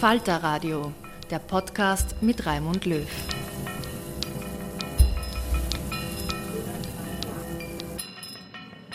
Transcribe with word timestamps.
Falter 0.00 0.42
Radio, 0.42 0.92
der 1.30 1.38
Podcast 1.38 2.16
mit 2.20 2.44
Raimund 2.44 2.84
Löw. 2.84 3.08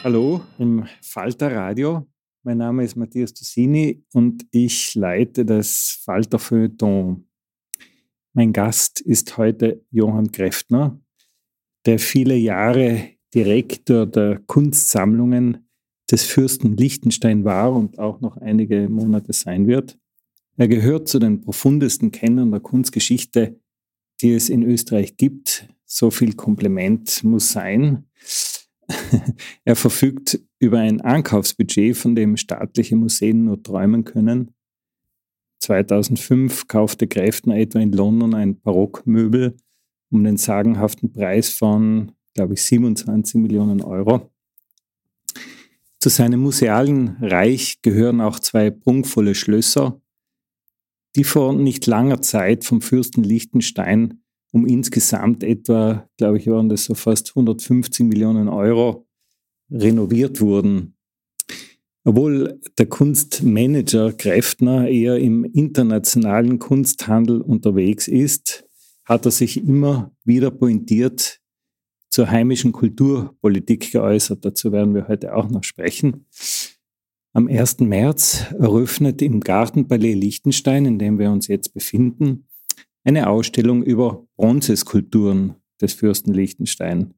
Hallo 0.04 0.42
im 0.60 0.86
Falter 1.02 1.52
Radio. 1.56 2.06
Mein 2.44 2.60
Name 2.60 2.84
ist 2.84 2.96
Matthias 2.96 3.34
Tussini 3.34 4.06
und 4.14 4.46
ich 4.52 4.94
leite 4.94 5.44
das 5.44 6.00
Falter 6.06 6.38
Feuilleton. 6.38 7.28
Mein 8.34 8.54
Gast 8.54 9.02
ist 9.02 9.36
heute 9.40 9.84
Johann 9.90 10.32
Kräftner, 10.32 11.02
der 11.88 11.98
viele 11.98 12.36
Jahre 12.36 13.10
Direktor 13.34 14.06
der 14.06 14.38
Kunstsammlungen 14.46 15.68
des 16.12 16.26
Fürsten 16.26 16.78
Liechtenstein 16.78 17.44
war 17.44 17.74
und 17.74 17.98
auch 17.98 18.22
noch 18.22 18.38
einige 18.38 18.88
Monate 18.88 19.34
sein 19.34 19.66
wird. 19.66 19.98
Er 20.58 20.68
gehört 20.68 21.08
zu 21.08 21.20
den 21.20 21.42
profundesten 21.42 22.12
Kennern 22.12 22.52
der 22.52 22.60
Kunstgeschichte, 22.60 23.60
die 24.22 24.34
es 24.34 24.50
in 24.50 24.64
Österreich 24.64 25.18
gibt. 25.18 25.68
So 25.86 26.12
viel 26.12 26.34
Kompliment 26.34 27.24
muss 27.24 27.52
sein. 27.52 28.06
er 29.66 29.76
verfügt 29.76 30.40
über 30.60 30.80
ein 30.80 31.02
Ankaufsbudget, 31.02 31.98
von 31.98 32.16
dem 32.16 32.38
staatliche 32.38 32.96
Museen 32.96 33.46
nur 33.46 33.62
träumen 33.64 34.04
können. 34.04 34.54
2005 35.60 36.68
kaufte 36.68 37.08
Kräftner 37.08 37.58
etwa 37.58 37.80
in 37.80 37.92
London 37.92 38.34
ein 38.34 38.60
Barockmöbel 38.60 39.56
um 40.12 40.24
den 40.24 40.38
sagenhaften 40.38 41.12
Preis 41.12 41.50
von, 41.50 42.12
glaube 42.34 42.54
ich, 42.54 42.64
27 42.64 43.36
Millionen 43.36 43.82
Euro. 43.82 44.30
Zu 46.00 46.10
seinem 46.10 46.42
musealen 46.42 47.18
Reich 47.22 47.82
gehören 47.82 48.22
auch 48.22 48.40
zwei 48.40 48.70
prunkvolle 48.70 49.36
Schlösser, 49.36 50.01
die 51.16 51.24
vor 51.24 51.54
nicht 51.54 51.86
langer 51.88 52.22
Zeit 52.22 52.64
vom 52.64 52.82
Fürsten 52.82 53.24
Liechtenstein 53.24 54.22
um 54.52 54.66
insgesamt 54.66 55.44
etwa, 55.44 56.08
glaube 56.18 56.38
ich, 56.38 56.48
waren 56.48 56.70
das 56.70 56.86
so 56.86 56.94
fast 56.94 57.30
150 57.30 58.06
Millionen 58.06 58.50
Euro 58.50 59.08
renoviert 59.70 60.42
wurden. 60.42 60.96
Obwohl 62.04 62.60
der 62.78 62.88
Kunstmanager 62.88 64.12
Kräftner 64.12 64.90
eher 64.90 65.18
im 65.18 65.46
internationalen 65.46 66.60
Kunsthandel 66.60 67.42
unterwegs 67.42 68.08
ist, 68.08 68.66
hat 69.06 69.26
er 69.26 69.32
sich 69.32 69.64
immer 69.64 70.12
wieder 70.26 70.52
pointiert 70.52 71.40
zur 72.10 72.30
heimischen 72.30 72.72
Kulturpolitik 72.72 73.92
geäußert. 73.92 74.44
Dazu 74.44 74.72
werden 74.72 74.94
wir 74.96 75.08
heute 75.08 75.36
auch 75.36 75.50
noch 75.50 75.64
sprechen. 75.64 76.26
Am 77.34 77.48
1. 77.48 77.80
März 77.80 78.48
eröffnet 78.60 79.22
im 79.22 79.40
Gartenpalais 79.40 80.16
Liechtenstein, 80.16 80.86
in 80.86 81.00
dem 81.00 81.18
wir 81.18 81.32
uns 81.32 81.48
jetzt 81.48 81.74
befinden, 81.74 82.46
eine 83.06 83.30
Ausstellung 83.30 83.84
über 83.84 84.28
Bronzeskulpturen 84.36 85.56
des 85.80 85.94
Fürsten 85.94 86.34
Liechtenstein. 86.34 87.14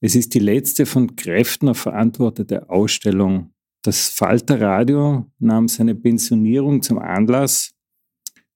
Es 0.00 0.14
ist 0.14 0.34
die 0.34 0.38
letzte 0.38 0.86
von 0.86 1.16
Kräftner 1.16 1.74
verantwortete 1.74 2.70
Ausstellung. 2.70 3.52
Das 3.82 4.10
Falter 4.10 4.60
Radio 4.60 5.28
nahm 5.40 5.66
seine 5.66 5.96
Pensionierung 5.96 6.80
zum 6.80 7.00
Anlass, 7.00 7.74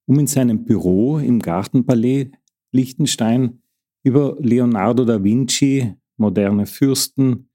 um 0.05 0.17
in 0.19 0.27
seinem 0.27 0.63
Büro 0.63 1.19
im 1.19 1.39
Gartenpalais 1.39 2.31
Liechtenstein 2.71 3.61
über 4.03 4.37
Leonardo 4.39 5.03
da 5.03 5.21
Vinci, 5.21 5.95
moderne 6.15 6.65
Fürsten, 6.65 7.46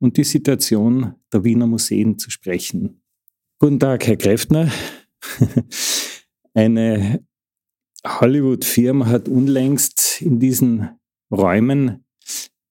und 0.00 0.16
die 0.16 0.24
Situation 0.24 1.14
der 1.32 1.44
Wiener 1.44 1.66
Museen 1.66 2.18
zu 2.18 2.30
sprechen. 2.30 3.02
Guten 3.58 3.78
Tag, 3.78 4.06
Herr 4.06 4.16
Kräftner. 4.16 4.72
Eine 6.54 7.24
Hollywood-Firma 8.04 9.06
hat 9.06 9.28
unlängst 9.28 10.22
in 10.22 10.40
diesen 10.40 10.88
Räumen 11.30 12.04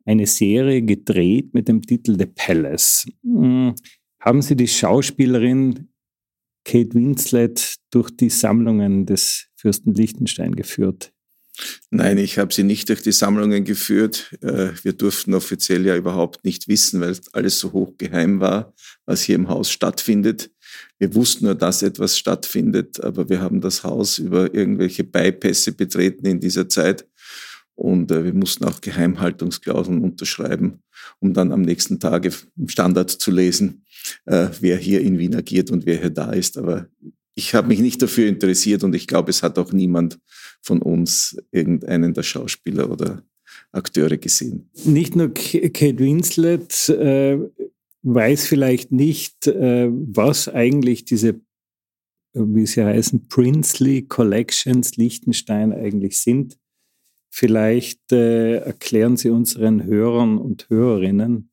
eine 0.05 0.25
Serie 0.25 0.81
gedreht 0.81 1.53
mit 1.53 1.67
dem 1.67 1.83
Titel 1.83 2.17
The 2.17 2.25
Palace. 2.25 3.05
Hm, 3.23 3.75
haben 4.19 4.41
Sie 4.41 4.55
die 4.55 4.67
Schauspielerin 4.67 5.89
Kate 6.65 6.93
Winslet 6.95 7.75
durch 7.91 8.09
die 8.11 8.29
Sammlungen 8.29 9.05
des 9.05 9.49
Fürsten 9.55 9.93
Liechtenstein 9.93 10.55
geführt? 10.55 11.13
Nein, 11.89 12.17
ich 12.17 12.37
habe 12.37 12.53
sie 12.53 12.63
nicht 12.63 12.89
durch 12.89 13.01
die 13.01 13.11
Sammlungen 13.11 13.63
geführt. 13.63 14.35
Äh, 14.41 14.69
wir 14.83 14.93
durften 14.93 15.33
offiziell 15.33 15.85
ja 15.85 15.95
überhaupt 15.95 16.43
nicht 16.43 16.67
wissen, 16.67 17.01
weil 17.01 17.17
alles 17.33 17.59
so 17.59 17.73
hochgeheim 17.73 18.39
war, 18.39 18.73
was 19.05 19.23
hier 19.23 19.35
im 19.35 19.49
Haus 19.49 19.71
stattfindet. 19.71 20.51
Wir 20.97 21.15
wussten 21.15 21.45
nur, 21.45 21.55
dass 21.55 21.81
etwas 21.81 22.17
stattfindet, 22.17 23.03
aber 23.03 23.29
wir 23.29 23.41
haben 23.41 23.61
das 23.61 23.83
Haus 23.83 24.19
über 24.19 24.53
irgendwelche 24.53 25.03
Bypässe 25.03 25.71
betreten 25.71 26.25
in 26.25 26.39
dieser 26.39 26.69
Zeit. 26.69 27.07
Und 27.75 28.11
äh, 28.11 28.25
wir 28.25 28.33
mussten 28.33 28.65
auch 28.65 28.81
Geheimhaltungsklauseln 28.81 30.01
unterschreiben, 30.01 30.83
um 31.19 31.33
dann 31.33 31.53
am 31.53 31.61
nächsten 31.61 31.99
Tag 31.99 32.25
im 32.57 32.67
Standard 32.67 33.09
zu 33.09 33.31
lesen, 33.31 33.85
äh, 34.25 34.49
wer 34.59 34.77
hier 34.77 35.01
in 35.01 35.17
Wien 35.17 35.35
agiert 35.35 35.71
und 35.71 35.85
wer 35.85 35.97
hier 35.97 36.09
da 36.09 36.33
ist. 36.33 36.57
Aber 36.57 36.87
ich 37.35 37.55
habe 37.55 37.69
mich 37.69 37.79
nicht 37.79 38.01
dafür 38.01 38.27
interessiert 38.27 38.83
und 38.83 38.93
ich 38.95 39.07
glaube, 39.07 39.29
es 39.29 39.43
hat 39.43 39.57
auch 39.57 39.71
niemand 39.71 40.19
von 40.61 40.81
uns 40.81 41.37
irgendeinen 41.51 42.13
der 42.13 42.23
Schauspieler 42.23 42.89
oder 42.91 43.23
Akteure 43.71 44.17
gesehen. 44.17 44.69
Nicht 44.85 45.15
nur 45.15 45.33
Kate 45.33 45.99
Winslet 45.99 46.89
äh, 46.89 47.37
weiß 48.03 48.47
vielleicht 48.47 48.91
nicht, 48.91 49.47
äh, 49.47 49.89
was 49.91 50.47
eigentlich 50.47 51.05
diese, 51.05 51.41
wie 52.33 52.65
sie 52.65 52.83
heißen, 52.83 53.27
Princely 53.27 54.03
Collections 54.03 54.97
Liechtenstein 54.97 55.73
eigentlich 55.73 56.19
sind. 56.19 56.57
Vielleicht 57.31 58.11
äh, 58.11 58.57
erklären 58.57 59.17
Sie 59.17 59.29
unseren 59.29 59.83
Hörern 59.83 60.37
und 60.39 60.67
Hörerinnen 60.69 61.51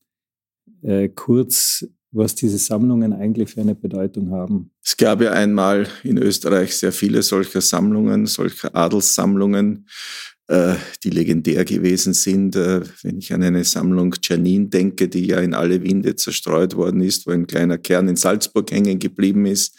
äh, 0.83 1.09
kurz, 1.09 1.87
was 2.17 2.35
diese 2.35 2.59
Sammlungen 2.59 3.13
eigentlich 3.13 3.51
für 3.51 3.61
eine 3.61 3.75
Bedeutung 3.75 4.31
haben. 4.31 4.71
Es 4.85 4.97
gab 4.97 5.21
ja 5.21 5.33
einmal 5.33 5.87
in 6.03 6.19
Österreich 6.19 6.75
sehr 6.75 6.93
viele 6.93 7.23
solcher 7.23 7.61
Sammlungen, 7.61 8.27
solcher 8.27 8.75
Adelssammlungen, 8.75 9.87
äh, 10.49 10.77
die 11.03 11.11
legendär 11.11 11.65
gewesen 11.65 12.15
sind. 12.15 12.55
Äh, 12.55 12.83
wenn 13.03 13.19
ich 13.19 13.33
an 13.35 13.43
eine 13.43 13.65
Sammlung 13.65 14.15
Janine 14.23 14.67
denke, 14.67 15.09
die 15.09 15.27
ja 15.27 15.41
in 15.41 15.55
alle 15.55 15.83
Winde 15.83 16.15
zerstreut 16.15 16.77
worden 16.77 17.01
ist, 17.01 17.27
wo 17.27 17.33
ein 17.33 17.49
kleiner 17.49 17.79
Kern 17.79 18.09
in 18.09 18.17
Salzburg 18.17 18.71
hängen 18.71 19.01
geblieben 19.01 19.45
ist. 19.45 19.77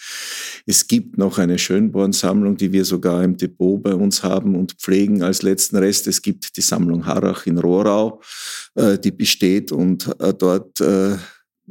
Es 0.65 0.85
gibt 0.87 1.17
noch 1.17 1.37
eine 1.37 1.57
Schönborn-Sammlung, 1.57 2.57
die 2.57 2.73
wir 2.73 2.83
sogar 2.83 3.23
im 3.23 3.37
Depot 3.37 3.81
bei 3.81 3.93
uns 3.93 4.23
haben 4.23 4.55
und 4.55 4.73
pflegen 4.73 5.23
als 5.23 5.41
letzten 5.41 5.77
Rest. 5.77 6.05
Es 6.07 6.21
gibt 6.21 6.57
die 6.57 6.61
Sammlung 6.61 7.05
Harrach 7.05 7.47
in 7.47 7.57
Rohrau, 7.57 8.21
äh, 8.75 8.99
die 8.99 9.11
besteht 9.11 9.71
und 9.71 10.11
dort 10.37 10.81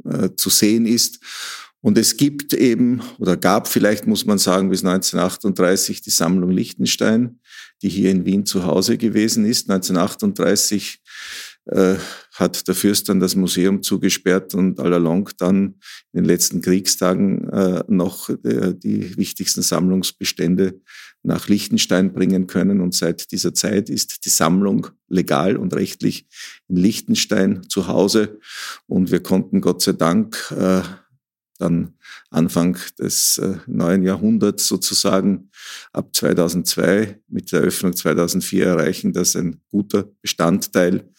äh, 0.05 0.29
zu 0.35 0.49
sehen 0.49 0.85
ist. 0.85 1.19
Und 1.81 1.97
es 1.97 2.17
gibt 2.17 2.53
eben, 2.53 3.01
oder 3.19 3.37
gab 3.37 3.67
vielleicht, 3.67 4.07
muss 4.07 4.25
man 4.25 4.39
sagen, 4.39 4.69
bis 4.69 4.83
1938 4.83 6.01
die 6.01 6.09
Sammlung 6.09 6.51
Liechtenstein, 6.51 7.39
die 7.81 7.89
hier 7.89 8.11
in 8.11 8.25
Wien 8.25 8.45
zu 8.45 8.65
Hause 8.65 8.97
gewesen 8.97 9.45
ist. 9.45 9.69
1938 9.69 11.01
äh, 11.67 11.95
hat 12.33 12.67
der 12.67 12.75
Fürst 12.75 13.09
dann 13.09 13.19
das 13.19 13.35
Museum 13.35 13.83
zugesperrt 13.83 14.53
und 14.55 14.79
allalong 14.79 15.29
dann 15.37 15.75
in 16.13 16.23
den 16.23 16.25
letzten 16.25 16.61
Kriegstagen 16.61 17.49
äh, 17.49 17.83
noch 17.87 18.29
äh, 18.29 18.73
die 18.73 19.15
wichtigsten 19.17 19.61
Sammlungsbestände 19.61 20.79
nach 21.27 21.49
Liechtenstein 21.49 22.13
bringen 22.13 22.47
können. 22.47 22.79
Und 22.79 22.95
seit 22.95 23.31
dieser 23.31 23.53
Zeit 23.53 23.89
ist 23.89 24.25
die 24.25 24.29
Sammlung 24.29 24.87
legal 25.09 25.57
und 25.57 25.75
rechtlich 25.75 26.25
in 26.69 26.77
Liechtenstein 26.77 27.67
zu 27.69 27.87
Hause. 27.87 28.39
Und 28.87 29.11
wir 29.11 29.21
konnten 29.21 29.59
Gott 29.59 29.81
sei 29.81 29.91
Dank 29.91 30.53
äh, 30.57 30.81
dann 31.59 31.95
Anfang 32.29 32.77
des 32.97 33.39
äh, 33.39 33.57
neuen 33.67 34.03
Jahrhunderts 34.03 34.67
sozusagen 34.67 35.49
ab 35.91 36.15
2002 36.15 37.19
mit 37.27 37.51
der 37.51 37.59
Eröffnung 37.61 37.93
2004 37.93 38.65
erreichen, 38.65 39.11
dass 39.11 39.35
ein 39.35 39.59
guter 39.69 40.07
Bestandteil 40.21 41.09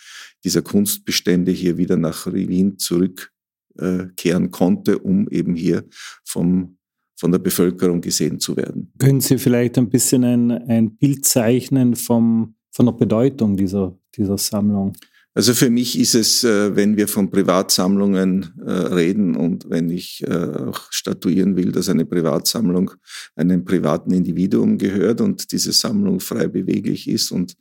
dieser 0.43 0.62
Kunstbestände 0.62 1.52
hier 1.52 1.76
wieder 1.76 1.96
nach 1.96 2.32
Wien 2.32 2.78
zurückkehren 2.78 4.50
konnte, 4.52 5.00
um 5.00 5.28
eben 5.28 5.55
hier 5.55 5.84
vom 6.25 6.78
von 7.19 7.32
der 7.32 7.41
Bevölkerung 7.41 8.00
gesehen 8.00 8.38
zu 8.38 8.56
werden. 8.56 8.93
Können 8.99 9.20
Sie 9.20 9.38
vielleicht 9.38 9.76
ein 9.76 9.91
bisschen 9.91 10.23
ein, 10.23 10.50
ein 10.50 10.97
Bild 10.97 11.26
zeichnen 11.26 11.97
vom, 11.97 12.55
von 12.70 12.87
der 12.87 12.93
Bedeutung 12.93 13.56
dieser, 13.56 13.99
dieser 14.17 14.38
Sammlung? 14.38 14.93
Also 15.38 15.55
für 15.55 15.70
mich 15.70 15.96
ist 15.96 16.17
es, 16.17 16.43
äh, 16.43 16.75
wenn 16.75 16.96
wir 16.96 17.06
von 17.06 17.31
Privatsammlungen 17.31 18.55
äh, 18.67 18.73
reden 18.73 19.37
und 19.37 19.70
wenn 19.70 19.88
ich 19.88 20.25
äh, 20.26 20.35
auch 20.35 20.90
statuieren 20.90 21.55
will, 21.55 21.70
dass 21.70 21.88
eine 21.88 22.05
Privatsammlung 22.05 22.90
einem 23.37 23.64
privaten 23.64 24.11
Individuum 24.12 24.79
gehört 24.79 25.20
und 25.20 25.52
diese 25.52 25.70
Sammlung 25.70 26.19
frei 26.19 26.49
beweglich 26.49 27.08
ist 27.08 27.31
und 27.31 27.55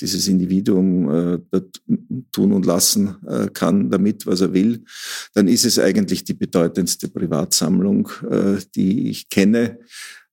dieses 0.00 0.28
Individuum 0.28 1.42
tun 2.30 2.52
und 2.52 2.64
lassen 2.64 3.16
kann 3.52 3.90
damit, 3.90 4.26
was 4.26 4.40
er 4.40 4.52
will, 4.52 4.84
dann 5.34 5.48
ist 5.48 5.64
es 5.64 5.80
eigentlich 5.80 6.22
die 6.22 6.34
bedeutendste 6.34 7.08
Privatsammlung, 7.08 8.08
die 8.74 9.10
ich 9.10 9.28
kenne. 9.28 9.78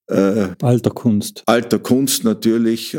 Alter 0.08 0.92
Kunst. 0.92 1.44
Alter 1.48 1.80
Kunst 1.80 2.24
natürlich. 2.24 2.96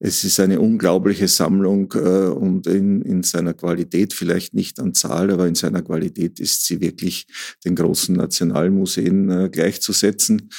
Es 0.00 0.22
ist 0.22 0.38
eine 0.38 0.60
unglaubliche 0.60 1.26
Sammlung 1.26 1.92
äh, 1.94 2.28
und 2.28 2.68
in, 2.68 3.02
in 3.02 3.24
seiner 3.24 3.52
Qualität, 3.52 4.12
vielleicht 4.12 4.54
nicht 4.54 4.78
an 4.78 4.94
Zahl, 4.94 5.30
aber 5.32 5.48
in 5.48 5.56
seiner 5.56 5.82
Qualität 5.82 6.38
ist 6.38 6.64
sie 6.66 6.80
wirklich 6.80 7.26
den 7.64 7.74
großen 7.74 8.14
Nationalmuseen 8.14 9.30
äh, 9.30 9.48
gleichzusetzen. 9.48 10.50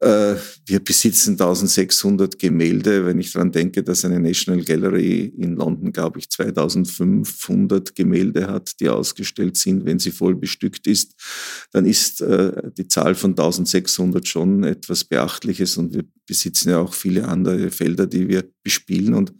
Äh, 0.00 0.34
wir 0.66 0.80
besitzen 0.80 1.32
1600 1.32 2.38
Gemälde. 2.38 3.06
Wenn 3.06 3.18
ich 3.18 3.32
daran 3.32 3.50
denke, 3.50 3.82
dass 3.82 4.04
eine 4.04 4.20
National 4.20 4.62
Gallery 4.62 5.32
in 5.38 5.56
London, 5.56 5.90
glaube 5.90 6.18
ich, 6.18 6.28
2500 6.28 7.94
Gemälde 7.94 8.46
hat, 8.48 8.78
die 8.80 8.90
ausgestellt 8.90 9.56
sind, 9.56 9.86
wenn 9.86 9.98
sie 9.98 10.10
voll 10.10 10.34
bestückt 10.34 10.86
ist, 10.86 11.14
dann 11.72 11.86
ist 11.86 12.20
äh, 12.20 12.70
die 12.76 12.88
Zahl 12.88 13.14
von 13.14 13.30
1600 13.30 14.28
schon 14.28 14.64
etwas 14.64 15.04
Beachtliches 15.04 15.78
und 15.78 15.94
wir 15.94 16.04
besitzen 16.26 16.70
ja 16.70 16.78
auch 16.78 16.92
viele 16.92 17.26
andere 17.26 17.70
Felder, 17.70 18.06
die 18.06 18.28
wir 18.28 18.44
bespielen 18.62 19.14
und 19.14 19.32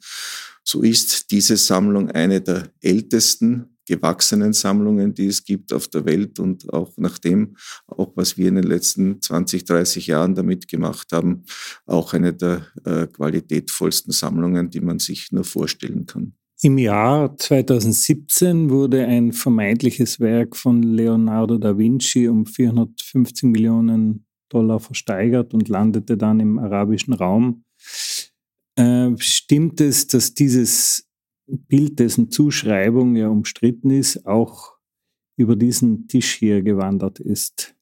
so 0.68 0.82
ist 0.82 1.30
diese 1.30 1.56
Sammlung 1.56 2.10
eine 2.10 2.40
der 2.40 2.72
ältesten 2.80 3.75
gewachsenen 3.86 4.52
Sammlungen, 4.52 5.14
die 5.14 5.26
es 5.26 5.44
gibt 5.44 5.72
auf 5.72 5.88
der 5.88 6.04
Welt 6.04 6.38
und 6.38 6.72
auch 6.72 6.92
nach 6.96 7.18
dem, 7.18 7.56
auch 7.86 8.12
was 8.16 8.36
wir 8.36 8.48
in 8.48 8.56
den 8.56 8.64
letzten 8.64 9.22
20, 9.22 9.64
30 9.64 10.06
Jahren 10.08 10.34
damit 10.34 10.68
gemacht 10.68 11.12
haben, 11.12 11.44
auch 11.86 12.12
eine 12.12 12.34
der 12.34 12.66
äh, 12.84 13.06
qualitätvollsten 13.06 14.12
Sammlungen, 14.12 14.70
die 14.70 14.80
man 14.80 14.98
sich 14.98 15.32
nur 15.32 15.44
vorstellen 15.44 16.06
kann. 16.06 16.34
Im 16.62 16.78
Jahr 16.78 17.36
2017 17.36 18.70
wurde 18.70 19.04
ein 19.04 19.32
vermeintliches 19.32 20.20
Werk 20.20 20.56
von 20.56 20.82
Leonardo 20.82 21.58
da 21.58 21.76
Vinci 21.76 22.28
um 22.28 22.46
450 22.46 23.44
Millionen 23.50 24.26
Dollar 24.48 24.80
versteigert 24.80 25.52
und 25.52 25.68
landete 25.68 26.16
dann 26.16 26.40
im 26.40 26.58
arabischen 26.58 27.12
Raum. 27.12 27.64
Äh, 28.76 29.10
stimmt 29.18 29.80
es, 29.80 30.06
dass 30.06 30.32
dieses 30.34 31.05
Bild, 31.46 31.98
dessen 31.98 32.30
Zuschreibung 32.30 33.16
ja 33.16 33.28
umstritten 33.28 33.90
ist, 33.90 34.26
auch 34.26 34.74
über 35.36 35.56
diesen 35.56 36.08
Tisch 36.08 36.34
hier 36.34 36.62
gewandert 36.62 37.20
ist? 37.20 37.74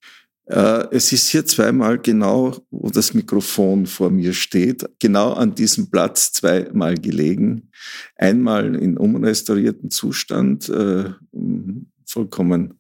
Äh, 0.47 0.89
es 0.91 1.13
ist 1.13 1.31
hier 1.31 1.47
zweimal 1.47 1.99
genau, 1.99 2.57
wo 2.71 2.91
das 2.91 3.15
Mikrofon 3.15 3.87
vor 3.87 4.11
mir 4.11 4.33
steht, 4.35 4.85
genau 4.99 5.33
an 5.33 5.55
diesem 5.55 5.89
Platz 5.89 6.33
zweimal 6.33 6.97
gelegen. 6.97 7.71
Einmal 8.17 8.75
in 8.75 8.99
umrestaurierten 8.99 9.91
Zustand, 9.91 10.69
äh, 10.69 11.11
vollkommen 12.05 12.75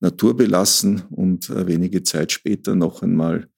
naturbelassen 0.00 1.02
und 1.10 1.48
äh, 1.48 1.66
wenige 1.66 2.02
Zeit 2.02 2.32
später 2.32 2.74
noch 2.74 3.02
einmal 3.02 3.48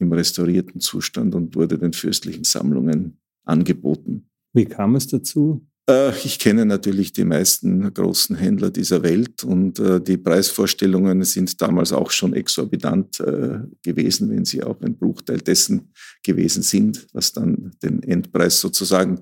im 0.00 0.12
restaurierten 0.12 0.80
Zustand 0.80 1.36
und 1.36 1.54
wurde 1.54 1.78
den 1.78 1.92
fürstlichen 1.92 2.42
Sammlungen 2.42 3.16
angeboten. 3.44 4.29
Wie 4.52 4.64
kam 4.64 4.96
es 4.96 5.06
dazu? 5.06 5.66
Äh, 5.90 6.16
ich 6.24 6.38
kenne 6.38 6.64
natürlich 6.64 7.12
die 7.12 7.24
meisten 7.24 7.92
großen 7.92 8.36
Händler 8.36 8.70
dieser 8.70 9.02
Welt 9.02 9.44
und 9.44 9.78
äh, 9.78 10.00
die 10.00 10.16
Preisvorstellungen 10.16 11.22
sind 11.24 11.60
damals 11.60 11.92
auch 11.92 12.10
schon 12.10 12.34
exorbitant 12.34 13.20
äh, 13.20 13.58
gewesen, 13.82 14.30
wenn 14.30 14.44
sie 14.44 14.62
auch 14.62 14.80
ein 14.82 14.96
Bruchteil 14.96 15.38
dessen 15.38 15.92
gewesen 16.22 16.62
sind, 16.62 17.06
was 17.12 17.32
dann 17.32 17.72
den 17.82 18.02
Endpreis 18.02 18.60
sozusagen 18.60 19.20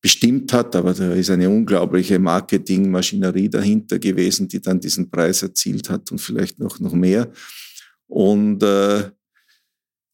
bestimmt 0.00 0.52
hat. 0.52 0.76
Aber 0.76 0.94
da 0.94 1.12
ist 1.12 1.30
eine 1.30 1.48
unglaubliche 1.48 2.18
Marketingmaschinerie 2.18 3.48
dahinter 3.48 3.98
gewesen, 3.98 4.48
die 4.48 4.60
dann 4.60 4.80
diesen 4.80 5.10
Preis 5.10 5.42
erzielt 5.42 5.90
hat 5.90 6.12
und 6.12 6.20
vielleicht 6.20 6.58
noch, 6.58 6.78
noch 6.78 6.94
mehr. 6.94 7.32
Und 8.06 8.62
äh, 8.62 9.10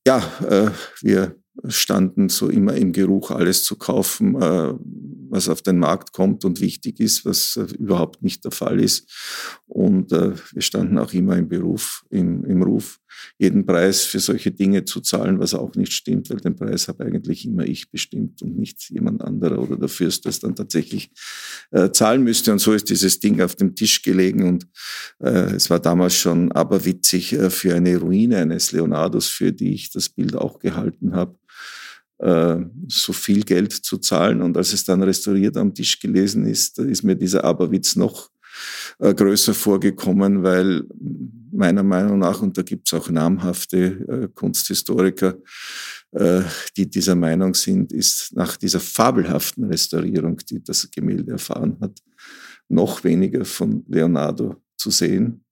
ja, 0.06 0.18
äh, 0.48 0.70
wir 1.02 1.36
standen 1.68 2.28
so 2.28 2.48
immer 2.48 2.74
im 2.74 2.92
Geruch, 2.92 3.30
alles 3.30 3.64
zu 3.64 3.76
kaufen, 3.76 4.40
äh, 4.40 4.74
was 5.30 5.48
auf 5.48 5.62
den 5.62 5.78
Markt 5.78 6.12
kommt 6.12 6.44
und 6.44 6.60
wichtig 6.60 7.00
ist, 7.00 7.24
was 7.24 7.56
äh, 7.56 7.66
überhaupt 7.76 8.22
nicht 8.22 8.44
der 8.44 8.52
Fall 8.52 8.80
ist. 8.80 9.10
Und 9.66 10.12
äh, 10.12 10.32
wir 10.52 10.62
standen 10.62 10.98
auch 10.98 11.12
immer 11.12 11.36
im 11.36 11.48
Beruf, 11.48 12.04
im, 12.10 12.44
im 12.44 12.62
Ruf, 12.62 13.00
jeden 13.38 13.64
Preis 13.66 14.02
für 14.02 14.20
solche 14.20 14.50
Dinge 14.50 14.84
zu 14.84 15.00
zahlen, 15.00 15.38
was 15.38 15.54
auch 15.54 15.74
nicht 15.74 15.92
stimmt, 15.92 16.30
weil 16.30 16.38
den 16.38 16.56
Preis 16.56 16.88
habe 16.88 17.04
eigentlich 17.04 17.46
immer 17.46 17.64
ich 17.64 17.90
bestimmt 17.90 18.42
und 18.42 18.58
nicht 18.58 18.90
jemand 18.90 19.22
anderer 19.22 19.58
oder 19.58 19.76
der 19.76 19.88
Fürst, 19.88 20.26
das 20.26 20.40
dann 20.40 20.56
tatsächlich 20.56 21.10
äh, 21.70 21.90
zahlen 21.90 22.22
müsste. 22.22 22.52
Und 22.52 22.58
so 22.58 22.72
ist 22.72 22.90
dieses 22.90 23.20
Ding 23.20 23.40
auf 23.40 23.54
dem 23.54 23.74
Tisch 23.74 24.02
gelegen 24.02 24.46
und 24.48 24.66
äh, 25.20 25.54
es 25.54 25.70
war 25.70 25.80
damals 25.80 26.14
schon 26.14 26.52
aberwitzig 26.52 27.32
äh, 27.32 27.50
für 27.50 27.74
eine 27.74 27.96
Ruine 27.96 28.38
eines 28.38 28.72
Leonardos, 28.72 29.28
für 29.28 29.52
die 29.52 29.74
ich 29.74 29.90
das 29.90 30.08
Bild 30.08 30.36
auch 30.36 30.58
gehalten 30.58 31.14
habe 31.14 31.36
so 32.88 33.12
viel 33.12 33.44
Geld 33.44 33.72
zu 33.72 33.98
zahlen. 33.98 34.40
Und 34.40 34.56
als 34.56 34.72
es 34.72 34.84
dann 34.84 35.02
restauriert 35.02 35.58
am 35.58 35.74
Tisch 35.74 36.00
gelesen 36.00 36.46
ist, 36.46 36.78
ist 36.78 37.02
mir 37.02 37.16
dieser 37.16 37.44
Aberwitz 37.44 37.96
noch 37.96 38.30
äh, 38.98 39.14
größer 39.14 39.54
vorgekommen, 39.54 40.42
weil 40.42 40.84
meiner 41.52 41.82
Meinung 41.82 42.18
nach, 42.18 42.42
und 42.42 42.56
da 42.56 42.62
gibt 42.62 42.88
es 42.88 42.94
auch 42.94 43.10
namhafte 43.10 43.78
äh, 44.08 44.28
Kunsthistoriker, 44.34 45.36
äh, 46.12 46.42
die 46.76 46.88
dieser 46.88 47.14
Meinung 47.14 47.54
sind, 47.54 47.92
ist 47.92 48.34
nach 48.34 48.56
dieser 48.56 48.80
fabelhaften 48.80 49.64
Restaurierung, 49.64 50.38
die 50.48 50.62
das 50.62 50.88
Gemälde 50.90 51.32
erfahren 51.32 51.76
hat, 51.80 51.98
noch 52.68 53.04
weniger 53.04 53.44
von 53.44 53.84
Leonardo 53.88 54.56
zu 54.76 54.90
sehen. 54.90 55.44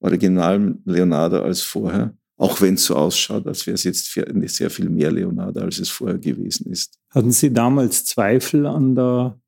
Original 0.00 0.76
Leonardo 0.84 1.42
als 1.42 1.62
vorher, 1.62 2.16
auch 2.36 2.60
wenn 2.60 2.74
es 2.74 2.84
so 2.84 2.96
ausschaut, 2.96 3.46
als 3.46 3.66
wäre 3.66 3.74
es 3.74 3.84
jetzt 3.84 4.12
sehr 4.12 4.70
viel 4.70 4.88
mehr 4.88 5.10
Leonardo, 5.10 5.60
als 5.60 5.78
es 5.78 5.88
vorher 5.88 6.18
gewesen 6.18 6.70
ist. 6.70 6.98
Hatten 7.10 7.32
Sie 7.32 7.52
damals 7.52 8.04
Zweifel 8.04 8.66
an 8.66 8.94
der, 8.94 9.40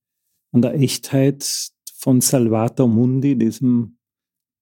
an 0.53 0.63
der 0.63 0.75
Echtheit 0.75 1.71
von 1.99 2.21
Salvator 2.21 2.89
Mundi, 2.89 3.37
diesem 3.37 3.99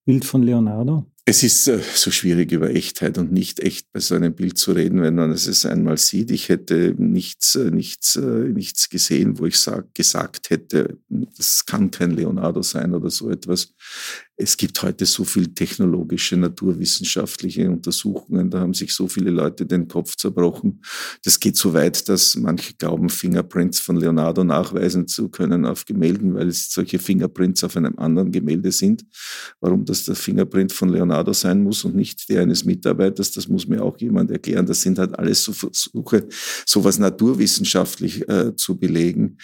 Bild 0.05 0.25
von 0.25 0.43
Leonardo? 0.43 1.05
Es 1.29 1.43
ist 1.43 1.67
äh, 1.67 1.81
so 1.93 2.09
schwierig 2.09 2.53
über 2.53 2.69
Echtheit 2.69 3.17
und 3.17 3.33
nicht 3.33 3.59
echt 3.59 3.91
bei 3.91 3.99
so 3.99 4.15
einem 4.15 4.33
Bild 4.33 4.57
zu 4.57 4.71
reden, 4.71 5.01
wenn 5.01 5.15
man 5.15 5.31
es 5.31 5.65
einmal 5.65 5.97
sieht. 5.97 6.31
Ich 6.31 6.47
hätte 6.47 6.95
nichts, 6.97 7.55
äh, 7.55 7.69
nichts, 7.69 8.15
äh, 8.15 8.21
nichts 8.21 8.89
gesehen, 8.89 9.37
wo 9.37 9.45
ich 9.45 9.59
sag, 9.59 9.93
gesagt 9.93 10.49
hätte, 10.49 10.97
das 11.09 11.65
kann 11.65 11.91
kein 11.91 12.11
Leonardo 12.11 12.61
sein 12.61 12.93
oder 12.93 13.09
so 13.09 13.29
etwas 13.29 13.73
es 14.39 14.55
gibt 14.55 14.81
heute 14.83 15.07
so 15.07 15.23
viel 15.23 15.47
technologische, 15.47 16.37
naturwissenschaftliche 16.37 17.67
Untersuchungen, 17.69 18.51
da 18.51 18.59
haben 18.59 18.75
sich 18.75 18.93
so 18.93 19.07
viele 19.07 19.31
Leute 19.31 19.65
den 19.65 19.87
Kopf 19.87 20.15
zerbrochen. 20.15 20.83
Das 21.23 21.39
geht 21.39 21.57
so 21.57 21.73
weit, 21.73 22.07
dass 22.07 22.35
manche 22.35 22.75
glauben, 22.75 23.09
Fingerprints 23.09 23.79
von 23.79 23.97
Leonardo 23.97 24.43
nachweisen 24.43 25.07
zu 25.07 25.29
können 25.29 25.65
auf 25.65 25.85
Gemälden, 25.85 26.35
weil 26.35 26.49
es 26.49 26.71
solche 26.71 26.99
Fingerprints 26.99 27.63
auf 27.63 27.75
einem 27.75 27.97
anderen 27.97 28.31
Gemälde 28.31 28.71
sind. 28.71 29.05
Warum 29.59 29.85
das 29.85 30.05
der 30.05 30.15
Fingerprint 30.15 30.71
von 30.71 30.89
Leonardo 30.89 31.33
sein 31.33 31.63
muss 31.63 31.83
und 31.83 31.95
nicht 31.95 32.29
der 32.29 32.43
eines 32.43 32.63
Mitarbeiters, 32.63 33.31
das 33.31 33.47
muss 33.47 33.67
mir 33.67 33.83
auch 33.83 33.97
jemand 33.97 34.29
erklären. 34.29 34.67
Das 34.67 34.81
sind 34.81 34.99
halt 34.99 35.17
alles 35.17 35.43
so 35.43 35.51
Versuche, 35.51 36.27
sowas 36.63 36.99
naturwissenschaftlich 36.99 38.29
äh, 38.29 38.55
zu 38.55 38.77
belegen. 38.77 39.37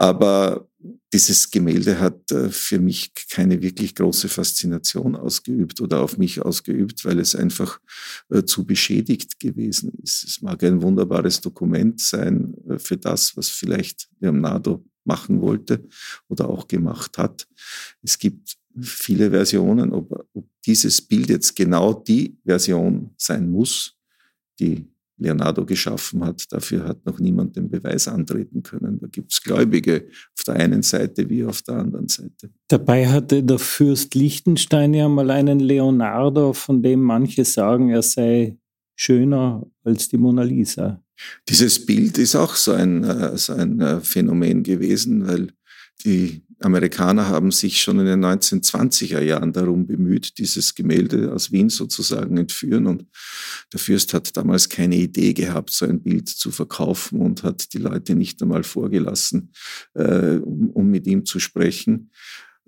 Aber 0.00 0.66
dieses 1.12 1.50
Gemälde 1.50 2.00
hat 2.00 2.32
äh, 2.32 2.48
für 2.48 2.78
mich 2.78 3.12
keine 3.28 3.60
wirklich 3.60 3.94
große 3.94 4.30
Faszination 4.30 5.14
ausgeübt 5.14 5.78
oder 5.82 6.00
auf 6.00 6.16
mich 6.16 6.40
ausgeübt, 6.40 7.04
weil 7.04 7.18
es 7.18 7.36
einfach 7.36 7.80
äh, 8.30 8.44
zu 8.44 8.64
beschädigt 8.64 9.38
gewesen 9.38 9.92
ist. 10.02 10.24
Es 10.24 10.40
mag 10.40 10.64
ein 10.64 10.80
wunderbares 10.80 11.42
Dokument 11.42 12.00
sein 12.00 12.54
äh, 12.66 12.78
für 12.78 12.96
das, 12.96 13.36
was 13.36 13.50
vielleicht 13.50 14.08
Leonardo 14.20 14.82
machen 15.04 15.42
wollte 15.42 15.86
oder 16.28 16.48
auch 16.48 16.66
gemacht 16.66 17.18
hat. 17.18 17.46
Es 18.00 18.18
gibt 18.18 18.56
viele 18.80 19.30
Versionen, 19.30 19.92
ob, 19.92 20.26
ob 20.32 20.48
dieses 20.64 21.02
Bild 21.02 21.28
jetzt 21.28 21.54
genau 21.54 21.92
die 21.92 22.38
Version 22.42 23.10
sein 23.18 23.50
muss, 23.50 23.98
die 24.58 24.88
Leonardo 25.20 25.64
geschaffen 25.64 26.24
hat. 26.24 26.44
Dafür 26.50 26.84
hat 26.84 27.04
noch 27.06 27.18
niemand 27.20 27.56
den 27.56 27.70
Beweis 27.70 28.08
antreten 28.08 28.62
können. 28.62 28.98
Da 28.98 29.06
gibt 29.06 29.32
es 29.32 29.42
Gläubige 29.42 30.08
auf 30.36 30.44
der 30.44 30.54
einen 30.56 30.82
Seite 30.82 31.28
wie 31.28 31.44
auf 31.44 31.62
der 31.62 31.76
anderen 31.76 32.08
Seite. 32.08 32.50
Dabei 32.68 33.06
hatte 33.08 33.42
der 33.42 33.58
Fürst 33.58 34.14
Liechtenstein 34.14 34.94
ja 34.94 35.08
mal 35.08 35.30
einen 35.30 35.60
Leonardo, 35.60 36.52
von 36.52 36.82
dem 36.82 37.00
manche 37.00 37.44
sagen, 37.44 37.90
er 37.90 38.02
sei 38.02 38.56
schöner 38.96 39.66
als 39.84 40.08
die 40.08 40.18
Mona 40.18 40.42
Lisa. 40.42 41.02
Dieses 41.48 41.84
Bild 41.84 42.18
ist 42.18 42.34
auch 42.34 42.54
so 42.54 42.72
ein, 42.72 43.04
äh, 43.04 43.36
so 43.36 43.52
ein 43.52 43.80
äh, 43.80 44.00
Phänomen 44.00 44.62
gewesen, 44.62 45.26
weil 45.26 45.48
die 46.04 46.42
Amerikaner 46.60 47.28
haben 47.28 47.50
sich 47.50 47.80
schon 47.82 47.98
in 48.00 48.06
den 48.06 48.24
1920er 48.24 49.20
Jahren 49.20 49.52
darum 49.52 49.86
bemüht, 49.86 50.38
dieses 50.38 50.74
Gemälde 50.74 51.32
aus 51.32 51.52
Wien 51.52 51.70
sozusagen 51.70 52.36
entführen. 52.36 52.86
Und 52.86 53.06
der 53.72 53.80
Fürst 53.80 54.12
hat 54.12 54.36
damals 54.36 54.68
keine 54.68 54.96
Idee 54.96 55.32
gehabt, 55.32 55.70
so 55.70 55.86
ein 55.86 56.02
Bild 56.02 56.28
zu 56.28 56.50
verkaufen 56.50 57.20
und 57.20 57.42
hat 57.42 57.72
die 57.72 57.78
Leute 57.78 58.14
nicht 58.14 58.42
einmal 58.42 58.62
vorgelassen, 58.62 59.52
äh, 59.94 60.36
um, 60.36 60.70
um 60.70 60.90
mit 60.90 61.06
ihm 61.06 61.24
zu 61.24 61.40
sprechen. 61.40 62.10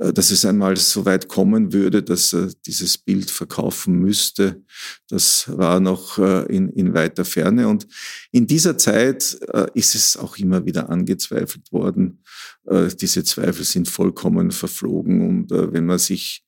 Äh, 0.03 0.13
dass 0.13 0.31
es 0.31 0.45
einmal 0.45 0.77
so 0.77 1.05
weit 1.05 1.29
kommen 1.29 1.73
würde, 1.73 2.03
dass 2.03 2.33
er 2.33 2.51
dieses 2.67 2.99
Bild 2.99 3.31
verkaufen 3.31 3.99
müsste. 3.99 4.63
Das 5.09 5.47
war 5.57 5.81
noch 5.81 6.19
äh, 6.19 6.45
in, 6.55 6.69
in 6.71 6.95
weiter 6.95 7.25
Ferne. 7.25 7.69
Und 7.69 7.87
in 8.31 8.47
dieser 8.47 8.77
Zeit 8.79 9.39
äh, 9.53 9.67
ist 9.75 9.95
es 9.95 10.17
auch 10.17 10.37
immer 10.39 10.65
wieder 10.67 10.89
angezweifelt 10.91 11.71
worden. 11.73 12.19
Diese 13.01 13.25
Zweifel 13.25 13.65
sind 13.65 13.89
vollkommen 13.89 14.53
verflogen. 14.53 15.29
Und 15.29 15.51
wenn 15.51 15.85
man 15.85 15.99
sich 15.99 16.45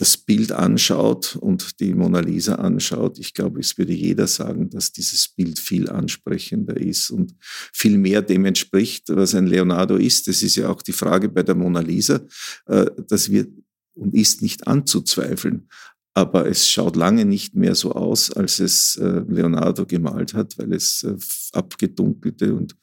das 0.00 0.16
Bild 0.16 0.50
anschaut 0.50 1.36
und 1.36 1.78
die 1.78 1.92
Mona 1.92 2.20
Lisa 2.20 2.54
anschaut, 2.54 3.18
ich 3.18 3.34
glaube, 3.34 3.60
es 3.60 3.76
würde 3.76 3.92
jeder 3.92 4.26
sagen, 4.26 4.70
dass 4.70 4.92
dieses 4.92 5.28
Bild 5.28 5.58
viel 5.58 5.90
ansprechender 5.90 6.74
ist 6.74 7.10
und 7.10 7.34
viel 7.40 7.98
mehr 7.98 8.22
dem 8.22 8.46
entspricht, 8.46 9.10
was 9.10 9.34
ein 9.34 9.46
Leonardo 9.46 9.96
ist. 9.96 10.26
Das 10.26 10.42
ist 10.42 10.56
ja 10.56 10.70
auch 10.70 10.80
die 10.80 10.94
Frage 10.94 11.28
bei 11.28 11.42
der 11.42 11.54
Mona 11.54 11.80
Lisa, 11.80 12.22
äh, 12.64 12.86
dass 13.08 13.30
wir 13.30 13.46
und 13.92 14.14
ist 14.14 14.40
nicht 14.40 14.66
anzuzweifeln. 14.66 15.68
Aber 16.12 16.46
es 16.48 16.68
schaut 16.68 16.96
lange 16.96 17.24
nicht 17.24 17.54
mehr 17.54 17.74
so 17.74 17.92
aus, 17.92 18.32
als 18.32 18.58
es 18.58 18.96
äh, 18.96 19.22
Leonardo 19.28 19.86
gemalt 19.86 20.34
hat, 20.34 20.58
weil 20.58 20.72
es 20.72 21.04
äh, 21.04 21.16
abgedunkelte 21.52 22.54
und 22.54 22.76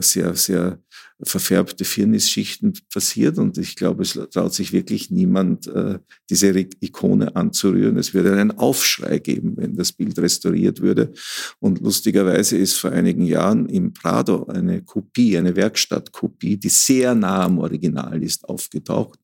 sehr, 0.00 0.34
sehr 0.34 0.80
verfärbte 1.22 1.84
Firnisschichten 1.84 2.72
passiert. 2.92 3.38
Und 3.38 3.58
ich 3.58 3.76
glaube, 3.76 4.02
es 4.02 4.18
traut 4.30 4.54
sich 4.54 4.72
wirklich 4.72 5.10
niemand, 5.10 5.66
äh, 5.68 5.98
diese 6.28 6.48
Ikone 6.80 7.36
anzurühren. 7.36 7.98
Es 7.98 8.14
würde 8.14 8.32
einen 8.32 8.52
Aufschrei 8.52 9.18
geben, 9.18 9.56
wenn 9.56 9.76
das 9.76 9.92
Bild 9.92 10.18
restauriert 10.18 10.80
würde. 10.80 11.12
Und 11.58 11.80
lustigerweise 11.80 12.56
ist 12.56 12.78
vor 12.78 12.90
einigen 12.92 13.24
Jahren 13.24 13.68
im 13.68 13.92
Prado 13.92 14.46
eine 14.46 14.82
Kopie, 14.82 15.36
eine 15.36 15.56
Werkstattkopie, 15.56 16.56
die 16.56 16.68
sehr 16.68 17.14
nah 17.14 17.44
am 17.44 17.58
Original 17.58 18.22
ist, 18.22 18.48
aufgetaucht. 18.48 19.18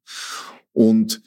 Und 0.72 1.22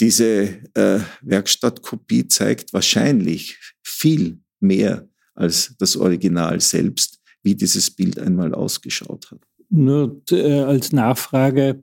diese 0.00 0.60
äh, 0.74 1.00
Werkstattkopie 1.22 2.28
zeigt 2.28 2.72
wahrscheinlich 2.72 3.58
viel 3.82 4.40
mehr 4.60 5.08
als 5.34 5.74
das 5.78 5.96
Original 5.96 6.60
selbst, 6.60 7.20
wie 7.42 7.54
dieses 7.54 7.90
Bild 7.90 8.18
einmal 8.18 8.54
ausgeschaut 8.54 9.30
hat. 9.30 9.40
Nur 9.68 10.22
äh, 10.30 10.60
als 10.60 10.92
Nachfrage, 10.92 11.82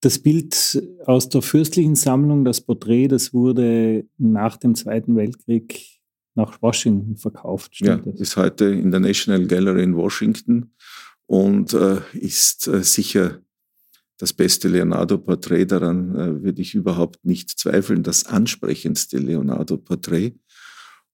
das 0.00 0.18
Bild 0.18 0.82
aus 1.06 1.28
der 1.28 1.42
fürstlichen 1.42 1.96
Sammlung, 1.96 2.44
das 2.44 2.60
Porträt, 2.60 3.08
das 3.08 3.34
wurde 3.34 4.06
nach 4.16 4.56
dem 4.56 4.74
Zweiten 4.74 5.16
Weltkrieg 5.16 5.98
nach 6.34 6.62
Washington 6.62 7.16
verkauft. 7.16 7.76
Stimmt 7.76 8.06
ja, 8.06 8.12
das? 8.12 8.20
ist 8.20 8.36
heute 8.36 8.66
in 8.66 8.90
der 8.90 9.00
National 9.00 9.46
Gallery 9.46 9.82
in 9.82 9.96
Washington 9.96 10.72
und 11.26 11.74
äh, 11.74 12.00
ist 12.12 12.68
äh, 12.68 12.82
sicher 12.82 13.40
das 14.18 14.32
beste 14.32 14.68
Leonardo-Porträt. 14.68 15.66
Daran 15.66 16.14
äh, 16.14 16.42
würde 16.42 16.60
ich 16.60 16.74
überhaupt 16.74 17.24
nicht 17.24 17.50
zweifeln. 17.58 18.02
Das 18.02 18.26
ansprechendste 18.26 19.18
Leonardo-Porträt 19.18 20.34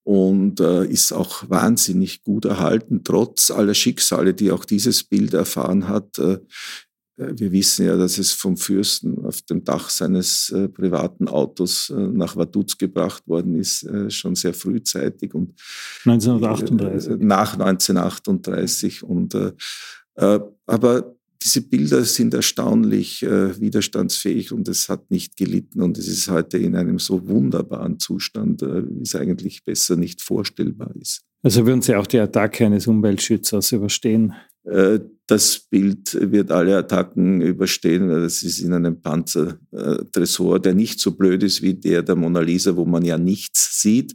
und 0.04 0.60
äh, 0.60 0.84
ist 0.86 1.12
auch 1.12 1.48
wahnsinnig 1.48 2.22
gut 2.22 2.44
erhalten, 2.44 3.02
trotz 3.04 3.50
aller 3.50 3.74
Schicksale, 3.74 4.34
die 4.34 4.50
auch 4.50 4.64
dieses 4.64 5.02
Bild 5.02 5.32
erfahren 5.32 5.88
hat. 5.88 6.18
Äh, 6.18 6.38
äh, 7.16 7.32
wir 7.36 7.52
wissen 7.52 7.86
ja, 7.86 7.96
dass 7.96 8.18
es 8.18 8.32
vom 8.32 8.56
Fürsten 8.56 9.24
auf 9.24 9.42
dem 9.42 9.64
Dach 9.64 9.88
seines 9.90 10.50
äh, 10.50 10.68
privaten 10.68 11.28
Autos 11.28 11.90
äh, 11.90 11.94
nach 11.94 12.36
Vaduz 12.36 12.76
gebracht 12.78 13.26
worden 13.26 13.54
ist, 13.54 13.84
äh, 13.84 14.10
schon 14.10 14.34
sehr 14.34 14.54
frühzeitig 14.54 15.34
und 15.34 15.54
1938. 16.04 17.16
nach 17.20 17.54
1938 17.54 19.02
und 19.02 19.36
aber 20.66 21.16
diese 21.44 21.60
Bilder 21.60 22.04
sind 22.04 22.32
erstaunlich 22.32 23.22
äh, 23.22 23.60
widerstandsfähig 23.60 24.52
und 24.52 24.66
es 24.66 24.88
hat 24.88 25.10
nicht 25.10 25.36
gelitten 25.36 25.82
und 25.82 25.98
es 25.98 26.08
ist 26.08 26.30
heute 26.30 26.56
in 26.56 26.74
einem 26.74 26.98
so 26.98 27.28
wunderbaren 27.28 27.98
Zustand, 27.98 28.62
äh, 28.62 28.88
wie 28.88 29.02
es 29.02 29.14
eigentlich 29.14 29.62
besser 29.62 29.96
nicht 29.96 30.22
vorstellbar 30.22 30.94
ist. 30.96 31.22
Also 31.42 31.66
würden 31.66 31.82
Sie 31.82 31.94
auch 31.94 32.06
die 32.06 32.18
Attacke 32.18 32.64
eines 32.64 32.86
Umweltschützers 32.86 33.72
überstehen? 33.72 34.32
Äh, 34.64 35.00
das 35.26 35.58
Bild 35.58 36.18
wird 36.20 36.50
alle 36.50 36.76
Attacken 36.76 37.40
überstehen, 37.40 38.10
es 38.10 38.42
ist 38.42 38.60
in 38.60 38.74
einem 38.74 39.00
Panzertresor, 39.00 40.60
der 40.60 40.74
nicht 40.74 41.00
so 41.00 41.12
blöd 41.12 41.42
ist 41.42 41.62
wie 41.62 41.72
der 41.72 42.02
der 42.02 42.14
Mona 42.14 42.40
Lisa, 42.40 42.76
wo 42.76 42.84
man 42.84 43.04
ja 43.04 43.16
nichts 43.16 43.80
sieht. 43.80 44.14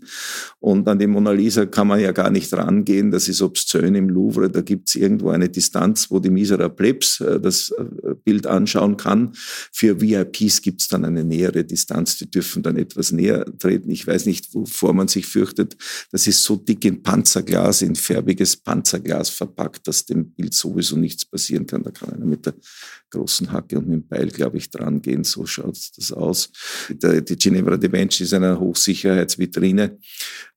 Und 0.60 0.88
an 0.88 1.00
die 1.00 1.08
Mona 1.08 1.32
Lisa 1.32 1.66
kann 1.66 1.88
man 1.88 2.00
ja 2.00 2.12
gar 2.12 2.30
nicht 2.30 2.54
rangehen. 2.54 3.10
Das 3.10 3.28
ist 3.28 3.42
obszön 3.42 3.96
im 3.96 4.10
Louvre. 4.10 4.52
Da 4.52 4.62
gibt 4.62 4.90
es 4.90 4.96
irgendwo 4.96 5.30
eine 5.30 5.50
Distanz, 5.50 6.12
wo 6.12 6.20
die 6.20 6.30
Misera 6.30 6.70
Plebs 6.70 7.22
äh, 7.22 7.40
das 7.40 7.72
äh, 7.72 8.14
Bild 8.24 8.46
anschauen 8.46 8.98
kann. 8.98 9.32
Für 9.34 10.00
VIPs 10.02 10.62
gibt 10.62 10.82
es 10.82 10.90
dann 10.90 11.06
eine 11.06 11.24
nähere 11.24 11.64
Distanz. 11.64 12.18
Die 12.18 12.30
dürfen 12.30 12.62
dann 12.62 12.78
etwas 12.78 13.12
näher 13.12 13.46
treten. 13.58 13.90
Ich 13.90 14.06
weiß 14.06 14.28
nicht, 14.28 14.54
wovor 14.54 14.94
man 14.94 15.08
sich 15.08 15.26
fürchtet. 15.26 15.76
Das 16.12 16.28
ist 16.28 16.44
so 16.44 16.56
dick 16.56 16.86
in 16.86 17.02
Panzerglas, 17.02 17.82
in 17.82 17.96
färbiges 17.96 18.58
Panzerglas 18.58 19.30
verpackt, 19.30 19.88
dass 19.88 20.06
dem 20.06 20.32
Bild 20.32 20.54
sowieso 20.54 20.99
nichts 21.00 21.26
passieren 21.26 21.66
kann. 21.66 21.84
Da 21.84 21.92
kann 21.92 22.14
einer 22.14 22.26
mit 22.26 22.46
der 22.46 22.54
großen 23.10 23.52
Hacke 23.52 23.78
und 23.78 23.88
mit 23.88 24.04
dem 24.04 24.08
Beil, 24.08 24.28
glaube 24.30 24.58
ich, 24.58 24.70
dran 24.70 25.02
gehen. 25.02 25.24
So 25.24 25.46
schaut 25.46 25.78
das 25.98 26.12
aus. 26.12 26.52
Die 26.90 27.36
Ginevra 27.36 27.78
de 27.78 27.90
Bench 27.90 28.22
ist 28.22 28.34
eine 28.34 28.60
Hochsicherheitsvitrine 28.60 29.98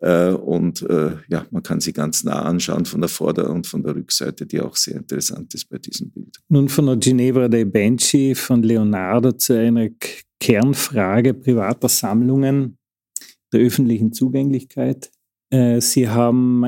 äh, 0.00 0.30
und 0.30 0.82
äh, 0.82 1.16
ja, 1.28 1.46
man 1.50 1.62
kann 1.62 1.80
sie 1.80 1.92
ganz 1.92 2.25
nah 2.25 2.42
anschauen 2.42 2.84
von 2.84 3.00
der 3.00 3.08
Vorder- 3.08 3.50
und 3.50 3.66
von 3.66 3.82
der 3.82 3.94
Rückseite, 3.94 4.46
die 4.46 4.61
auch 4.61 4.76
sehr 4.76 4.96
interessant 4.96 5.54
ist 5.54 5.68
bei 5.68 5.78
diesem 5.78 6.11
Bild. 6.11 6.38
Nun 6.49 6.68
von 6.68 6.87
der 6.87 6.96
Ginevra 6.96 7.49
de 7.49 7.64
Benci 7.64 8.34
von 8.34 8.62
Leonardo 8.62 9.32
zu 9.32 9.58
einer 9.58 9.88
Kernfrage 10.40 11.34
privater 11.34 11.88
Sammlungen 11.88 12.78
der 13.52 13.61
öffentlichen 13.61 14.12
Zugänglichkeit. 14.12 15.11
Äh, 15.50 15.80
Sie 15.80 16.08
haben 16.08 16.64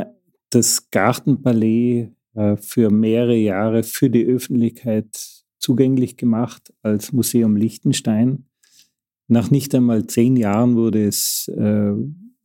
das 0.50 0.90
Gartenpalais 0.90 2.08
für 2.34 2.90
mehrere 2.90 3.36
Jahre 3.36 3.82
für 3.82 4.10
die 4.10 4.26
Öffentlichkeit 4.26 5.06
zugänglich 5.58 6.16
gemacht 6.16 6.72
als 6.82 7.12
Museum 7.12 7.56
Liechtenstein. 7.56 8.46
Nach 9.28 9.50
nicht 9.50 9.74
einmal 9.74 10.06
zehn 10.06 10.36
Jahren 10.36 10.76
wurde 10.76 11.06
es 11.06 11.48
äh, 11.48 11.92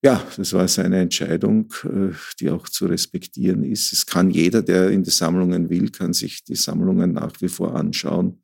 ja, 0.03 0.25
das 0.37 0.53
war 0.53 0.67
seine 0.67 0.99
Entscheidung, 0.99 1.73
äh, 1.83 2.13
die 2.39 2.49
auch 2.49 2.69
zu 2.69 2.85
respektieren 2.85 3.63
ist. 3.63 3.93
Es 3.93 4.05
kann 4.05 4.29
jeder, 4.29 4.61
der 4.61 4.91
in 4.91 5.03
die 5.03 5.09
Sammlungen 5.09 5.69
will, 5.69 5.89
kann 5.89 6.13
sich 6.13 6.43
die 6.43 6.55
Sammlungen 6.55 7.13
nach 7.13 7.41
wie 7.41 7.49
vor 7.49 7.75
anschauen. 7.75 8.43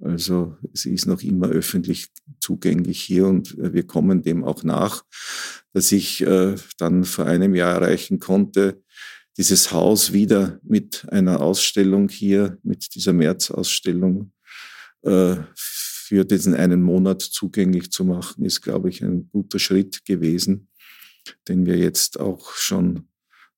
Also 0.00 0.56
sie 0.72 0.94
ist 0.94 1.06
noch 1.06 1.22
immer 1.22 1.48
öffentlich 1.48 2.06
zugänglich 2.40 3.00
hier 3.02 3.26
und 3.26 3.56
wir 3.58 3.86
kommen 3.86 4.22
dem 4.22 4.44
auch 4.44 4.62
nach, 4.62 5.02
dass 5.72 5.90
ich 5.92 6.20
äh, 6.22 6.54
dann 6.78 7.04
vor 7.04 7.26
einem 7.26 7.54
Jahr 7.54 7.74
erreichen 7.74 8.20
konnte, 8.20 8.80
dieses 9.36 9.72
Haus 9.72 10.12
wieder 10.12 10.58
mit 10.62 11.04
einer 11.10 11.40
Ausstellung 11.40 12.08
hier, 12.08 12.58
mit 12.62 12.94
dieser 12.94 13.12
März-Ausstellung 13.12 14.32
äh, 15.02 15.36
für 15.54 16.24
diesen 16.24 16.54
einen 16.54 16.82
Monat 16.82 17.20
zugänglich 17.20 17.90
zu 17.90 18.04
machen, 18.04 18.44
ist, 18.44 18.62
glaube 18.62 18.88
ich, 18.88 19.02
ein 19.02 19.28
guter 19.30 19.58
Schritt 19.58 20.04
gewesen 20.04 20.67
den 21.48 21.66
wir 21.66 21.76
jetzt 21.76 22.18
auch 22.20 22.52
schon 22.54 23.08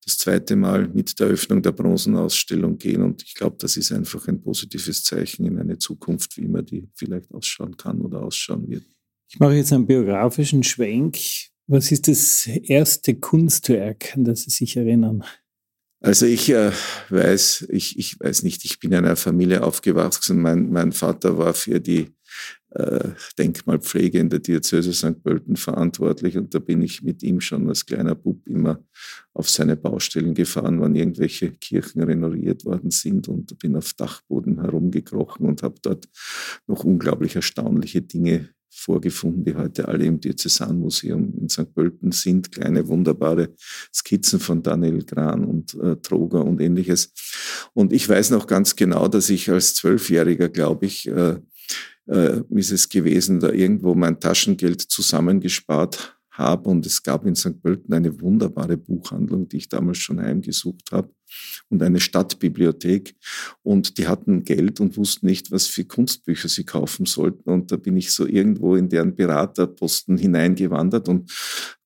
das 0.04 0.18
zweite 0.18 0.56
Mal 0.56 0.88
mit 0.88 1.20
der 1.20 1.28
Öffnung 1.28 1.62
der 1.62 1.72
Bronzenausstellung 1.72 2.78
gehen. 2.78 3.02
Und 3.02 3.22
ich 3.22 3.34
glaube, 3.34 3.56
das 3.58 3.76
ist 3.76 3.92
einfach 3.92 4.26
ein 4.28 4.40
positives 4.40 5.04
Zeichen 5.04 5.46
in 5.46 5.58
eine 5.58 5.78
Zukunft, 5.78 6.36
wie 6.36 6.48
man 6.48 6.64
die 6.64 6.88
vielleicht 6.94 7.30
ausschauen 7.32 7.76
kann 7.76 8.00
oder 8.00 8.22
ausschauen 8.22 8.68
wird. 8.68 8.84
Ich 9.28 9.38
mache 9.38 9.54
jetzt 9.54 9.72
einen 9.72 9.86
biografischen 9.86 10.62
Schwenk. 10.62 11.18
Was 11.66 11.92
ist 11.92 12.08
das 12.08 12.46
erste 12.46 13.14
Kunstwerk, 13.14 14.16
an 14.16 14.24
das 14.24 14.42
Sie 14.42 14.50
sich 14.50 14.76
erinnern? 14.76 15.24
Also 16.02 16.24
ich 16.24 16.48
äh, 16.48 16.72
weiß, 17.10 17.66
ich, 17.70 17.98
ich 17.98 18.18
weiß 18.18 18.42
nicht, 18.42 18.64
ich 18.64 18.80
bin 18.80 18.92
in 18.92 19.04
einer 19.04 19.16
Familie 19.16 19.62
aufgewachsen. 19.62 20.40
Mein, 20.40 20.70
mein 20.70 20.92
Vater 20.92 21.36
war 21.36 21.52
für 21.52 21.78
die 21.78 22.10
Denkmalpflege 23.38 24.18
in 24.18 24.28
der 24.28 24.38
Diözese 24.38 24.92
St. 24.92 25.22
Pölten 25.22 25.56
verantwortlich 25.56 26.36
und 26.36 26.54
da 26.54 26.60
bin 26.60 26.82
ich 26.82 27.02
mit 27.02 27.22
ihm 27.22 27.40
schon 27.40 27.68
als 27.68 27.84
kleiner 27.84 28.14
Bub 28.14 28.46
immer 28.46 28.84
auf 29.34 29.50
seine 29.50 29.76
Baustellen 29.76 30.34
gefahren, 30.34 30.80
wann 30.80 30.94
irgendwelche 30.94 31.50
Kirchen 31.50 32.02
renoviert 32.02 32.64
worden 32.64 32.90
sind 32.90 33.28
und 33.28 33.58
bin 33.58 33.74
auf 33.74 33.92
Dachboden 33.94 34.60
herumgekrochen 34.60 35.46
und 35.46 35.62
habe 35.62 35.76
dort 35.82 36.08
noch 36.66 36.84
unglaublich 36.84 37.34
erstaunliche 37.34 38.02
Dinge 38.02 38.50
vorgefunden, 38.72 39.44
die 39.44 39.54
heute 39.54 39.88
alle 39.88 40.04
im 40.04 40.20
Diözesanmuseum 40.20 41.34
in 41.38 41.48
St. 41.48 41.74
Pölten 41.74 42.12
sind. 42.12 42.52
Kleine, 42.52 42.86
wunderbare 42.86 43.54
Skizzen 43.92 44.38
von 44.38 44.62
Daniel 44.62 45.04
Gran 45.04 45.44
und 45.44 45.74
äh, 45.74 45.96
Troger 45.96 46.44
und 46.44 46.60
ähnliches. 46.60 47.12
Und 47.74 47.92
ich 47.92 48.08
weiß 48.08 48.30
noch 48.30 48.46
ganz 48.46 48.76
genau, 48.76 49.08
dass 49.08 49.28
ich 49.28 49.50
als 49.50 49.74
Zwölfjähriger, 49.74 50.48
glaube 50.48 50.86
ich, 50.86 51.08
äh, 51.08 51.40
äh, 52.10 52.42
ist 52.50 52.72
es 52.72 52.88
gewesen, 52.88 53.40
da 53.40 53.50
irgendwo 53.50 53.94
mein 53.94 54.18
Taschengeld 54.18 54.80
zusammengespart 54.80 56.16
habe. 56.30 56.68
Und 56.68 56.86
es 56.86 57.02
gab 57.02 57.24
in 57.24 57.36
St. 57.36 57.62
Pölten 57.62 57.94
eine 57.94 58.20
wunderbare 58.20 58.76
Buchhandlung, 58.76 59.48
die 59.48 59.58
ich 59.58 59.68
damals 59.68 59.98
schon 59.98 60.20
heimgesucht 60.20 60.90
habe 60.90 61.10
und 61.68 61.82
eine 61.82 62.00
Stadtbibliothek. 62.00 63.14
Und 63.62 63.98
die 63.98 64.08
hatten 64.08 64.44
Geld 64.44 64.80
und 64.80 64.96
wussten 64.96 65.26
nicht, 65.26 65.52
was 65.52 65.66
für 65.66 65.84
Kunstbücher 65.84 66.48
sie 66.48 66.64
kaufen 66.64 67.06
sollten. 67.06 67.50
Und 67.50 67.70
da 67.70 67.76
bin 67.76 67.96
ich 67.96 68.10
so 68.12 68.26
irgendwo 68.26 68.74
in 68.74 68.88
deren 68.88 69.14
Beraterposten 69.14 70.16
hineingewandert 70.16 71.08
und 71.08 71.30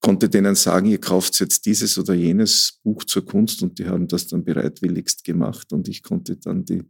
konnte 0.00 0.28
denen 0.28 0.54
sagen, 0.54 0.86
ihr 0.86 1.00
kauft 1.00 1.38
jetzt 1.40 1.66
dieses 1.66 1.98
oder 1.98 2.14
jenes 2.14 2.80
Buch 2.82 3.04
zur 3.04 3.24
Kunst. 3.24 3.62
Und 3.62 3.78
die 3.78 3.86
haben 3.86 4.08
das 4.08 4.26
dann 4.26 4.44
bereitwilligst 4.44 5.24
gemacht. 5.24 5.72
Und 5.72 5.88
ich 5.88 6.02
konnte 6.02 6.36
dann 6.36 6.64
die 6.64 6.82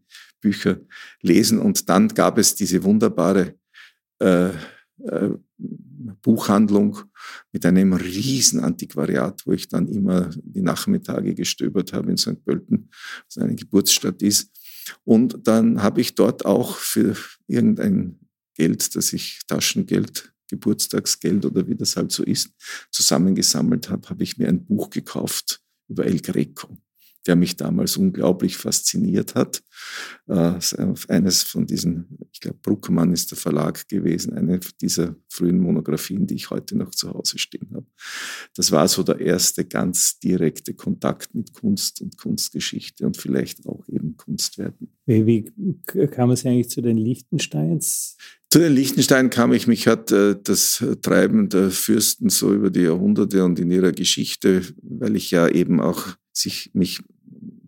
Bücher 0.44 0.78
lesen. 1.22 1.58
Und 1.58 1.88
dann 1.88 2.08
gab 2.08 2.36
es 2.36 2.54
diese 2.54 2.84
wunderbare 2.84 3.54
äh, 4.20 4.50
äh, 4.50 5.30
Buchhandlung 6.20 6.98
mit 7.50 7.64
einem 7.64 7.94
riesen 7.94 8.60
Antiquariat, 8.60 9.46
wo 9.46 9.52
ich 9.52 9.68
dann 9.68 9.88
immer 9.88 10.28
die 10.42 10.60
Nachmittage 10.60 11.34
gestöbert 11.34 11.94
habe 11.94 12.10
in 12.10 12.18
St. 12.18 12.44
Pölten, 12.44 12.90
was 13.26 13.42
eine 13.42 13.54
Geburtsstadt 13.54 14.20
ist. 14.22 14.50
Und 15.04 15.48
dann 15.48 15.82
habe 15.82 16.02
ich 16.02 16.14
dort 16.14 16.44
auch 16.44 16.76
für 16.76 17.16
irgendein 17.46 18.18
Geld, 18.54 18.94
das 18.94 19.14
ich 19.14 19.40
Taschengeld, 19.48 20.32
Geburtstagsgeld 20.50 21.46
oder 21.46 21.66
wie 21.66 21.74
das 21.74 21.96
halt 21.96 22.12
so 22.12 22.22
ist, 22.22 22.50
zusammengesammelt 22.90 23.88
habe, 23.88 24.08
habe 24.10 24.22
ich 24.22 24.36
mir 24.36 24.48
ein 24.48 24.66
Buch 24.66 24.90
gekauft 24.90 25.62
über 25.88 26.04
El 26.04 26.20
Greco 26.20 26.76
der 27.26 27.36
mich 27.36 27.56
damals 27.56 27.96
unglaublich 27.96 28.56
fasziniert 28.56 29.34
hat. 29.34 29.62
Äh, 30.28 30.54
eines 31.08 31.42
von 31.42 31.66
diesen, 31.66 32.18
ich 32.32 32.40
glaube, 32.40 32.58
Bruckmann 32.62 33.12
ist 33.12 33.30
der 33.30 33.38
Verlag 33.38 33.88
gewesen, 33.88 34.34
eine 34.34 34.60
dieser 34.80 35.16
frühen 35.28 35.58
Monographien, 35.58 36.26
die 36.26 36.34
ich 36.34 36.50
heute 36.50 36.76
noch 36.76 36.90
zu 36.90 37.12
Hause 37.12 37.38
stehen 37.38 37.70
habe. 37.74 37.86
Das 38.54 38.72
war 38.72 38.88
so 38.88 39.02
der 39.02 39.20
erste 39.20 39.64
ganz 39.64 40.18
direkte 40.18 40.74
Kontakt 40.74 41.34
mit 41.34 41.52
Kunst 41.52 42.00
und 42.00 42.16
Kunstgeschichte 42.18 43.06
und 43.06 43.16
vielleicht 43.16 43.66
auch 43.66 43.86
eben 43.88 44.16
Kunstwerken. 44.16 44.88
Wie, 45.06 45.26
wie 45.56 46.06
kam 46.08 46.30
es 46.30 46.46
eigentlich 46.46 46.70
zu 46.70 46.80
den 46.80 46.96
Liechtensteins? 46.96 48.16
Zu 48.50 48.60
den 48.60 48.72
Liechtensteinen 48.72 49.30
kam 49.30 49.52
ich, 49.52 49.66
mich 49.66 49.86
hat 49.86 50.12
äh, 50.12 50.36
das 50.40 50.82
Treiben 51.02 51.48
der 51.48 51.70
Fürsten 51.70 52.28
so 52.28 52.54
über 52.54 52.70
die 52.70 52.82
Jahrhunderte 52.82 53.44
und 53.44 53.58
in 53.58 53.70
ihrer 53.70 53.92
Geschichte, 53.92 54.62
weil 54.82 55.16
ich 55.16 55.30
ja 55.30 55.48
eben 55.48 55.80
auch 55.80 56.16
sich 56.32 56.70
mich 56.72 57.00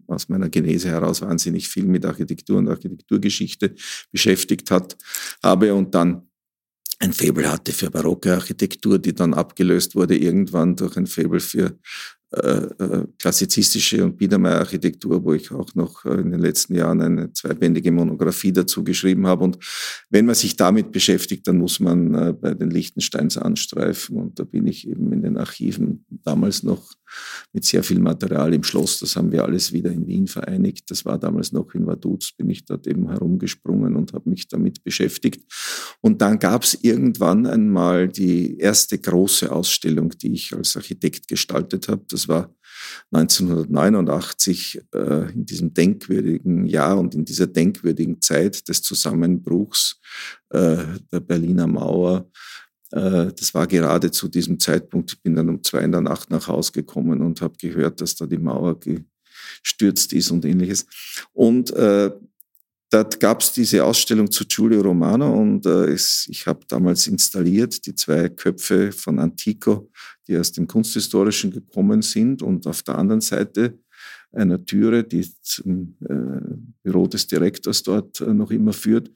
aus 0.08 0.28
meiner 0.28 0.48
Genese 0.48 0.88
heraus 0.88 1.22
wahnsinnig 1.22 1.68
viel 1.68 1.84
mit 1.84 2.04
Architektur 2.04 2.58
und 2.58 2.68
Architekturgeschichte 2.68 3.74
beschäftigt 4.12 4.70
hat, 4.70 4.96
habe 5.42 5.74
und 5.74 5.94
dann 5.94 6.28
ein 6.98 7.12
Faible 7.12 7.50
hatte 7.50 7.72
für 7.72 7.90
barocke 7.90 8.34
Architektur, 8.34 8.98
die 8.98 9.14
dann 9.14 9.34
abgelöst 9.34 9.94
wurde 9.94 10.16
irgendwann 10.16 10.76
durch 10.76 10.96
ein 10.96 11.06
Faible 11.06 11.40
für 11.40 11.78
klassizistische 13.18 14.04
und 14.04 14.16
Biedermeier-Architektur, 14.16 15.22
wo 15.24 15.32
ich 15.32 15.52
auch 15.52 15.74
noch 15.74 16.04
äh, 16.04 16.20
in 16.20 16.32
den 16.32 16.40
letzten 16.40 16.74
Jahren 16.74 17.00
eine 17.00 17.32
zweibändige 17.32 17.92
Monographie 17.92 18.52
dazu 18.52 18.82
geschrieben 18.82 19.26
habe. 19.26 19.44
Und 19.44 19.58
wenn 20.10 20.26
man 20.26 20.34
sich 20.34 20.56
damit 20.56 20.90
beschäftigt, 20.92 21.46
dann 21.46 21.58
muss 21.58 21.80
man 21.80 22.36
bei 22.40 22.54
den 22.54 22.70
Lichtensteins 22.70 23.36
anstreifen. 23.36 24.16
Und 24.16 24.38
da 24.38 24.44
bin 24.44 24.66
ich 24.66 24.88
eben 24.88 25.12
in 25.12 25.22
den 25.22 25.36
Archiven 25.36 26.04
damals 26.10 26.62
noch 26.62 26.96
mit 27.52 27.64
sehr 27.64 27.82
viel 27.82 28.00
Material 28.00 28.52
im 28.52 28.62
Schloss. 28.62 28.98
Das 28.98 29.16
haben 29.16 29.32
wir 29.32 29.44
alles 29.44 29.72
wieder 29.72 29.90
in 29.90 30.06
Wien 30.06 30.26
vereinigt. 30.26 30.90
Das 30.90 31.04
war 31.04 31.18
damals 31.18 31.52
noch 31.52 31.74
in 31.74 31.86
Vaduz, 31.86 32.32
bin 32.32 32.50
ich 32.50 32.64
dort 32.64 32.86
eben 32.86 33.08
herumgesprungen 33.08 33.96
und 33.96 34.12
habe 34.12 34.30
mich 34.30 34.48
damit 34.48 34.82
beschäftigt. 34.82 35.42
Und 36.00 36.20
dann 36.20 36.38
gab 36.38 36.64
es 36.64 36.74
irgendwann 36.82 37.46
einmal 37.46 38.08
die 38.08 38.58
erste 38.58 38.98
große 38.98 39.50
Ausstellung, 39.50 40.10
die 40.10 40.32
ich 40.32 40.54
als 40.54 40.76
Architekt 40.76 41.28
gestaltet 41.28 41.88
habe 41.88 42.04
das 42.16 42.28
war 42.28 42.50
1989 43.12 44.80
äh, 44.94 45.32
in 45.32 45.44
diesem 45.44 45.74
denkwürdigen 45.74 46.66
Jahr 46.66 46.98
und 46.98 47.14
in 47.14 47.24
dieser 47.24 47.46
denkwürdigen 47.46 48.20
Zeit 48.20 48.68
des 48.68 48.82
Zusammenbruchs 48.82 50.00
äh, 50.50 50.78
der 51.12 51.20
Berliner 51.20 51.66
Mauer. 51.66 52.30
Äh, 52.90 53.32
das 53.38 53.52
war 53.52 53.66
gerade 53.66 54.10
zu 54.10 54.28
diesem 54.28 54.58
Zeitpunkt, 54.58 55.12
ich 55.12 55.22
bin 55.22 55.36
dann 55.36 55.50
um 55.50 55.62
zwei 55.62 55.80
in 55.80 55.92
der 55.92 56.00
Nacht 56.00 56.30
nach 56.30 56.48
Hause 56.48 56.72
gekommen 56.72 57.20
und 57.20 57.42
habe 57.42 57.56
gehört, 57.60 58.00
dass 58.00 58.14
da 58.14 58.26
die 58.26 58.38
Mauer 58.38 58.80
gestürzt 59.62 60.12
ist 60.14 60.30
und 60.30 60.44
ähnliches. 60.44 60.86
Und 61.32 61.70
äh, 61.72 62.10
Dort 62.96 63.20
gab 63.20 63.42
es 63.42 63.52
diese 63.52 63.84
Ausstellung 63.84 64.30
zu 64.30 64.46
Giulio 64.46 64.80
Romano 64.80 65.30
und 65.30 65.66
äh, 65.66 65.92
es, 65.92 66.26
ich 66.30 66.46
habe 66.46 66.60
damals 66.66 67.06
installiert 67.06 67.84
die 67.84 67.94
zwei 67.94 68.30
Köpfe 68.30 68.90
von 68.90 69.18
Antico, 69.18 69.90
die 70.26 70.38
aus 70.38 70.50
dem 70.52 70.66
Kunsthistorischen 70.66 71.50
gekommen 71.50 72.00
sind 72.00 72.40
und 72.40 72.66
auf 72.66 72.82
der 72.82 72.96
anderen 72.96 73.20
Seite 73.20 73.78
einer 74.32 74.64
Türe, 74.64 75.04
die 75.04 75.30
zum 75.42 75.98
äh, 76.08 76.56
Büro 76.82 77.06
des 77.06 77.26
Direktors 77.26 77.82
dort 77.82 78.22
äh, 78.22 78.32
noch 78.32 78.50
immer 78.50 78.72
führt. 78.72 79.10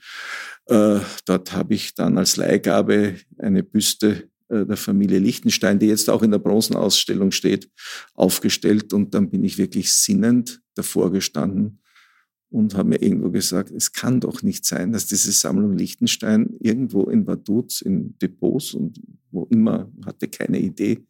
Äh, 0.67 0.99
dort 1.25 1.53
habe 1.55 1.73
ich 1.73 1.95
dann 1.95 2.19
als 2.19 2.37
Leihgabe 2.37 3.15
eine 3.39 3.63
Büste 3.63 4.29
äh, 4.51 4.67
der 4.67 4.77
Familie 4.77 5.21
Lichtenstein, 5.21 5.79
die 5.79 5.87
jetzt 5.87 6.11
auch 6.11 6.23
in 6.23 6.33
der 6.33 6.39
Bronzenausstellung 6.39 7.31
steht, 7.31 7.71
aufgestellt 8.13 8.93
und 8.93 9.15
dann 9.15 9.31
bin 9.31 9.43
ich 9.43 9.57
wirklich 9.57 9.91
sinnend 9.91 10.61
davor 10.75 11.11
gestanden 11.11 11.80
und 12.51 12.75
habe 12.75 12.91
mir 12.91 13.03
irgendwo 13.03 13.31
gesagt, 13.31 13.71
es 13.71 13.93
kann 13.93 14.21
doch 14.21 14.43
nicht 14.43 14.65
sein, 14.65 14.93
dass 14.93 15.07
diese 15.07 15.31
Sammlung 15.33 15.77
Liechtenstein 15.77 16.51
irgendwo 16.59 17.05
in 17.05 17.27
Vaduz, 17.27 17.81
in 17.81 18.19
Depots 18.19 18.75
und 18.75 19.01
wo 19.31 19.45
immer, 19.51 19.91
hatte 20.05 20.29
keine 20.29 20.59
Idee, 20.59 21.07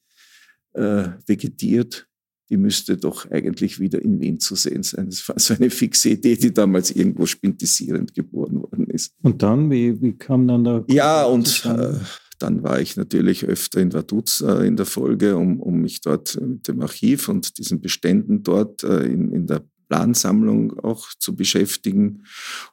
äh, 0.74 1.09
vegetiert. 1.26 2.07
Die 2.50 2.57
müsste 2.57 2.96
doch 2.96 3.31
eigentlich 3.31 3.79
wieder 3.79 4.03
in 4.03 4.20
Wien 4.20 4.40
zu 4.40 4.57
sehen 4.57 4.83
sein. 4.83 5.07
Das 5.07 5.26
war 5.29 5.38
so 5.38 5.55
eine 5.55 5.70
fixe 5.70 6.11
Idee, 6.11 6.37
die 6.37 6.53
damals 6.53 6.90
irgendwo 6.90 7.24
spintisierend 7.24 8.12
geboren 8.12 8.61
worden 8.61 8.88
ist. 8.88 9.14
Und 9.22 9.42
dann, 9.42 9.70
wie, 9.70 10.00
wie 10.03 10.12
kam 10.12 10.48
dann 10.48 10.64
da? 10.64 10.85
Ja, 10.88 11.24
und 11.24 11.64
äh, 11.64 11.94
dann 12.40 12.62
war 12.62 12.81
ich 12.81 12.96
natürlich 12.96 13.44
öfter 13.44 13.81
in 13.81 13.92
Vaduz 13.92 14.40
äh, 14.40 14.66
in 14.66 14.76
der 14.76 14.87
Folge, 14.87 15.37
um, 15.37 15.61
um 15.61 15.81
mich 15.81 16.00
dort 16.00 16.38
mit 16.40 16.66
dem 16.66 16.81
Archiv 16.81 17.29
und 17.29 17.57
diesen 17.59 17.81
Beständen 17.81 18.42
dort 18.42 18.83
äh, 18.83 19.07
in, 19.07 19.31
in 19.33 19.46
der 19.46 19.62
Plansammlung 19.90 20.79
auch 20.79 21.09
zu 21.18 21.37
beschäftigen. 21.37 22.24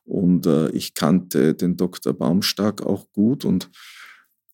Und 0.05 0.45
äh, 0.45 0.69
ich 0.69 0.93
kannte 0.93 1.55
den 1.55 1.75
Dr. 1.75 2.13
Baumstark 2.13 2.81
auch 2.83 3.11
gut 3.11 3.43
und 3.43 3.69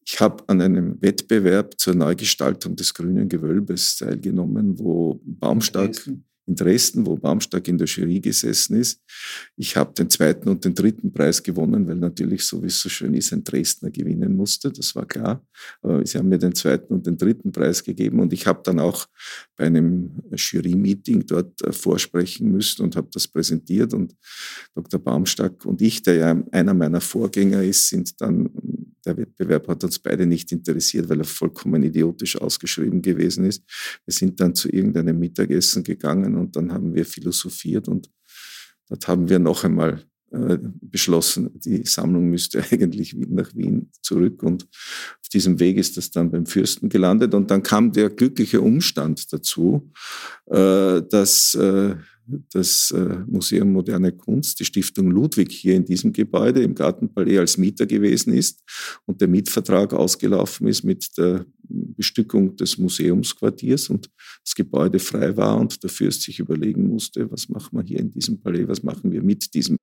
ich 0.06 0.19
habe 0.19 0.43
an 0.47 0.62
einem 0.62 1.02
Wettbewerb 1.02 1.76
zur 1.78 1.95
Neugestaltung 1.95 2.76
des 2.76 2.93
grünen 2.93 3.30
Gewölbes 3.30 3.97
teilgenommen, 3.97 4.80
wo 4.80 5.21
Baumstark 5.23 5.93
Dresden, 5.93 6.26
wo 6.45 7.15
Baumstark 7.15 7.67
in 7.67 7.77
der 7.77 7.88
Jury 7.88 8.19
gesessen 8.19 8.77
ist. 8.77 9.01
Ich 9.56 9.75
habe 9.75 9.93
den 9.93 10.10
zweiten 10.10 10.49
und 10.49 10.65
den 10.65 10.75
dritten 10.75 11.13
Preis 11.13 11.41
gewonnen, 11.41 11.88
weil 11.88 11.95
natürlich, 11.95 12.43
so 12.43 12.62
wie 12.62 12.67
es 12.67 12.79
so 12.79 12.89
schön 12.89 13.13
ist, 13.13 13.32
ein 13.34 13.43
Dresdner 13.43 13.91
gewinnen 13.91 14.36
musste, 14.36 14.71
das 14.71 14.95
war 14.95 15.06
klar. 15.06 15.45
Aber 15.82 16.06
sie 16.06 16.17
haben 16.17 16.29
mir 16.29 16.38
den 16.38 16.56
zweiten 16.56 16.93
und 16.93 17.06
den 17.06 17.17
dritten 17.17 17.51
Preis 17.51 17.84
gegeben 17.84 18.19
und 18.19 18.34
ich 18.34 18.45
habe 18.45 18.62
dann 18.63 18.79
auch 18.79 19.08
bei 19.56 19.65
einem 19.65 20.21
Jury-Meeting 20.32 21.25
dort 21.25 21.62
äh, 21.62 21.71
vorsprechen 21.71 22.51
müssen 22.51 22.84
und 22.84 22.95
habe 22.95 23.10
das 23.12 23.27
präsentiert 23.27 23.93
und 23.93 24.15
Dr. 24.75 24.99
Baumstark 24.99 25.65
und 25.65 25.82
ich, 25.82 26.01
der 26.01 26.15
ja 26.15 26.43
einer 26.51 26.73
meiner 26.73 27.01
Vorgänger 27.01 27.63
ist, 27.63 27.89
sind 27.89 28.19
dann 28.21 28.49
der 29.06 29.18
Wettbewerb 29.18 29.68
hat 29.68 29.84
uns 29.84 30.00
beide 30.00 30.26
nicht 30.26 30.52
interessiert, 30.52 31.10
weil 31.10 31.20
er 31.20 31.26
vollkommen 31.26 31.84
idiotisch 31.84 32.39
ausgeschrieben 32.39 33.02
gewesen 33.02 33.46
ist. 33.46 33.63
Wir 34.06 34.13
sind 34.13 34.39
dann 34.39 34.56
zu 34.56 34.70
irgendeinem 34.70 35.20
Mittagessen 35.20 35.84
gegangen 35.84 36.36
und 36.36 36.56
dann 36.56 36.72
haben 36.72 36.94
wir 36.94 37.06
philosophiert 37.06 37.88
und 37.88 38.10
dort 38.89 39.08
haben 39.08 39.30
wir 39.30 39.39
noch 39.39 39.63
einmal 39.63 40.04
äh, 40.34 40.58
beschlossen, 40.82 41.52
die 41.60 41.86
Sammlung 41.86 42.30
müsste 42.30 42.63
eigentlich 42.72 43.16
nach 43.16 43.54
Wien 43.56 43.92
zurück 44.02 44.42
und 44.42 44.63
auf 44.63 45.30
diesem 45.32 45.60
Weg 45.60 45.78
ist 45.78 45.96
das 45.96 46.10
dann 46.10 46.32
beim 46.32 46.48
Fürsten 46.48 46.89
gelandet 46.89 47.36
und 47.36 47.52
dann 47.52 47.62
kam 47.62 47.92
der 47.92 48.10
glückliche 48.10 48.62
Umstand 48.62 49.32
dazu, 49.32 49.92
äh, 50.48 51.04
dass 51.04 51.54
äh, 51.54 51.96
das 52.51 52.91
äh, 52.91 53.17
Museum 53.27 53.71
Moderne 53.71 54.12
Kunst, 54.12 54.59
die 54.59 54.65
Stiftung 54.65 55.12
Ludwig 55.12 55.51
hier 55.51 55.75
in 55.75 55.86
diesem 55.86 56.13
Gebäude 56.13 56.62
im 56.62 56.75
Gartenpalais 56.75 57.39
als 57.39 57.57
Mieter 57.57 57.86
gewesen 57.86 58.33
ist 58.33 58.63
und 59.05 59.21
der 59.21 59.27
Mietvertrag 59.27 59.93
ausgelaufen 59.93 60.67
ist 60.67 60.83
mit 60.83 61.07
der 61.17 61.45
Bestückung 61.63 62.55
des 62.55 62.77
Museumsquartiers 62.77 63.89
und 63.89 64.09
das 64.43 64.55
Gebäude 64.55 64.99
frei 64.99 65.36
war 65.36 65.59
und 65.59 65.81
der 65.83 65.89
Fürst 65.89 66.21
sich 66.21 66.39
überlegen 66.39 66.88
musste, 66.88 67.29
was 67.31 67.49
machen 67.49 67.77
wir 67.77 67.83
hier 67.83 67.99
in 67.99 68.12
diesem 68.12 68.39
Palais, 68.39 68.67
was 68.67 68.83
machen 68.83 69.12
wir 69.12 69.21
mit 69.21 69.53
diesem 69.53 69.77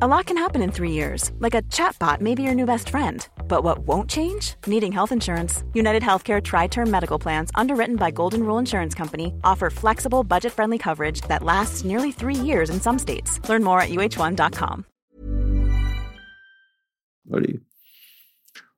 A 0.00 0.06
lot 0.06 0.26
can 0.26 0.36
happen 0.36 0.62
in 0.62 0.70
three 0.70 0.92
years, 0.92 1.32
like 1.40 1.56
a 1.56 1.62
chatbot 1.62 2.20
may 2.20 2.36
be 2.36 2.44
your 2.44 2.54
new 2.54 2.66
best 2.66 2.88
friend. 2.88 3.26
But 3.48 3.64
what 3.64 3.80
won't 3.80 4.08
change? 4.08 4.54
Needing 4.64 4.92
health 4.92 5.10
insurance. 5.10 5.64
United 5.74 6.04
Healthcare 6.04 6.40
Tri 6.40 6.68
Term 6.68 6.88
Medical 6.88 7.18
Plans, 7.18 7.50
underwritten 7.56 7.96
by 7.96 8.12
Golden 8.12 8.44
Rule 8.44 8.60
Insurance 8.60 8.94
Company, 8.94 9.32
offer 9.42 9.70
flexible, 9.70 10.22
budget 10.22 10.52
friendly 10.52 10.78
coverage 10.78 11.22
that 11.22 11.42
lasts 11.42 11.84
nearly 11.84 12.12
three 12.12 12.36
years 12.36 12.70
in 12.70 12.80
some 12.80 12.96
states. 12.96 13.40
Learn 13.48 13.64
more 13.64 13.80
at 13.80 13.88
uh1.com. 13.88 14.84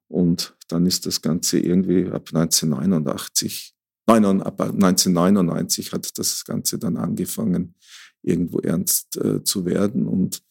Und 0.08 0.54
dann 0.68 0.86
ist 0.86 1.04
das 1.04 1.20
Ganze 1.20 1.58
irgendwie 1.58 2.06
ab 2.06 2.30
1989, 2.32 3.74
nein, 4.06 4.42
ab 4.42 4.58
1999 4.58 5.92
hat 5.92 6.18
das 6.18 6.46
Ganze 6.46 6.78
dann 6.78 6.96
angefangen, 6.96 7.74
irgendwo 8.22 8.60
ernst 8.60 9.16
äh, 9.18 9.44
zu 9.44 9.66
werden. 9.66 10.06
Und 10.06 10.42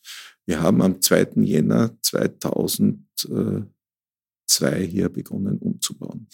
wir 0.49 0.61
haben 0.63 0.81
am 0.81 0.99
2. 0.99 1.43
Jänner 1.43 1.91
2002 2.01 3.67
hier 4.87 5.09
begonnen 5.09 5.59
umzubauen. 5.59 6.25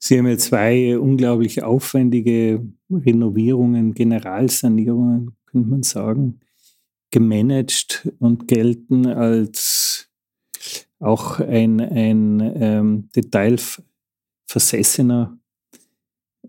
Sie 0.00 0.18
haben 0.18 0.26
ja 0.26 0.36
zwei 0.38 0.98
unglaublich 0.98 1.62
aufwendige 1.62 2.66
Renovierungen, 2.90 3.94
Generalsanierungen, 3.94 5.36
könnte 5.46 5.68
man 5.68 5.84
sagen, 5.84 6.40
gemanagt 7.12 8.08
und 8.18 8.48
gelten 8.48 9.06
als 9.06 10.08
auch 10.98 11.38
ein, 11.38 11.80
ein 11.80 12.40
ähm, 12.56 13.08
detailversessener 13.14 15.38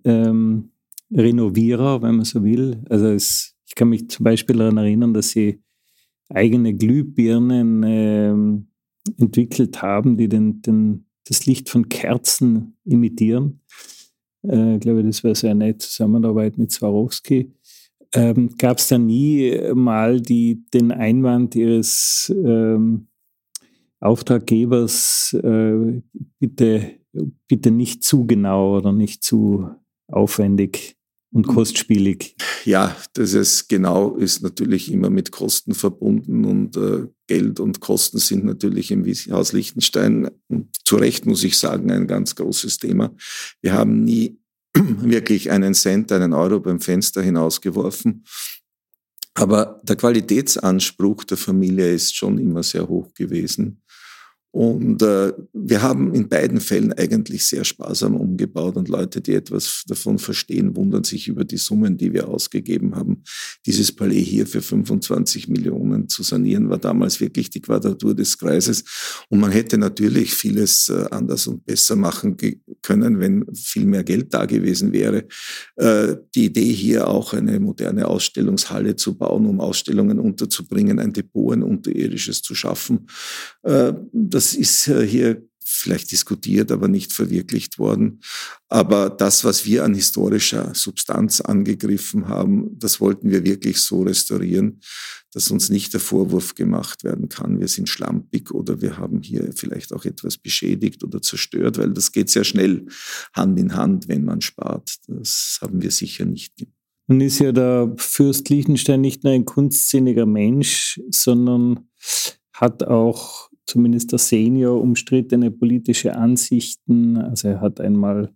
ähm, 0.03 0.71
Renovierer, 1.11 2.01
wenn 2.01 2.15
man 2.15 2.25
so 2.25 2.43
will. 2.43 2.83
Also 2.89 3.09
es, 3.09 3.55
ich 3.67 3.75
kann 3.75 3.89
mich 3.89 4.09
zum 4.09 4.23
Beispiel 4.23 4.55
daran 4.55 4.77
erinnern, 4.77 5.13
dass 5.13 5.29
Sie 5.29 5.61
eigene 6.35 6.73
Glühbirnen 6.73 7.83
äh, 7.83 9.21
entwickelt 9.21 9.81
haben, 9.81 10.17
die 10.17 10.29
den, 10.29 10.61
den, 10.61 11.05
das 11.25 11.45
Licht 11.45 11.69
von 11.69 11.89
Kerzen 11.89 12.77
imitieren. 12.85 13.61
Äh, 14.47 14.75
ich 14.75 14.81
glaube, 14.81 15.03
das 15.03 15.23
war 15.23 15.35
so 15.35 15.47
eine 15.47 15.77
Zusammenarbeit 15.77 16.57
mit 16.57 16.71
Swarovski. 16.71 17.53
Ähm, 18.13 18.49
Gab 18.57 18.77
es 18.77 18.87
da 18.89 18.97
nie 18.97 19.57
mal 19.73 20.19
die, 20.19 20.65
den 20.73 20.91
Einwand 20.91 21.55
Ihres 21.55 22.33
ähm, 22.43 23.07
Auftraggebers, 23.99 25.33
äh, 25.41 26.01
bitte, 26.39 26.91
bitte 27.47 27.71
nicht 27.71 28.03
zu 28.03 28.25
genau 28.25 28.77
oder 28.77 28.91
nicht 28.91 29.23
zu 29.23 29.69
aufwendig 30.07 30.97
und 31.31 31.47
hm. 31.47 31.55
kostspielig. 31.55 32.35
Ja, 32.65 32.95
das 33.13 33.33
ist 33.33 33.69
genau, 33.69 34.15
ist 34.15 34.43
natürlich 34.43 34.91
immer 34.91 35.09
mit 35.09 35.31
Kosten 35.31 35.73
verbunden 35.73 36.45
und 36.45 36.77
äh, 36.77 37.07
Geld 37.27 37.59
und 37.59 37.79
Kosten 37.79 38.19
sind 38.19 38.45
natürlich 38.45 38.91
im 38.91 39.05
Haus 39.05 39.53
Liechtenstein, 39.53 40.29
zu 40.83 40.95
Recht 40.97 41.25
muss 41.25 41.43
ich 41.43 41.57
sagen, 41.57 41.91
ein 41.91 42.07
ganz 42.07 42.35
großes 42.35 42.77
Thema. 42.77 43.15
Wir 43.61 43.73
haben 43.73 44.03
nie 44.03 44.37
wirklich 44.73 45.51
einen 45.51 45.73
Cent, 45.73 46.11
einen 46.11 46.33
Euro 46.33 46.59
beim 46.59 46.79
Fenster 46.79 47.21
hinausgeworfen. 47.21 48.25
Aber 49.33 49.79
der 49.83 49.95
Qualitätsanspruch 49.95 51.23
der 51.23 51.37
Familie 51.37 51.93
ist 51.93 52.15
schon 52.15 52.37
immer 52.37 52.63
sehr 52.63 52.87
hoch 52.87 53.13
gewesen. 53.13 53.81
Und 54.51 55.01
äh, 55.01 55.31
wir 55.53 55.81
haben 55.81 56.13
in 56.13 56.27
beiden 56.27 56.59
Fällen 56.59 56.91
eigentlich 56.91 57.45
sehr 57.45 57.63
sparsam 57.63 58.15
umgebaut 58.15 58.75
und 58.75 58.89
Leute, 58.89 59.21
die 59.21 59.33
etwas 59.33 59.83
davon 59.87 60.19
verstehen, 60.19 60.75
wundern 60.75 61.05
sich 61.05 61.29
über 61.29 61.45
die 61.45 61.57
Summen, 61.57 61.97
die 61.97 62.11
wir 62.11 62.27
ausgegeben 62.27 62.95
haben. 62.95 63.23
Dieses 63.65 63.93
Palais 63.93 64.21
hier 64.21 64.45
für 64.45 64.61
25 64.61 65.47
Millionen 65.47 66.09
zu 66.09 66.23
sanieren, 66.23 66.69
war 66.69 66.79
damals 66.79 67.21
wirklich 67.21 67.49
die 67.49 67.61
Quadratur 67.61 68.13
des 68.13 68.37
Kreises. 68.37 68.83
Und 69.29 69.39
man 69.39 69.51
hätte 69.51 69.77
natürlich 69.77 70.33
vieles 70.33 70.89
äh, 70.89 71.05
anders 71.11 71.47
und 71.47 71.65
besser 71.65 71.95
machen 71.95 72.35
können, 72.81 73.19
wenn 73.19 73.45
viel 73.55 73.85
mehr 73.85 74.03
Geld 74.03 74.33
da 74.33 74.45
gewesen 74.45 74.91
wäre. 74.91 75.27
Äh, 75.77 76.17
die 76.35 76.45
Idee 76.45 76.73
hier 76.73 77.07
auch 77.07 77.33
eine 77.33 77.57
moderne 77.61 78.05
Ausstellungshalle 78.05 78.97
zu 78.97 79.17
bauen, 79.17 79.45
um 79.45 79.61
Ausstellungen 79.61 80.19
unterzubringen, 80.19 80.99
ein 80.99 81.13
Depot, 81.13 81.53
ein 81.53 81.63
unterirdisches 81.63 82.41
zu 82.41 82.53
schaffen. 82.53 83.07
Äh, 83.63 83.93
das 84.41 84.55
ist 84.55 84.87
äh, 84.87 85.05
hier 85.05 85.47
vielleicht 85.63 86.11
diskutiert, 86.11 86.71
aber 86.71 86.87
nicht 86.87 87.13
verwirklicht 87.13 87.77
worden. 87.77 88.21
Aber 88.69 89.11
das, 89.11 89.43
was 89.43 89.65
wir 89.65 89.85
an 89.85 89.93
historischer 89.93 90.73
Substanz 90.73 91.41
angegriffen 91.41 92.27
haben, 92.27 92.71
das 92.79 92.99
wollten 92.99 93.29
wir 93.29 93.45
wirklich 93.45 93.77
so 93.77 94.01
restaurieren, 94.01 94.81
dass 95.31 95.51
uns 95.51 95.69
nicht 95.69 95.93
der 95.93 95.99
Vorwurf 95.99 96.55
gemacht 96.55 97.03
werden 97.03 97.29
kann, 97.29 97.59
wir 97.59 97.67
sind 97.67 97.87
schlampig 97.87 98.49
oder 98.51 98.81
wir 98.81 98.97
haben 98.97 99.21
hier 99.21 99.51
vielleicht 99.55 99.93
auch 99.93 100.05
etwas 100.05 100.39
beschädigt 100.39 101.03
oder 101.03 101.21
zerstört, 101.21 101.77
weil 101.77 101.93
das 101.93 102.11
geht 102.11 102.31
sehr 102.31 102.43
schnell 102.43 102.87
Hand 103.33 103.59
in 103.59 103.75
Hand, 103.75 104.07
wenn 104.07 104.25
man 104.25 104.41
spart. 104.41 104.95
Das 105.07 105.59
haben 105.61 105.83
wir 105.83 105.91
sicher 105.91 106.25
nicht. 106.25 106.65
Nun 107.05 107.21
ist 107.21 107.37
ja 107.37 107.51
der 107.51 107.93
Fürst 107.97 108.49
Liechtenstein 108.49 109.01
nicht 109.01 109.23
nur 109.23 109.33
ein 109.33 109.45
kunstsinniger 109.45 110.25
Mensch, 110.25 110.99
sondern 111.11 111.87
hat 112.51 112.83
auch 112.83 113.50
zumindest 113.71 114.11
der 114.11 114.19
Senior 114.19 114.81
umstrittene 114.81 115.49
politische 115.49 116.15
Ansichten. 116.15 117.17
Also 117.17 117.47
er 117.47 117.61
hat 117.61 117.79
einmal, 117.79 118.33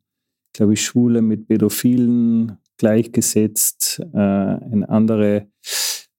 glaube 0.53 0.73
ich, 0.73 0.85
Schwule 0.85 1.21
mit 1.21 1.47
Pädophilen 1.47 2.57
gleichgesetzt. 2.77 4.01
Äh, 4.13 4.17
ein 4.17 4.85
anderes 4.85 5.43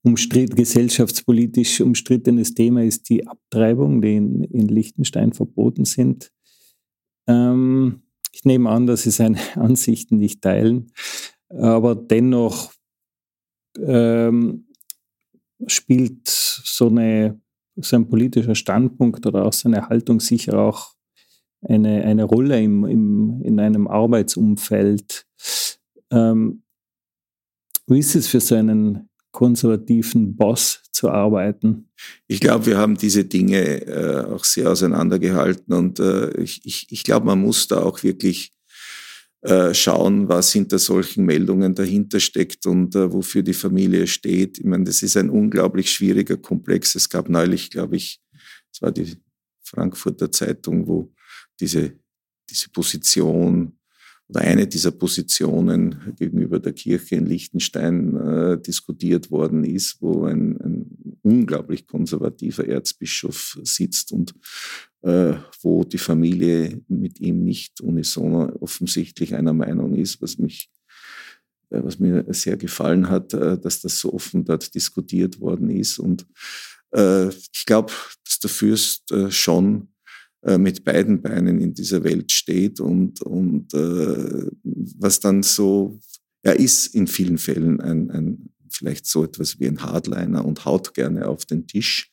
umstritt, 0.03 0.55
gesellschaftspolitisch 0.55 1.81
umstrittenes 1.81 2.53
Thema 2.53 2.85
ist 2.85 3.09
die 3.09 3.27
Abtreibung, 3.27 4.03
die 4.03 4.17
in, 4.17 4.45
in 4.45 4.69
Liechtenstein 4.69 5.33
verboten 5.33 5.87
sind. 5.87 6.31
Ähm, 7.27 8.03
ich 8.33 8.45
nehme 8.45 8.69
an, 8.69 8.87
dass 8.87 9.05
Sie 9.05 9.11
seine 9.11 9.39
Ansichten 9.57 10.19
nicht 10.19 10.43
teilen, 10.43 10.93
aber 11.49 11.95
dennoch 11.95 12.71
ähm, 13.79 14.67
spielt 15.67 16.29
so 16.29 16.89
eine 16.89 17.41
sein 17.77 18.09
politischer 18.09 18.55
Standpunkt 18.55 19.27
oder 19.27 19.45
auch 19.45 19.53
seine 19.53 19.89
Haltung 19.89 20.21
sicher 20.21 20.59
auch 20.59 20.95
eine, 21.63 22.05
eine 22.05 22.25
Rolle 22.25 22.63
im, 22.63 22.85
im, 22.85 23.43
in 23.43 23.61
einem 23.61 23.89
Arbeitsumfeld. 23.89 25.27
Ähm, 26.11 26.63
wie 27.87 27.99
ist 27.99 28.15
es 28.17 28.27
für 28.29 28.41
so 28.41 28.55
einen 28.55 29.09
konservativen 29.33 30.37
Boss 30.37 30.83
zu 30.93 31.11
arbeiten? 31.11 31.91
Ich 32.27 32.41
glaube, 32.41 32.67
wir 32.67 32.79
haben 32.79 32.97
diese 32.97 33.25
Dinge 33.25 33.83
äh, 33.87 34.25
auch 34.25 34.45
sehr 34.45 34.71
auseinandergehalten 34.71 35.75
und 35.75 36.01
äh, 36.01 36.31
ich, 36.41 36.65
ich, 36.65 36.87
ich 36.91 37.05
glaube, 37.05 37.27
man 37.27 37.41
muss 37.41 37.69
da 37.69 37.83
auch 37.83 38.03
wirklich 38.03 38.56
äh, 39.47 39.73
schauen, 39.75 40.29
was 40.29 40.53
hinter 40.53 40.81
solchen 40.81 41.25
Meldungen 41.25 41.73
dahinter 41.73 42.19
steckt 42.19 42.67
und 42.67 42.97
äh, 42.97 43.13
wofür 43.13 43.43
die 43.43 43.55
Familie 43.55 44.09
steht. 44.09 44.59
Ich 44.59 44.65
meine, 44.65 44.83
das 44.83 45.03
ist 45.03 45.17
ein 45.17 45.31
unglaublich 45.31 45.93
schwieriger 45.93 46.37
Komplex. 46.37 46.97
Es 46.97 47.09
gab 47.09 47.29
neulich, 47.29 47.71
glaube 47.71 47.95
ich, 47.95 48.21
es 48.73 48.83
war 48.83 48.91
die 48.91 49.17
Frankfurter 49.63 50.33
Zeitung, 50.33 50.89
wo 50.89 51.13
diese, 51.61 51.93
diese 52.51 52.71
Position 52.71 53.79
oder 54.29 54.41
eine 54.41 54.67
dieser 54.67 54.91
Positionen 54.91 56.15
gegenüber 56.19 56.59
der 56.59 56.73
Kirche 56.73 57.15
in 57.15 57.27
Liechtenstein 57.27 58.17
äh, 58.17 58.61
diskutiert 58.61 59.31
worden 59.31 59.63
ist, 59.63 59.99
wo 60.01 60.25
ein, 60.25 60.61
ein 60.61 61.19
unglaublich 61.23 61.87
konservativer 61.87 62.67
Erzbischof 62.67 63.59
sitzt 63.63 64.11
und 64.11 64.35
wo 65.63 65.85
die 65.85 65.99
Familie 65.99 66.83
mit 66.89 67.21
ihm 67.21 67.45
nicht 67.45 67.81
unisono 67.81 68.53
offensichtlich 68.61 69.35
einer 69.35 69.53
Meinung 69.53 69.95
ist, 69.95 70.21
was 70.21 70.39
mich 70.39 70.71
äh, 71.71 71.83
was 71.83 71.99
mir 71.99 72.25
sehr 72.29 72.57
gefallen 72.57 73.09
hat, 73.09 73.35
äh, 73.35 73.59
dass 73.59 73.81
das 73.81 73.99
so 73.99 74.13
offen 74.13 74.45
dort 74.45 74.75
diskutiert 74.75 75.41
worden 75.41 75.71
ist. 75.71 75.99
Und 75.99 76.27
äh, 76.95 77.29
ich 77.29 77.67
glaube, 77.67 77.93
dass 78.25 78.39
der 78.39 78.51
Fürst 78.51 79.11
äh, 79.11 79.31
schon 79.31 79.89
äh, 80.43 80.59
mit 80.59 80.85
beiden 80.85 81.23
Beinen 81.23 81.61
in 81.61 81.75
dieser 81.75 82.05
Welt 82.05 82.31
steht 82.31 82.81
und, 82.81 83.21
und 83.23 83.75
äh, 83.75 84.51
was 84.63 85.21
dann 85.21 85.43
so, 85.43 85.99
er 86.43 86.59
ist 86.59 86.95
in 86.95 87.07
vielen 87.07 87.39
Fällen 87.39 87.81
ein, 87.81 88.11
ein, 88.11 88.51
vielleicht 88.71 89.07
so 89.07 89.25
etwas 89.25 89.59
wie 89.59 89.67
ein 89.67 89.83
Hardliner 89.83 90.45
und 90.45 90.65
haut 90.65 90.95
gerne 90.95 91.29
auf 91.29 91.47
den 91.47 91.67
Tisch. 91.67 92.13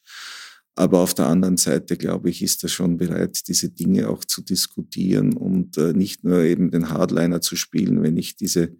Aber 0.75 0.99
auf 0.99 1.13
der 1.13 1.27
anderen 1.27 1.57
Seite, 1.57 1.97
glaube 1.97 2.29
ich, 2.29 2.41
ist 2.41 2.63
er 2.63 2.69
schon 2.69 2.97
bereit, 2.97 3.47
diese 3.47 3.69
Dinge 3.69 4.09
auch 4.09 4.25
zu 4.25 4.41
diskutieren 4.41 5.33
und 5.33 5.77
äh, 5.77 5.93
nicht 5.93 6.23
nur 6.23 6.39
eben 6.39 6.71
den 6.71 6.89
Hardliner 6.89 7.41
zu 7.41 7.55
spielen, 7.55 8.01
wenn 8.01 8.17
ich 8.17 8.35
diese 8.35 8.75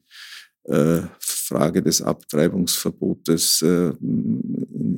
äh, 0.63 1.01
Frage 1.19 1.83
des 1.83 2.01
Abtreibungsverbotes 2.01 3.61
äh, 3.61 3.93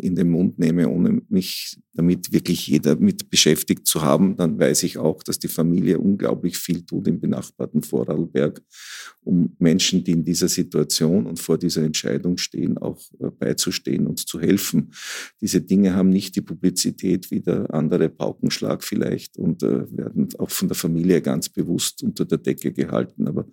in, 0.06 0.16
den 0.16 0.30
Mund 0.30 0.60
nehme, 0.60 0.88
ohne 0.90 1.22
mich 1.30 1.78
damit 1.94 2.32
wirklich 2.34 2.68
jeder 2.68 2.96
mit 2.98 3.30
beschäftigt 3.30 3.88
zu 3.88 4.02
haben, 4.02 4.36
dann 4.36 4.60
weiß 4.60 4.84
ich 4.84 4.98
auch, 4.98 5.24
dass 5.24 5.40
die 5.40 5.48
Familie 5.48 5.98
unglaublich 5.98 6.58
viel 6.58 6.86
tut 6.86 7.08
im 7.08 7.20
benachbarten 7.20 7.82
Vorarlberg, 7.82 8.62
um 9.22 9.56
Menschen, 9.60 10.04
die 10.04 10.12
in 10.12 10.24
dieser 10.24 10.50
Situation 10.50 11.26
und 11.26 11.40
vor 11.40 11.58
dieser 11.58 11.84
Entscheidung 11.84 12.38
stehen, 12.38 12.78
auch 12.78 13.00
äh, 13.20 13.32
beizustehen 13.32 14.08
und 14.08 14.20
zu 14.28 14.40
helfen. 14.40 14.92
Diese 15.42 15.62
Dinge 15.62 15.96
haben 15.96 16.10
nicht 16.10 16.36
die 16.36 16.42
Publizität 16.42 17.32
wie 17.32 17.42
der 17.42 17.74
andere 17.74 18.10
Paukenschlag 18.10 18.84
vielleicht 18.84 19.38
und 19.38 19.64
äh, 19.64 19.86
werden 19.98 20.30
auch 20.38 20.50
von 20.50 20.68
der 20.68 20.76
Familie 20.76 21.22
ganz 21.22 21.50
bewusst 21.50 22.04
unter 22.04 22.26
der 22.26 22.40
Decke 22.40 22.74
gehalten. 22.74 23.28
Aber 23.28 23.48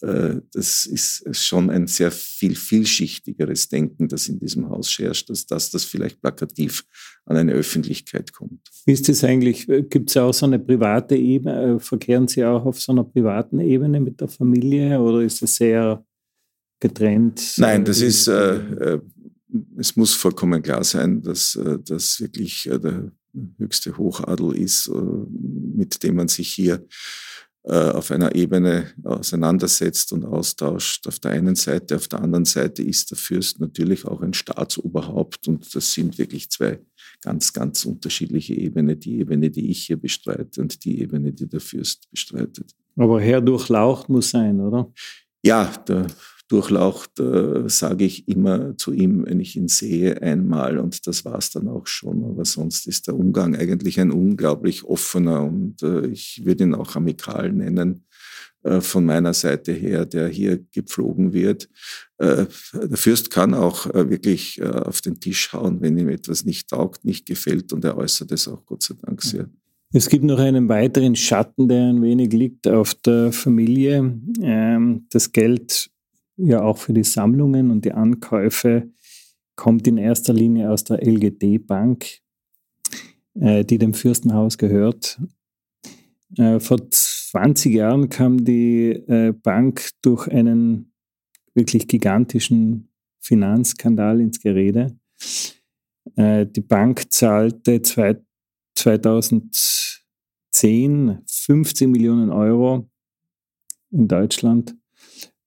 das 0.00 0.86
ist 0.86 1.24
schon 1.36 1.70
ein 1.70 1.88
sehr 1.88 2.12
viel 2.12 2.54
vielschichtigeres 2.54 3.68
Denken, 3.68 4.06
das 4.06 4.28
in 4.28 4.38
diesem 4.38 4.68
Haus 4.68 4.96
herrscht, 4.98 5.28
als 5.28 5.46
dass 5.46 5.70
das 5.70 5.84
vielleicht 5.84 6.20
plakativ 6.20 6.84
an 7.28 7.36
eine 7.36 7.52
Öffentlichkeit 7.52 8.32
kommt. 8.32 8.68
Wie 8.86 8.92
ist 8.92 9.08
das 9.08 9.22
eigentlich? 9.24 9.66
Gibt 9.66 10.10
es 10.10 10.16
auch 10.16 10.32
so 10.32 10.46
eine 10.46 10.58
private 10.58 11.16
Ebene? 11.16 11.76
Äh, 11.76 11.80
verkehren 11.80 12.28
Sie 12.28 12.44
auch 12.44 12.64
auf 12.64 12.80
so 12.80 12.92
einer 12.92 13.04
privaten 13.04 13.60
Ebene 13.60 14.00
mit 14.00 14.20
der 14.20 14.28
Familie 14.28 14.98
oder 15.00 15.20
ist 15.20 15.42
es 15.42 15.56
sehr 15.56 16.04
getrennt? 16.80 17.54
Nein, 17.56 17.84
das 17.84 18.00
ist, 18.00 18.28
äh, 18.28 18.56
äh, 18.56 19.00
es 19.76 19.96
muss 19.96 20.14
vollkommen 20.14 20.62
klar 20.62 20.84
sein, 20.84 21.22
dass 21.22 21.56
äh, 21.56 21.78
das 21.84 22.20
wirklich 22.20 22.68
äh, 22.68 22.78
der 22.78 23.12
höchste 23.58 23.96
Hochadel 23.98 24.56
ist, 24.56 24.90
mit 24.90 26.02
dem 26.02 26.16
man 26.16 26.28
sich 26.28 26.48
hier 26.48 26.74
äh, 26.74 26.86
auf 27.64 28.10
einer 28.10 28.34
Ebene 28.34 28.86
auseinandersetzt 29.04 30.12
und 30.12 30.24
austauscht. 30.24 31.06
Auf 31.06 31.18
der 31.18 31.32
einen 31.32 31.54
Seite, 31.54 31.96
auf 31.96 32.08
der 32.08 32.22
anderen 32.22 32.44
Seite 32.46 32.82
ist 32.82 33.10
der 33.10 33.18
Fürst 33.18 33.60
natürlich 33.60 34.06
auch 34.06 34.22
ein 34.22 34.32
Staatsoberhaupt 34.32 35.48
und 35.48 35.74
das 35.74 35.92
sind 35.92 36.16
wirklich 36.18 36.50
zwei 36.50 36.80
ganz, 37.20 37.52
ganz 37.52 37.84
unterschiedliche 37.84 38.54
Ebenen. 38.54 38.98
Die 38.98 39.18
Ebene, 39.18 39.50
die 39.50 39.70
ich 39.70 39.84
hier 39.84 39.98
bestreite 39.98 40.60
und 40.60 40.84
die 40.84 41.00
Ebene, 41.00 41.32
die 41.32 41.48
der 41.48 41.60
Fürst 41.60 42.10
bestreitet. 42.10 42.74
Aber 42.96 43.20
Herr 43.20 43.40
durchlaucht 43.40 44.08
muss 44.08 44.30
sein, 44.30 44.60
oder? 44.60 44.90
Ja, 45.44 45.66
der 45.86 46.06
durchlaucht, 46.48 47.20
äh, 47.20 47.68
sage 47.68 48.04
ich 48.04 48.26
immer 48.26 48.76
zu 48.76 48.92
ihm, 48.92 49.26
wenn 49.26 49.40
ich 49.40 49.56
ihn 49.56 49.68
sehe, 49.68 50.20
einmal 50.22 50.78
und 50.78 51.06
das 51.06 51.24
war 51.24 51.38
es 51.38 51.50
dann 51.50 51.68
auch 51.68 51.86
schon. 51.86 52.24
Aber 52.24 52.44
sonst 52.44 52.86
ist 52.86 53.06
der 53.06 53.14
Umgang 53.14 53.54
eigentlich 53.54 54.00
ein 54.00 54.10
unglaublich 54.10 54.84
offener 54.84 55.44
und 55.44 55.82
äh, 55.82 56.06
ich 56.06 56.42
würde 56.44 56.64
ihn 56.64 56.74
auch 56.74 56.96
amikal 56.96 57.52
nennen 57.52 58.04
äh, 58.64 58.80
von 58.80 59.04
meiner 59.04 59.34
Seite 59.34 59.72
her, 59.72 60.04
der 60.04 60.28
hier 60.28 60.58
gepflogen 60.72 61.32
wird. 61.32 61.68
Äh, 62.18 62.46
der 62.72 62.96
Fürst 62.96 63.30
kann 63.30 63.54
auch 63.54 63.86
äh, 63.86 64.10
wirklich 64.10 64.62
auf 64.62 65.00
den 65.00 65.20
Tisch 65.20 65.52
hauen, 65.52 65.80
wenn 65.80 65.96
ihm 65.96 66.08
etwas 66.08 66.44
nicht 66.44 66.68
taugt, 66.68 67.04
nicht 67.04 67.26
gefällt 67.26 67.72
und 67.72 67.84
er 67.84 67.96
äußert 67.96 68.32
es 68.32 68.48
auch 68.48 68.64
Gott 68.66 68.82
sei 68.82 68.94
Dank 69.00 69.22
sehr. 69.22 69.48
Es 69.92 70.08
gibt 70.08 70.24
noch 70.24 70.38
einen 70.38 70.68
weiteren 70.68 71.16
Schatten, 71.16 71.68
der 71.68 71.88
ein 71.88 72.02
wenig 72.02 72.32
liegt 72.32 72.68
auf 72.68 72.94
der 72.94 73.32
Familie. 73.32 74.18
Ähm, 74.42 75.06
das 75.10 75.32
Geld 75.32 75.90
ja 76.38 76.62
auch 76.62 76.78
für 76.78 76.94
die 76.94 77.04
Sammlungen 77.04 77.70
und 77.70 77.84
die 77.84 77.92
Ankäufe 77.92 78.90
kommt 79.56 79.86
in 79.86 79.98
erster 79.98 80.32
Linie 80.32 80.70
aus 80.70 80.84
der 80.84 81.06
LGD 81.06 81.66
Bank, 81.66 82.06
äh, 83.34 83.62
die 83.64 83.76
dem 83.78 83.92
Fürstenhaus 83.92 84.56
gehört. 84.56 85.20
Äh, 86.36 86.60
vor 86.60 86.78
20 86.88 87.74
Jahren 87.74 88.08
kam 88.08 88.44
die 88.44 88.90
äh, 88.90 89.32
Bank 89.32 89.90
durch 90.00 90.28
einen 90.28 90.92
wirklich 91.54 91.88
gigantischen 91.88 92.88
Finanzskandal 93.20 94.20
ins 94.20 94.40
Gerede. 94.40 94.96
Die 96.16 96.62
Bank 96.62 97.12
zahlte 97.12 97.82
zwei, 97.82 98.16
2010 98.76 101.18
15 101.26 101.90
Millionen 101.90 102.30
Euro 102.30 102.88
in 103.90 104.08
Deutschland, 104.08 104.74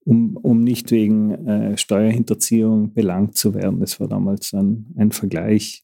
um, 0.03 0.37
um 0.37 0.63
nicht 0.63 0.91
wegen 0.91 1.31
äh, 1.47 1.77
Steuerhinterziehung 1.77 2.93
belangt 2.93 3.37
zu 3.37 3.53
werden. 3.53 3.79
Das 3.79 3.99
war 3.99 4.07
damals 4.07 4.53
ein, 4.53 4.87
ein 4.97 5.11
Vergleich. 5.11 5.83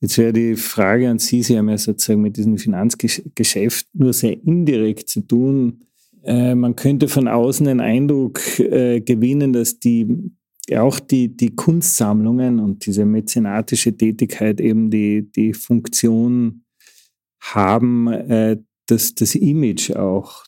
Jetzt 0.00 0.18
wäre 0.18 0.32
die 0.32 0.56
Frage 0.56 1.08
an 1.08 1.18
Sie, 1.18 1.42
Sie 1.42 1.56
haben 1.56 1.68
ja 1.68 1.78
sozusagen 1.78 2.22
mit 2.22 2.36
diesem 2.36 2.58
Finanzgeschäft 2.58 3.86
nur 3.92 4.12
sehr 4.12 4.42
indirekt 4.42 5.08
zu 5.08 5.20
tun. 5.20 5.80
Äh, 6.24 6.54
man 6.54 6.74
könnte 6.74 7.08
von 7.08 7.28
außen 7.28 7.66
den 7.66 7.80
Eindruck 7.80 8.58
äh, 8.58 9.00
gewinnen, 9.00 9.52
dass 9.52 9.78
die 9.78 10.32
auch 10.76 11.00
die, 11.00 11.36
die 11.36 11.54
Kunstsammlungen 11.54 12.60
und 12.60 12.86
diese 12.86 13.04
mäzenatische 13.04 13.96
Tätigkeit 13.96 14.60
eben 14.60 14.90
die, 14.90 15.30
die 15.30 15.54
Funktion 15.54 16.64
haben, 17.40 18.06
äh, 18.08 18.56
dass 18.86 19.14
das 19.14 19.34
Image 19.34 19.90
auch 19.90 20.44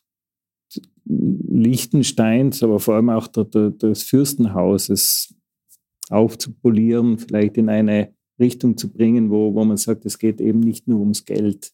Liechtensteins, 1.07 2.63
aber 2.63 2.81
vor 2.81 2.95
allem 2.95 3.11
auch 3.11 3.27
der, 3.27 3.45
der, 3.45 3.71
des 3.71 4.05
Fürstenhauses 4.05 5.35
aufzupolieren, 6.11 7.19
vielleicht 7.19 7.57
in 7.57 7.69
eine 7.69 8.15
Richtung 8.39 8.77
zu 8.77 8.93
bringen, 8.93 9.31
wo, 9.31 9.55
wo 9.55 9.65
man 9.65 9.77
sagt, 9.77 10.05
es 10.07 10.19
geht 10.19 10.41
eben 10.41 10.61
nicht 10.61 10.89
nur 10.89 11.01
ums 11.01 11.25
Geld. 11.25 11.73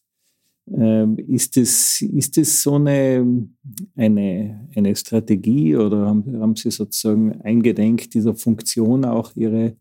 Ähm, 0.71 1.17
ist 1.17 1.57
es 1.57 2.01
ist 2.01 2.37
das 2.37 2.61
so 2.61 2.75
eine, 2.75 3.47
eine, 3.95 4.69
eine 4.75 4.95
Strategie 4.95 5.75
oder 5.75 6.05
haben, 6.05 6.39
haben 6.39 6.55
Sie 6.55 6.69
sozusagen 6.69 7.41
eingedenk 7.41 8.11
dieser 8.11 8.35
Funktion 8.35 9.03
auch 9.03 9.35
Ihre, 9.35 9.75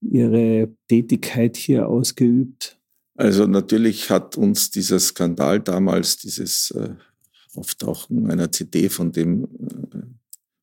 Ihre 0.00 0.74
Tätigkeit 0.88 1.56
hier 1.56 1.88
ausgeübt? 1.88 2.80
Also 3.16 3.46
natürlich 3.46 4.08
hat 4.10 4.36
uns 4.38 4.70
dieser 4.70 4.98
Skandal 4.98 5.60
damals, 5.60 6.16
dieses 6.16 6.70
äh, 6.70 6.94
Auftauchen 7.54 8.30
einer 8.30 8.50
CD, 8.50 8.88
von 8.88 9.12
dem 9.12 9.44
äh, 9.44 9.98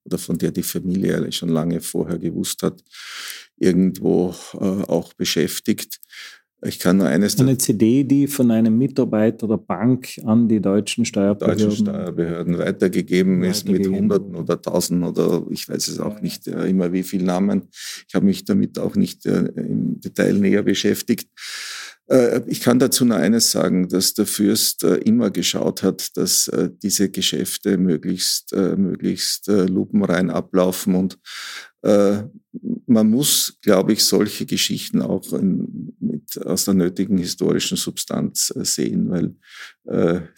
oder 0.06 0.17
von 0.17 0.38
der 0.38 0.52
die 0.52 0.63
Familie 0.63 1.32
schon 1.32 1.49
lange 1.49 1.82
vorher 1.82 2.17
gewusst 2.17 2.63
hat, 2.63 2.84
irgendwo 3.58 4.34
äh, 4.54 4.58
auch 4.58 5.13
beschäftigt. 5.13 5.99
Ich 6.62 6.78
kann 6.80 6.97
nur 6.97 7.08
eines. 7.08 7.39
Eine 7.39 7.58
CD, 7.58 8.04
die 8.04 8.28
von 8.28 8.52
einem 8.52 8.78
Mitarbeiter 8.78 9.47
der 9.47 9.58
Bank 9.58 10.19
an 10.25 10.49
die 10.49 10.60
deutschen 10.60 11.06
Steuerbehörden, 11.06 11.69
deutschen 11.69 11.86
Steuerbehörden 11.86 12.58
weitergegeben, 12.58 13.39
weitergegeben 13.39 13.43
ist 13.43 13.69
mit 13.69 13.88
Hunderten 13.88 14.36
oder 14.36 14.62
Tausenden 14.62 15.08
oder 15.08 15.45
ich 15.52 15.69
weiß 15.69 15.88
es 15.88 15.99
auch 15.99 16.19
nicht 16.19 16.47
äh, 16.47 16.67
immer 16.67 16.91
wie 16.91 17.04
viele 17.04 17.23
Namen. 17.23 17.69
Ich 18.08 18.15
habe 18.15 18.25
mich 18.25 18.43
damit 18.43 18.78
auch 18.78 18.95
nicht 18.95 19.25
im 19.25 20.02
Detail 20.02 20.34
näher 20.34 20.63
beschäftigt. 20.63 21.30
Äh, 22.10 22.41
ich 22.48 22.62
kann 22.62 22.80
dazu 22.80 23.06
nur 23.06 23.17
eines 23.17 23.52
sagen, 23.52 23.88
dass 23.88 24.13
der 24.13 24.26
Fürst 24.26 24.84
äh, 24.84 24.95
immer 24.95 25.30
geschaut 25.30 25.84
hat, 25.84 26.17
dass 26.17 26.48
äh, 26.48 26.69
diese 26.82 27.10
Geschäfte 27.10 27.78
möglichst, 27.78 28.54
möglichst 28.54 29.48
lupenrein 29.48 30.30
ablaufen. 30.30 30.95
Und 30.95 31.19
man 31.82 33.10
muss, 33.10 33.58
glaube 33.62 33.93
ich, 33.93 34.04
solche 34.04 34.45
Geschichten 34.45 35.02
auch 35.02 35.24
mit, 36.00 36.45
aus 36.45 36.65
der 36.65 36.74
nötigen 36.74 37.17
historischen 37.17 37.78
Substanz 37.78 38.54
sehen, 38.63 39.10
weil 39.10 39.36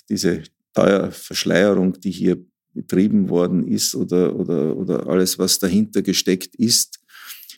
diese 0.08 0.44
Steuerverschleierung, 0.72 2.00
die 2.00 2.12
hier 2.12 2.38
betrieben 2.74 3.30
worden 3.30 3.68
ist 3.68 3.96
oder, 3.96 4.36
oder, 4.36 4.78
oder 4.78 5.08
alles, 5.08 5.40
was 5.40 5.60
dahinter 5.60 6.02
gesteckt 6.02 6.56
ist, 6.56 7.01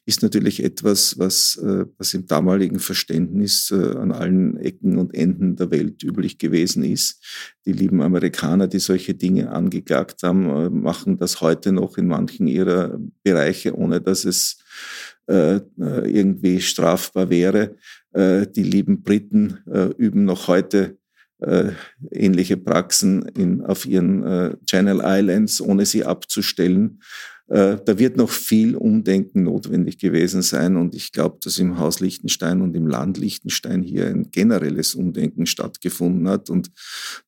ist 0.05 0.21
natürlich 0.21 0.63
etwas, 0.63 1.17
was, 1.17 1.55
äh, 1.57 1.85
was 1.97 2.13
im 2.13 2.25
damaligen 2.25 2.79
Verständnis 2.79 3.71
äh, 3.71 3.95
an 3.95 4.11
allen 4.11 4.57
Ecken 4.57 4.97
und 4.97 5.13
Enden 5.13 5.55
der 5.55 5.71
Welt 5.71 6.03
üblich 6.03 6.37
gewesen 6.37 6.83
ist. 6.83 7.23
Die 7.65 7.71
lieben 7.71 8.01
Amerikaner, 8.01 8.67
die 8.67 8.79
solche 8.79 9.13
Dinge 9.13 9.51
angeklagt 9.51 10.23
haben, 10.23 10.49
äh, 10.49 10.69
machen 10.69 11.17
das 11.17 11.39
heute 11.39 11.71
noch 11.71 11.97
in 11.97 12.07
manchen 12.07 12.47
ihrer 12.47 12.99
Bereiche, 13.23 13.75
ohne 13.77 14.01
dass 14.01 14.25
es 14.25 14.57
irgendwie 15.25 16.59
strafbar 16.59 17.29
wäre. 17.29 17.77
Die 18.13 18.61
lieben 18.61 19.03
Briten 19.03 19.59
üben 19.97 20.25
noch 20.25 20.49
heute 20.49 20.97
ähnliche 22.11 22.57
Praxen 22.57 23.21
in, 23.29 23.61
auf 23.61 23.85
ihren 23.85 24.57
Channel 24.65 24.99
Islands, 25.01 25.61
ohne 25.61 25.85
sie 25.85 26.03
abzustellen. 26.03 26.99
Äh, 27.47 27.77
da 27.85 27.99
wird 27.99 28.15
noch 28.15 28.29
viel 28.29 28.75
Umdenken 28.75 29.43
notwendig 29.43 29.97
gewesen 29.97 30.41
sein. 30.41 30.77
Und 30.77 30.95
ich 30.95 31.11
glaube, 31.11 31.39
dass 31.43 31.59
im 31.59 31.77
Haus 31.77 31.99
Liechtenstein 31.99 32.61
und 32.61 32.75
im 32.75 32.87
Land 32.87 33.17
Liechtenstein 33.17 33.83
hier 33.83 34.07
ein 34.07 34.31
generelles 34.31 34.95
Umdenken 34.95 35.45
stattgefunden 35.45 36.27
hat 36.29 36.49
und 36.49 36.71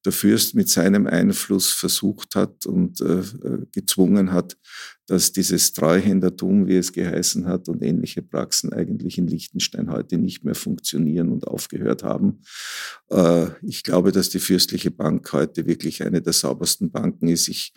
der 0.05 0.11
Fürst 0.11 0.55
mit 0.55 0.69
seinem 0.69 1.05
Einfluss 1.07 1.71
versucht 1.71 2.35
hat 2.35 2.65
und 2.65 3.01
äh, 3.01 3.23
gezwungen 3.73 4.31
hat, 4.31 4.57
dass 5.07 5.31
dieses 5.31 5.73
Treuhändertum, 5.73 6.67
wie 6.67 6.77
es 6.77 6.91
geheißen 6.91 7.45
hat, 7.45 7.69
und 7.69 7.83
ähnliche 7.83 8.21
Praxen 8.21 8.73
eigentlich 8.73 9.17
in 9.17 9.27
Liechtenstein 9.27 9.91
heute 9.91 10.17
nicht 10.17 10.43
mehr 10.43 10.55
funktionieren 10.55 11.31
und 11.31 11.47
aufgehört 11.47 12.03
haben. 12.03 12.41
Äh, 13.09 13.47
ich 13.61 13.83
glaube, 13.83 14.11
dass 14.11 14.29
die 14.29 14.39
Fürstliche 14.39 14.91
Bank 14.91 15.31
heute 15.33 15.67
wirklich 15.67 16.03
eine 16.03 16.21
der 16.21 16.33
saubersten 16.33 16.91
Banken 16.91 17.27
ist. 17.27 17.47
Ich, 17.49 17.73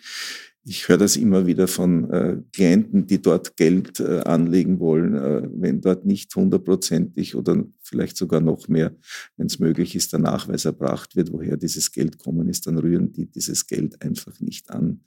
ich 0.69 0.89
höre 0.89 0.99
das 0.99 1.17
immer 1.17 1.47
wieder 1.47 1.67
von 1.67 2.11
äh, 2.11 2.37
Klienten, 2.53 3.07
die 3.07 3.23
dort 3.23 3.57
Geld 3.57 4.01
äh, 4.01 4.21
anlegen 4.21 4.79
wollen, 4.79 5.15
äh, 5.15 5.49
wenn 5.53 5.81
dort 5.81 6.05
nicht 6.05 6.35
hundertprozentig 6.37 7.35
oder 7.35 7.65
vielleicht 7.83 8.17
sogar 8.17 8.41
noch 8.41 8.69
mehr, 8.69 8.95
wenn 9.37 9.47
es 9.47 9.59
möglich 9.59 9.95
ist, 9.97 10.13
der 10.13 10.21
Nachweis 10.21 10.67
erbracht 10.67 11.17
wird, 11.17 11.33
woher 11.33 11.57
dieses 11.57 11.91
Geld 11.91 12.19
kommen 12.19 12.49
ist, 12.49 12.67
dann 12.67 12.79
rühren 12.79 13.13
die 13.13 13.27
dieses 13.27 13.67
Geld 13.67 14.03
einfach 14.03 14.39
nicht 14.41 14.71
an. 14.71 15.01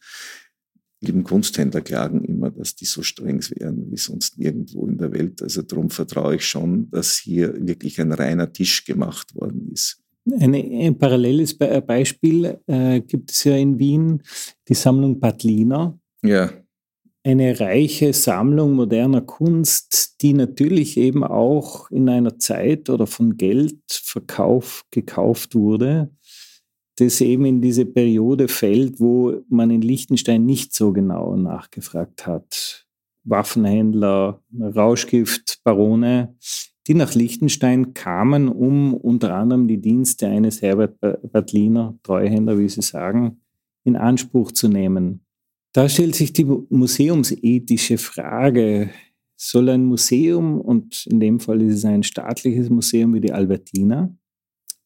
Lieben 0.99 1.23
Kunsthändler 1.23 1.81
klagen 1.81 2.23
immer, 2.23 2.51
dass 2.51 2.75
die 2.75 2.85
so 2.85 3.01
streng 3.01 3.41
wären 3.55 3.91
wie 3.91 3.97
sonst 3.97 4.37
nirgendwo 4.37 4.85
in 4.87 4.97
der 4.97 5.11
Welt. 5.11 5.41
Also 5.41 5.63
darum 5.63 5.89
vertraue 5.89 6.35
ich 6.35 6.45
schon, 6.45 6.89
dass 6.91 7.17
hier 7.17 7.55
wirklich 7.65 7.99
ein 7.99 8.11
reiner 8.11 8.51
Tisch 8.53 8.85
gemacht 8.85 9.35
worden 9.35 9.71
ist. 9.71 10.00
Eine, 10.29 10.57
ein 10.57 10.97
paralleles 10.97 11.57
Be 11.57 11.81
Beispiel 11.81 12.59
äh, 12.67 13.01
gibt 13.01 13.31
es 13.31 13.43
ja 13.43 13.55
in 13.55 13.79
Wien, 13.79 14.21
die 14.67 14.73
Sammlung 14.75 15.19
Badliner. 15.19 15.97
Ja. 16.21 16.51
Eine 17.23 17.59
reiche 17.59 18.13
Sammlung 18.13 18.73
moderner 18.73 19.21
Kunst, 19.21 20.21
die 20.21 20.33
natürlich 20.33 20.97
eben 20.97 21.23
auch 21.23 21.89
in 21.91 22.09
einer 22.09 22.39
Zeit 22.39 22.89
oder 22.89 23.07
von 23.07 23.37
Geldverkauf 23.37 24.85
gekauft 24.91 25.55
wurde, 25.55 26.11
das 26.97 27.21
eben 27.21 27.45
in 27.45 27.61
diese 27.61 27.85
Periode 27.85 28.47
fällt, 28.47 28.99
wo 28.99 29.41
man 29.49 29.71
in 29.71 29.81
Liechtenstein 29.81 30.45
nicht 30.45 30.73
so 30.73 30.93
genau 30.93 31.35
nachgefragt 31.35 32.27
hat. 32.27 32.85
Waffenhändler, 33.23 34.41
Rauschgiftbarone, 34.59 36.35
die 36.87 36.93
nach 36.93 37.13
Liechtenstein 37.13 37.93
kamen, 37.93 38.47
um 38.47 38.93
unter 38.93 39.35
anderem 39.35 39.67
die 39.67 39.79
Dienste 39.79 40.27
eines 40.27 40.61
Herbert 40.61 40.99
Badliner, 40.99 41.97
Treuhänder, 42.03 42.57
wie 42.57 42.69
Sie 42.69 42.81
sagen, 42.81 43.41
in 43.83 43.95
Anspruch 43.95 44.51
zu 44.51 44.67
nehmen. 44.67 45.25
Da 45.73 45.87
stellt 45.87 46.15
sich 46.15 46.33
die 46.33 46.45
museumsethische 46.45 47.97
Frage, 47.97 48.89
soll 49.37 49.69
ein 49.69 49.85
Museum, 49.85 50.59
und 50.59 51.05
in 51.07 51.19
dem 51.19 51.39
Fall 51.39 51.61
ist 51.61 51.77
es 51.77 51.85
ein 51.85 52.03
staatliches 52.03 52.69
Museum 52.69 53.13
wie 53.13 53.21
die 53.21 53.31
Albertina, 53.31 54.13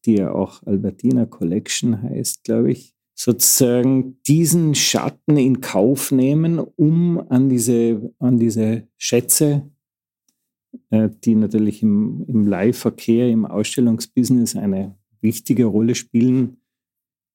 die 0.06 0.18
ja 0.18 0.32
auch 0.32 0.62
Albertina 0.64 1.26
Collection 1.26 2.02
heißt, 2.02 2.44
glaube 2.44 2.72
ich, 2.72 2.94
sozusagen 3.16 4.22
diesen 4.28 4.76
Schatten 4.76 5.38
in 5.38 5.62
Kauf 5.62 6.12
nehmen, 6.12 6.60
um 6.60 7.20
an 7.30 7.50
diese, 7.50 8.14
an 8.20 8.38
diese 8.38 8.88
Schätze 8.98 9.72
die 10.92 11.36
natürlich 11.36 11.82
im, 11.82 12.26
im 12.28 12.48
Leihverkehr, 12.48 13.30
im 13.30 13.46
Ausstellungsbusiness 13.46 14.56
eine 14.56 14.96
wichtige 15.22 15.66
Rolle 15.66 15.96
spielen, 15.96 16.58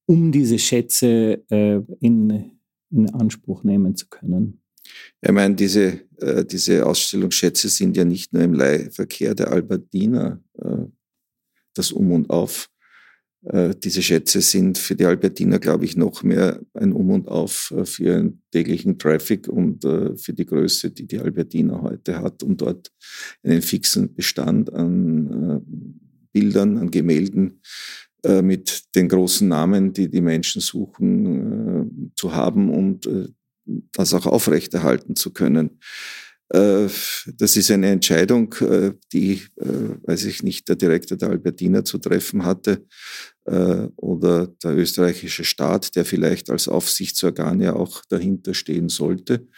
um 0.07 0.33
diese 0.33 0.59
Schätze 0.59 1.45
äh, 1.51 1.81
in, 2.01 2.53
in 2.91 3.11
Anspruch 3.11 3.65
nehmen 3.65 3.97
zu 3.97 4.09
können. 4.09 4.61
Ich 5.21 5.31
meine, 5.31 5.55
diese, 5.55 6.01
äh, 6.19 6.45
diese 6.45 6.87
Ausstellungsschätze 6.87 7.69
sind 7.69 7.97
ja 7.97 8.05
nicht 8.05 8.33
nur 8.33 8.43
im 8.43 8.55
Leihverkehr 8.55 9.35
der 9.35 9.53
Albertiner 9.53 10.43
das 11.75 11.93
Um 11.93 12.13
und 12.13 12.31
Auf, 12.31 12.69
äh, 12.69 12.80
diese 13.43 14.03
Schätze 14.03 14.43
sind 14.43 14.77
für 14.77 14.95
die 14.95 15.07
Albertiner, 15.07 15.59
glaube 15.59 15.87
ich, 15.87 15.97
noch 15.97 16.23
mehr 16.23 16.61
ein 16.75 16.93
Um 16.93 17.09
und 17.11 17.29
Auf 17.29 17.73
äh, 17.75 17.87
für 17.87 18.05
den 18.05 18.43
täglichen 18.51 18.99
Traffic 18.99 19.49
und 19.49 19.83
äh, 19.85 20.15
für 20.19 20.35
die 20.35 20.45
Größe, 20.45 20.91
die 20.91 21.07
die 21.07 21.19
Albertiner 21.19 21.81
heute 21.81 22.21
hat, 22.21 22.43
um 22.43 22.59
dort 22.59 22.93
einen 23.43 23.63
fixen 23.63 24.15
Bestand 24.15 24.71
an 24.75 25.65
Bildern, 26.33 26.77
an 26.77 26.91
Gemälden 26.91 27.61
äh, 28.25 28.43
mit 28.43 28.95
den 28.95 29.09
großen 29.09 29.49
Namen, 29.49 29.93
die 29.93 30.11
die 30.11 30.21
Menschen 30.21 30.61
suchen, 30.61 32.11
äh, 32.11 32.11
zu 32.17 32.35
haben 32.35 32.71
und 32.71 33.07
äh, 33.07 33.29
das 33.93 34.15
auch 34.15 34.27
aufrechterhalten 34.27 35.17
zu 35.17 35.33
können. 35.33 35.79
Äh, 36.53 36.89
das 37.37 37.57
ist 37.57 37.71
eine 37.71 37.91
Entscheidung, 37.91 38.53
äh, 38.61 38.93
die, 39.13 39.43
äh, 39.57 39.95
weiß 40.03 40.25
ich 40.25 40.43
nicht, 40.43 40.69
der 40.69 40.77
Direktor 40.77 41.17
der 41.17 41.31
Albertina 41.31 41.85
zu 41.85 41.99
treffen 41.99 42.45
hatte 42.45 42.85
oder 43.97 44.47
der 44.47 44.77
österreichische 44.77 45.43
Staat, 45.43 45.97
der 45.97 46.05
vielleicht 46.05 46.51
als 46.51 46.69
Aufsichtsorgan 46.69 47.61
ja 47.61 47.75
auch 47.75 48.05
dahinter 48.09 48.55
stehen 48.55 48.89
sollte. 48.89 49.49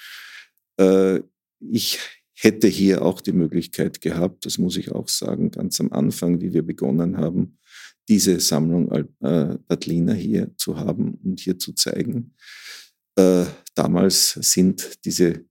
Ich 1.59 1.99
hätte 2.33 2.69
hier 2.69 3.03
auch 3.03 3.21
die 3.21 3.33
Möglichkeit 3.33 4.01
gehabt, 4.01 4.47
das 4.47 4.57
muss 4.57 4.79
ich 4.79 4.93
auch 4.93 5.09
sagen, 5.09 5.51
ganz 5.51 5.79
am 5.79 5.93
Anfang, 5.93 6.41
wie 6.41 6.55
wir 6.55 6.63
begonnen 6.63 7.19
haben, 7.19 7.59
diese 8.09 8.41
Sammlung 8.41 8.89
Badlina 9.21 10.15
hier 10.15 10.57
zu 10.57 10.79
haben 10.79 11.19
und 11.23 11.41
hier 11.41 11.59
zu 11.59 11.75
zeigen. 11.75 12.35
Damals 13.75 14.31
sind 14.41 15.05
diese 15.05 15.45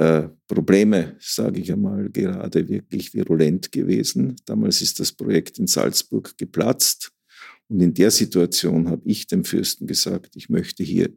äh, 0.00 0.30
Probleme, 0.48 1.14
sage 1.20 1.60
ich 1.60 1.70
einmal, 1.70 2.08
gerade 2.08 2.66
wirklich 2.70 3.12
virulent 3.12 3.70
gewesen. 3.70 4.34
Damals 4.46 4.80
ist 4.80 4.98
das 4.98 5.12
Projekt 5.12 5.58
in 5.58 5.66
Salzburg 5.66 6.38
geplatzt. 6.38 7.12
Und 7.68 7.80
in 7.80 7.92
der 7.92 8.10
Situation 8.10 8.88
habe 8.88 9.02
ich 9.04 9.26
dem 9.26 9.44
Fürsten 9.44 9.86
gesagt, 9.86 10.36
ich 10.36 10.48
möchte 10.48 10.82
hier 10.82 11.10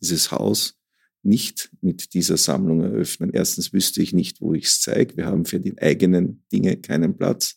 dieses 0.00 0.30
Haus 0.30 0.78
nicht 1.24 1.70
mit 1.80 2.14
dieser 2.14 2.36
Sammlung 2.36 2.80
eröffnen. 2.80 3.30
Erstens 3.32 3.72
wüsste 3.72 4.02
ich 4.02 4.12
nicht, 4.12 4.40
wo 4.40 4.54
ich 4.54 4.66
es 4.66 4.80
zeige. 4.82 5.16
Wir 5.16 5.26
haben 5.26 5.44
für 5.44 5.58
die 5.58 5.76
eigenen 5.76 6.44
Dinge 6.52 6.76
keinen 6.76 7.16
Platz. 7.16 7.56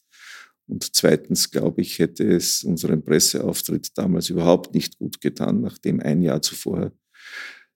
Und 0.68 0.96
zweitens, 0.96 1.52
glaube 1.52 1.82
ich, 1.82 2.00
hätte 2.00 2.24
es 2.24 2.64
unseren 2.64 3.04
Presseauftritt 3.04 3.96
damals 4.00 4.32
überhaupt 4.32 4.74
nicht 4.74 4.98
gut 4.98 5.22
getan, 5.22 5.62
nachdem 5.62 6.00
ein 6.00 6.24
Jahr 6.24 6.42
zuvor 6.42 6.92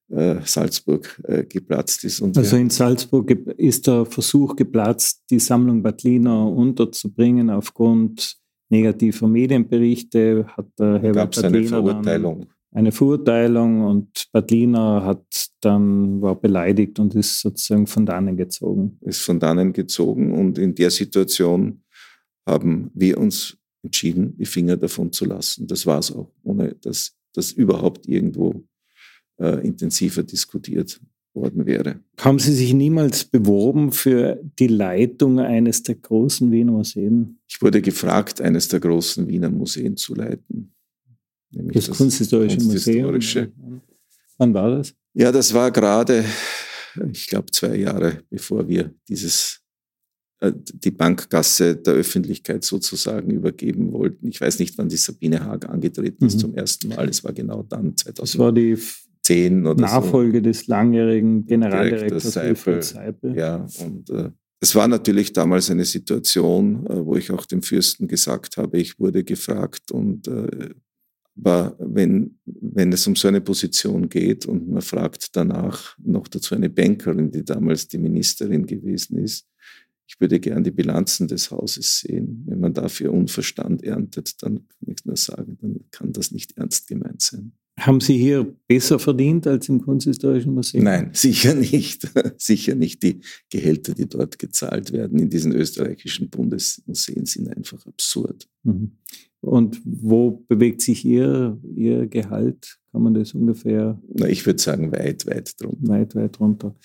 Salzburg 0.08 1.20
äh, 1.24 1.44
geplatzt 1.46 2.04
ist. 2.04 2.22
Also 2.22 2.58
in 2.58 2.70
Salzburg 2.70 3.32
ist 3.58 3.88
der 3.88 4.06
Versuch 4.06 4.56
geplatzt, 4.56 5.24
die 5.30 5.40
Sammlung 5.40 5.82
Badliner 5.82 6.48
unterzubringen 6.48 7.50
aufgrund 7.50 8.38
negativer 8.70 9.28
Medienberichte. 9.28 10.46
Hat 10.48 10.68
der 10.78 11.00
Herr 11.00 11.12
Gab 11.12 11.34
es 11.34 11.44
eine 11.44 11.64
Verurteilung? 11.64 12.46
Eine 12.72 12.92
Verurteilung 12.92 13.84
und 13.86 14.28
Badliner 14.32 15.06
hat 15.06 15.48
dann 15.62 16.22
war 16.22 16.36
beleidigt 16.36 17.00
und 17.00 17.16
ist 17.16 17.40
sozusagen 17.40 17.88
von 17.88 18.06
dannen 18.06 18.36
gezogen. 18.36 18.98
Ist 19.02 19.22
von 19.22 19.40
dannen 19.40 19.72
gezogen 19.72 20.34
und 20.34 20.58
in 20.58 20.76
der 20.76 20.92
Situation 20.92 21.82
haben 22.46 22.92
wir 22.94 23.18
uns 23.18 23.58
entschieden, 23.82 24.36
die 24.38 24.46
Finger 24.46 24.78
davon 24.78 25.12
zu 25.12 25.26
lassen. 25.26 25.68
Das 25.68 25.86
war 25.86 26.00
es 26.00 26.12
auch, 26.12 26.32
ohne 26.44 26.76
dass 26.76 27.16
das 27.34 27.52
überhaupt 27.54 28.08
irgendwo 28.08 28.64
äh, 29.38 29.66
intensiver 29.66 30.24
diskutiert 30.24 31.00
worden 31.34 31.66
wäre. 31.66 32.00
Haben 32.20 32.40
Sie 32.40 32.54
sich 32.54 32.74
niemals 32.74 33.26
beworben 33.26 33.92
für 33.92 34.40
die 34.58 34.68
Leitung 34.68 35.40
eines 35.40 35.84
der 35.84 35.96
großen 35.96 36.52
Wiener 36.52 36.72
Museen? 36.72 37.40
Ich 37.48 37.62
wurde 37.62 37.82
gefragt, 37.82 38.42
eines 38.42 38.68
der 38.70 38.80
großen 38.80 39.28
Wiener 39.28 39.50
Museen 39.50 39.98
zu 39.98 40.16
leiten. 40.16 40.74
das, 41.52 41.88
das 41.88 41.98
Kunsthistorische, 41.98 42.58
Kunsthistorische 42.58 43.52
Museum. 43.58 43.82
Wann 44.38 44.54
war 44.54 44.72
das? 44.72 44.94
Ja, 45.14 45.32
das 45.32 45.54
war 45.54 45.72
gerade, 45.72 46.26
ich 47.12 47.28
glaube, 47.28 47.52
zwei 47.52 47.76
Jahre 47.76 48.24
bevor 48.30 48.68
wir 48.68 48.94
dieses 49.08 49.62
äh, 50.40 50.52
die 50.56 50.92
Bankgasse 50.92 51.78
der 51.78 51.94
Öffentlichkeit 51.94 52.64
sozusagen 52.64 53.32
übergeben 53.32 53.94
wollten. 53.94 54.28
Ich 54.28 54.42
weiß 54.42 54.60
nicht, 54.60 54.78
wann 54.78 54.90
die 54.90 54.98
Sabine 54.98 55.44
Haag 55.46 55.70
angetreten 55.70 56.26
ist 56.26 56.36
mhm. 56.36 56.40
zum 56.40 56.56
ersten 56.56 56.90
Mal. 56.90 57.08
Es 57.08 57.24
war 57.24 57.32
genau 57.32 57.64
dann, 57.64 57.96
2000. 57.96 58.20
Das 58.20 58.38
war 58.38 58.52
die 58.52 58.78
10 59.26 59.66
oder 59.66 59.82
Nachfolge 59.82 60.38
so. 60.38 60.44
des 60.44 60.68
langjährigen 60.68 61.46
Generaldirektors 61.46 62.34
Seipel. 62.34 62.84
Seipel. 62.84 63.36
Ja, 63.36 63.66
und 63.80 64.10
äh, 64.12 64.30
es 64.60 64.76
war 64.76 64.88
natürlich 64.88 65.34
damals 65.34 65.72
eine 65.72 65.86
Situation, 65.86 66.86
äh, 66.86 67.06
wo 67.06 67.16
ich 67.16 67.32
auch 67.32 67.46
dem 67.46 67.64
Fürsten 67.64 68.08
gesagt 68.08 68.58
habe, 68.58 68.78
ich 68.78 69.00
wurde 69.00 69.24
gefragt 69.24 69.92
und 69.92 70.28
äh, 70.28 70.70
aber 71.38 71.76
wenn, 71.80 72.40
wenn 72.46 72.94
es 72.94 73.06
um 73.08 73.16
so 73.18 73.28
eine 73.28 73.42
Position 73.42 74.08
geht 74.08 74.46
und 74.46 74.70
man 74.70 74.82
fragt 74.82 75.36
danach 75.36 75.98
noch 75.98 76.30
dazu 76.30 76.56
eine 76.56 76.70
Bankerin, 76.70 77.30
die 77.30 77.44
damals 77.44 77.90
die 77.90 77.98
Ministerin 77.98 78.66
gewesen 78.66 79.18
ist, 79.18 79.46
ich 80.08 80.22
würde 80.22 80.40
gern 80.40 80.64
die 80.64 80.72
Bilanzen 80.72 81.28
des 81.28 81.52
Hauses 81.52 82.00
sehen. 82.00 82.46
Wenn 82.48 82.62
man 82.62 82.74
dafür 82.74 83.12
Unverstand 83.12 83.84
erntet, 83.84 84.42
dann 84.44 84.68
kann 84.68 84.94
ich 84.96 85.04
nur 85.04 85.18
sagen, 85.18 85.58
dann 85.62 85.80
kann 85.92 86.14
das 86.14 86.32
nicht 86.32 86.58
ernst 86.58 86.88
gemeint 86.88 87.22
sein. 87.22 87.52
Haben 87.78 88.00
Sie 88.00 88.18
hier 88.18 88.56
besser 88.68 89.00
verdient 89.00 89.48
als 89.48 89.68
im 89.68 89.82
Kunsthistorischen 89.82 90.54
Museum? 90.54 90.86
Nein, 90.86 91.10
sicher 91.14 91.54
nicht. 91.54 92.08
sicher 92.38 92.74
nicht. 92.74 93.04
Die 93.04 93.20
Gehälter, 93.50 93.94
die 93.94 94.08
dort 94.08 94.40
gezahlt 94.40 94.94
werden 94.94 95.20
in 95.20 95.30
diesen 95.30 95.52
österreichischen 95.52 96.30
Bundesmuseen, 96.30 97.26
sind 97.26 97.50
einfach 97.50 97.86
absurd. 97.86 98.48
Mhm. 98.64 98.98
Und 99.46 99.80
wo 99.86 100.44
bewegt 100.48 100.82
sich 100.82 101.06
Ihr, 101.06 101.60
Ihr 101.76 102.08
Gehalt? 102.08 102.80
Kann 102.92 103.04
man 103.04 103.14
das 103.14 103.36
ungefähr? 103.36 104.02
Na, 104.08 104.28
ich 104.28 104.44
würde 104.46 104.60
sagen, 104.60 104.92
weit, 104.92 105.28
weit 105.28 105.54
drunter. 105.62 105.88
Weit, 105.88 106.16
weit 106.16 106.40
drunter. 106.40 106.76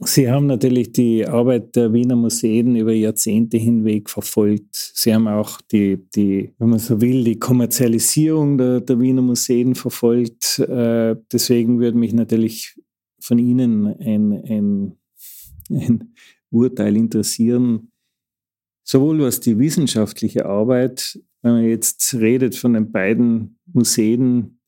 Sie 0.00 0.30
haben 0.30 0.46
natürlich 0.46 0.92
die 0.92 1.26
Arbeit 1.26 1.76
der 1.76 1.92
Wiener 1.92 2.16
Museen 2.16 2.74
über 2.74 2.92
Jahrzehnte 2.92 3.58
hinweg 3.58 4.08
verfolgt. 4.08 4.92
Sie 4.94 5.12
haben 5.12 5.28
auch 5.28 5.60
die, 5.60 5.98
die 6.14 6.54
wenn 6.58 6.70
man 6.70 6.78
so 6.78 7.02
will, 7.02 7.22
die 7.22 7.38
Kommerzialisierung 7.38 8.56
der, 8.56 8.80
der 8.80 8.98
Wiener 8.98 9.22
Museen 9.22 9.74
verfolgt. 9.74 10.58
Äh, 10.60 11.16
deswegen 11.30 11.80
würde 11.80 11.98
mich 11.98 12.14
natürlich 12.14 12.80
von 13.20 13.38
Ihnen 13.38 13.88
ein, 13.88 14.32
ein, 14.32 14.92
ein 15.68 16.14
Urteil 16.50 16.96
interessieren, 16.96 17.90
sowohl 18.84 19.20
was 19.20 19.40
die 19.40 19.58
wissenschaftliche 19.58 20.46
Arbeit 20.46 21.20
wenn 21.46 21.52
man 21.52 21.64
jetzt 21.68 22.12
redet 22.14 22.56
von 22.56 22.72
den 22.72 22.90
beiden 22.90 23.60
Museen, 23.66 24.58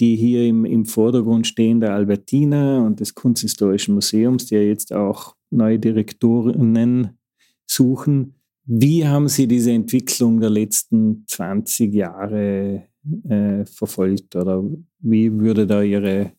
die 0.00 0.16
hier 0.16 0.44
im, 0.44 0.64
im 0.64 0.84
Vordergrund 0.84 1.46
stehen, 1.46 1.80
der 1.80 1.94
Albertina 1.94 2.84
und 2.84 2.98
des 2.98 3.14
Kunsthistorischen 3.14 3.94
Museums, 3.94 4.46
die 4.46 4.56
ja 4.56 4.60
jetzt 4.60 4.92
auch 4.92 5.36
neue 5.50 5.78
Direktorinnen 5.78 7.16
suchen. 7.64 8.34
Wie 8.64 9.06
haben 9.06 9.28
Sie 9.28 9.46
diese 9.46 9.70
Entwicklung 9.70 10.40
der 10.40 10.50
letzten 10.50 11.24
20 11.28 11.94
Jahre 11.94 12.88
äh, 13.28 13.64
verfolgt 13.66 14.34
oder 14.34 14.64
wie 14.98 15.32
würde 15.32 15.64
da 15.64 15.80
Ihre 15.80 16.32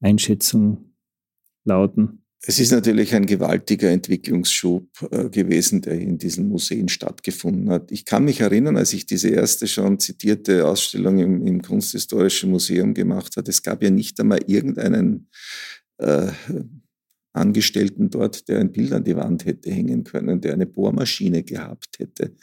Einschätzung 0.00 0.92
lauten? 1.64 2.21
Es 2.44 2.58
ist 2.58 2.72
natürlich 2.72 3.14
ein 3.14 3.26
gewaltiger 3.26 3.90
Entwicklungsschub 3.90 4.88
äh, 5.12 5.28
gewesen, 5.30 5.80
der 5.80 6.00
in 6.00 6.18
diesen 6.18 6.48
Museen 6.48 6.88
stattgefunden 6.88 7.70
hat. 7.70 7.92
Ich 7.92 8.04
kann 8.04 8.24
mich 8.24 8.40
erinnern, 8.40 8.76
als 8.76 8.92
ich 8.92 9.06
diese 9.06 9.28
erste 9.28 9.68
schon 9.68 10.00
zitierte 10.00 10.66
Ausstellung 10.66 11.18
im, 11.18 11.46
im 11.46 11.62
Kunsthistorischen 11.62 12.50
Museum 12.50 12.94
gemacht 12.94 13.36
habe, 13.36 13.48
es 13.48 13.62
gab 13.62 13.82
ja 13.82 13.90
nicht 13.90 14.18
einmal 14.18 14.40
irgendeinen 14.48 15.28
äh, 15.98 16.32
Angestellten 17.32 18.10
dort, 18.10 18.48
der 18.48 18.58
ein 18.58 18.72
Bild 18.72 18.92
an 18.92 19.04
die 19.04 19.16
Wand 19.16 19.46
hätte 19.46 19.70
hängen 19.70 20.02
können, 20.02 20.40
der 20.40 20.54
eine 20.54 20.66
Bohrmaschine 20.66 21.44
gehabt 21.44 22.00
hätte. 22.00 22.34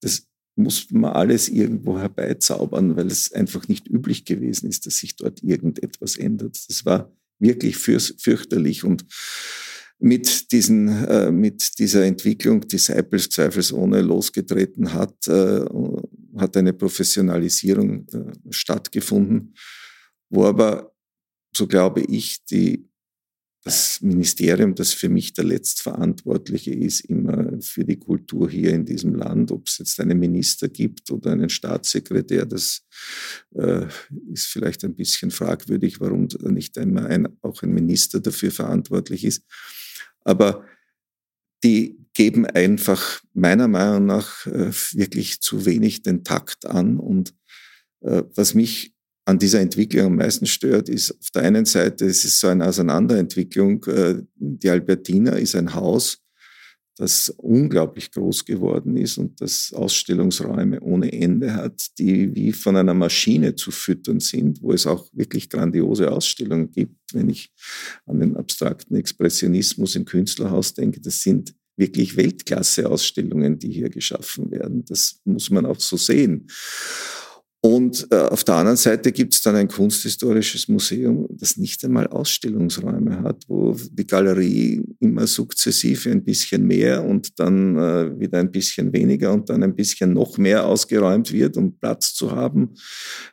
Das 0.00 0.28
muss 0.54 0.90
man 0.90 1.12
alles 1.12 1.48
irgendwo 1.48 1.98
herbeizaubern, 1.98 2.94
weil 2.96 3.06
es 3.06 3.32
einfach 3.32 3.68
nicht 3.68 3.88
üblich 3.88 4.26
gewesen 4.26 4.68
ist, 4.68 4.86
dass 4.86 4.98
sich 4.98 5.16
dort 5.16 5.42
irgendetwas 5.42 6.16
ändert. 6.16 6.58
Das 6.68 6.84
war 6.84 7.10
wirklich 7.38 7.76
fürchterlich. 7.76 8.84
Und 8.84 9.04
mit, 9.98 10.52
diesen, 10.52 10.88
äh, 11.06 11.30
mit 11.30 11.78
dieser 11.78 12.04
Entwicklung, 12.04 12.66
die 12.68 12.78
Seipels 12.78 13.30
zweifelsohne 13.30 14.02
losgetreten 14.02 14.92
hat, 14.92 15.26
äh, 15.28 15.64
hat 16.36 16.56
eine 16.56 16.72
Professionalisierung 16.72 18.06
äh, 18.12 18.52
stattgefunden, 18.52 19.54
wo 20.28 20.44
aber, 20.44 20.92
so 21.54 21.66
glaube 21.66 22.02
ich, 22.02 22.44
die 22.44 22.86
das 23.66 24.00
Ministerium, 24.00 24.76
das 24.76 24.92
für 24.92 25.08
mich 25.08 25.32
der 25.32 25.42
Letztverantwortliche 25.42 26.72
ist, 26.72 27.00
immer 27.00 27.60
für 27.60 27.84
die 27.84 27.98
Kultur 27.98 28.48
hier 28.48 28.72
in 28.72 28.84
diesem 28.84 29.16
Land, 29.16 29.50
ob 29.50 29.66
es 29.66 29.78
jetzt 29.78 29.98
einen 29.98 30.20
Minister 30.20 30.68
gibt 30.68 31.10
oder 31.10 31.32
einen 31.32 31.48
Staatssekretär, 31.48 32.46
das 32.46 32.86
äh, 33.56 33.86
ist 34.32 34.46
vielleicht 34.46 34.84
ein 34.84 34.94
bisschen 34.94 35.32
fragwürdig, 35.32 36.00
warum 36.00 36.28
nicht 36.44 36.78
einmal 36.78 37.08
ein, 37.08 37.26
auch 37.42 37.60
ein 37.64 37.74
Minister 37.74 38.20
dafür 38.20 38.52
verantwortlich 38.52 39.24
ist. 39.24 39.42
Aber 40.20 40.64
die 41.64 41.98
geben 42.14 42.46
einfach 42.46 43.20
meiner 43.34 43.66
Meinung 43.66 44.06
nach 44.06 44.46
äh, 44.46 44.70
wirklich 44.92 45.40
zu 45.40 45.66
wenig 45.66 46.04
den 46.04 46.22
Takt 46.22 46.66
an. 46.66 47.00
Und 47.00 47.34
äh, 48.02 48.22
was 48.32 48.54
mich 48.54 48.95
an 49.26 49.40
dieser 49.40 49.60
Entwicklung 49.60 50.06
am 50.06 50.16
meisten 50.16 50.46
stört, 50.46 50.88
ist 50.88 51.10
auf 51.10 51.30
der 51.34 51.42
einen 51.42 51.64
Seite, 51.64 52.06
es 52.06 52.24
ist 52.24 52.38
so 52.38 52.46
eine 52.46 52.66
Auseinanderentwicklung. 52.66 53.84
Äh, 53.84 54.22
die 54.36 54.70
Albertina 54.70 55.32
ist 55.32 55.56
ein 55.56 55.74
Haus, 55.74 56.22
das 56.96 57.28
unglaublich 57.36 58.12
groß 58.12 58.44
geworden 58.44 58.96
ist 58.96 59.18
und 59.18 59.40
das 59.40 59.72
Ausstellungsräume 59.74 60.80
ohne 60.80 61.12
Ende 61.12 61.54
hat, 61.54 61.98
die 61.98 62.34
wie 62.36 62.52
von 62.52 62.76
einer 62.76 62.94
Maschine 62.94 63.56
zu 63.56 63.72
füttern 63.72 64.20
sind, 64.20 64.62
wo 64.62 64.72
es 64.72 64.86
auch 64.86 65.10
wirklich 65.12 65.50
grandiose 65.50 66.10
Ausstellungen 66.10 66.70
gibt. 66.70 66.96
Wenn 67.12 67.28
ich 67.28 67.52
an 68.06 68.20
den 68.20 68.36
abstrakten 68.36 68.96
Expressionismus 68.96 69.96
im 69.96 70.04
Künstlerhaus 70.04 70.72
denke, 70.72 71.00
das 71.00 71.20
sind 71.20 71.52
wirklich 71.76 72.16
Weltklasse-Ausstellungen, 72.16 73.58
die 73.58 73.72
hier 73.72 73.90
geschaffen 73.90 74.52
werden. 74.52 74.84
Das 74.84 75.20
muss 75.24 75.50
man 75.50 75.66
auch 75.66 75.80
so 75.80 75.96
sehen. 75.96 76.46
Und 77.66 78.06
äh, 78.12 78.18
auf 78.18 78.44
der 78.44 78.54
anderen 78.54 78.76
Seite 78.76 79.10
gibt 79.10 79.34
es 79.34 79.42
dann 79.42 79.56
ein 79.56 79.66
kunsthistorisches 79.66 80.68
Museum, 80.68 81.26
das 81.30 81.56
nicht 81.56 81.84
einmal 81.84 82.06
Ausstellungsräume 82.06 83.22
hat, 83.22 83.42
wo 83.48 83.76
die 83.90 84.06
Galerie 84.06 84.84
immer 85.00 85.26
sukzessive 85.26 86.12
ein 86.12 86.22
bisschen 86.22 86.64
mehr 86.64 87.04
und 87.04 87.40
dann 87.40 87.76
äh, 87.76 88.20
wieder 88.20 88.38
ein 88.38 88.52
bisschen 88.52 88.92
weniger 88.92 89.32
und 89.32 89.50
dann 89.50 89.64
ein 89.64 89.74
bisschen 89.74 90.12
noch 90.12 90.38
mehr 90.38 90.64
ausgeräumt 90.64 91.32
wird, 91.32 91.56
um 91.56 91.76
Platz 91.76 92.14
zu 92.14 92.30
haben 92.30 92.74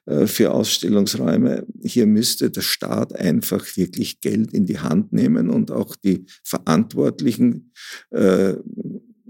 äh, 0.08 0.26
für 0.26 0.52
Ausstellungsräume. 0.52 1.68
Hier 1.84 2.08
müsste 2.08 2.50
der 2.50 2.62
Staat 2.62 3.16
einfach 3.16 3.64
wirklich 3.78 4.20
Geld 4.20 4.52
in 4.52 4.66
die 4.66 4.80
Hand 4.80 5.14
nehmen 5.14 5.52
und 5.52 5.70
auch 5.70 5.96
die 5.96 6.26
Verantwortlichen 6.44 7.72
äh, 8.10 8.56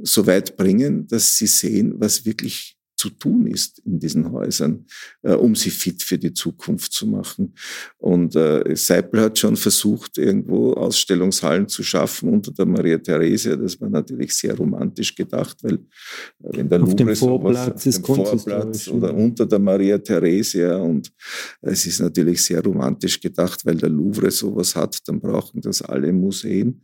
so 0.01 0.27
weit 0.27 0.55
bringen, 0.55 1.07
dass 1.07 1.37
sie 1.37 1.47
sehen, 1.47 1.95
was 1.97 2.25
wirklich 2.25 2.72
zu 3.03 3.09
tun 3.09 3.47
ist 3.47 3.79
in 3.79 3.99
diesen 3.99 4.31
Häusern, 4.31 4.85
äh, 5.23 5.33
um 5.33 5.55
sie 5.55 5.71
fit 5.71 6.01
für 6.01 6.17
die 6.17 6.31
Zukunft 6.31 6.93
zu 6.93 7.05
machen. 7.05 7.53
Und 7.97 8.33
äh, 8.37 8.75
Seipel 8.75 9.19
hat 9.19 9.37
schon 9.37 9.57
versucht, 9.57 10.17
irgendwo 10.17 10.71
Ausstellungshallen 10.73 11.67
zu 11.67 11.83
schaffen 11.83 12.29
unter 12.29 12.51
der 12.53 12.65
Maria 12.65 12.97
Theresia. 12.97 13.57
Das 13.57 13.79
war 13.81 13.89
natürlich 13.89 14.33
sehr 14.33 14.55
romantisch 14.55 15.13
gedacht, 15.13 15.57
weil 15.63 15.73
äh, 15.73 15.79
wenn 16.39 16.69
der 16.69 16.81
auf 16.81 16.89
Louvre 16.91 17.05
dem 17.05 17.15
Vorplatz, 17.15 17.83
sowas, 17.83 17.97
auf 17.97 18.05
dem 18.05 18.15
Vorplatz 18.15 18.87
oder 18.87 19.13
unter 19.13 19.45
der 19.45 19.59
Maria 19.59 19.97
Theresia 19.97 20.77
und 20.77 21.11
es 21.61 21.85
ist 21.85 21.99
natürlich 21.99 22.41
sehr 22.41 22.63
romantisch 22.63 23.19
gedacht, 23.19 23.65
weil 23.65 23.75
der 23.75 23.89
Louvre 23.89 24.31
sowas 24.31 24.77
hat, 24.77 24.97
dann 25.07 25.19
brauchen 25.19 25.59
das 25.59 25.81
alle 25.81 26.13
Museen. 26.13 26.81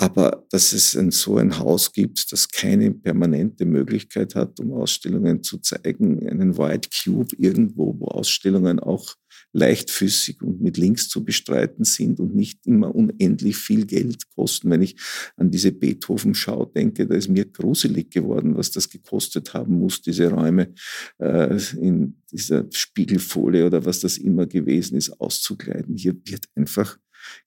Aber 0.00 0.46
dass 0.48 0.72
es 0.72 0.96
ein, 0.96 1.10
so 1.10 1.36
ein 1.36 1.58
Haus 1.58 1.92
gibt, 1.92 2.32
das 2.32 2.48
keine 2.48 2.90
permanente 2.90 3.66
Möglichkeit 3.66 4.34
hat, 4.34 4.58
um 4.58 4.72
Ausstellungen 4.72 5.42
zu 5.42 5.58
zeigen, 5.58 6.26
einen 6.26 6.56
White 6.56 6.88
Cube 6.88 7.36
irgendwo, 7.36 7.94
wo 7.98 8.06
Ausstellungen 8.06 8.80
auch 8.80 9.14
leichtfüßig 9.52 10.40
und 10.40 10.62
mit 10.62 10.78
Links 10.78 11.10
zu 11.10 11.22
bestreiten 11.22 11.84
sind 11.84 12.18
und 12.18 12.34
nicht 12.34 12.66
immer 12.66 12.94
unendlich 12.94 13.58
viel 13.58 13.84
Geld 13.84 14.30
kosten. 14.34 14.70
Wenn 14.70 14.80
ich 14.80 14.96
an 15.36 15.50
diese 15.50 15.70
Beethoven-Schau 15.70 16.64
denke, 16.64 17.06
da 17.06 17.14
ist 17.14 17.28
mir 17.28 17.44
gruselig 17.44 18.10
geworden, 18.10 18.56
was 18.56 18.70
das 18.70 18.88
gekostet 18.88 19.52
haben 19.52 19.78
muss, 19.80 20.00
diese 20.00 20.30
Räume 20.30 20.72
äh, 21.18 21.58
in 21.78 22.16
dieser 22.32 22.64
Spiegelfolie 22.72 23.66
oder 23.66 23.84
was 23.84 24.00
das 24.00 24.16
immer 24.16 24.46
gewesen 24.46 24.96
ist, 24.96 25.20
auszukleiden. 25.20 25.94
Hier 25.94 26.16
wird 26.24 26.46
einfach 26.54 26.96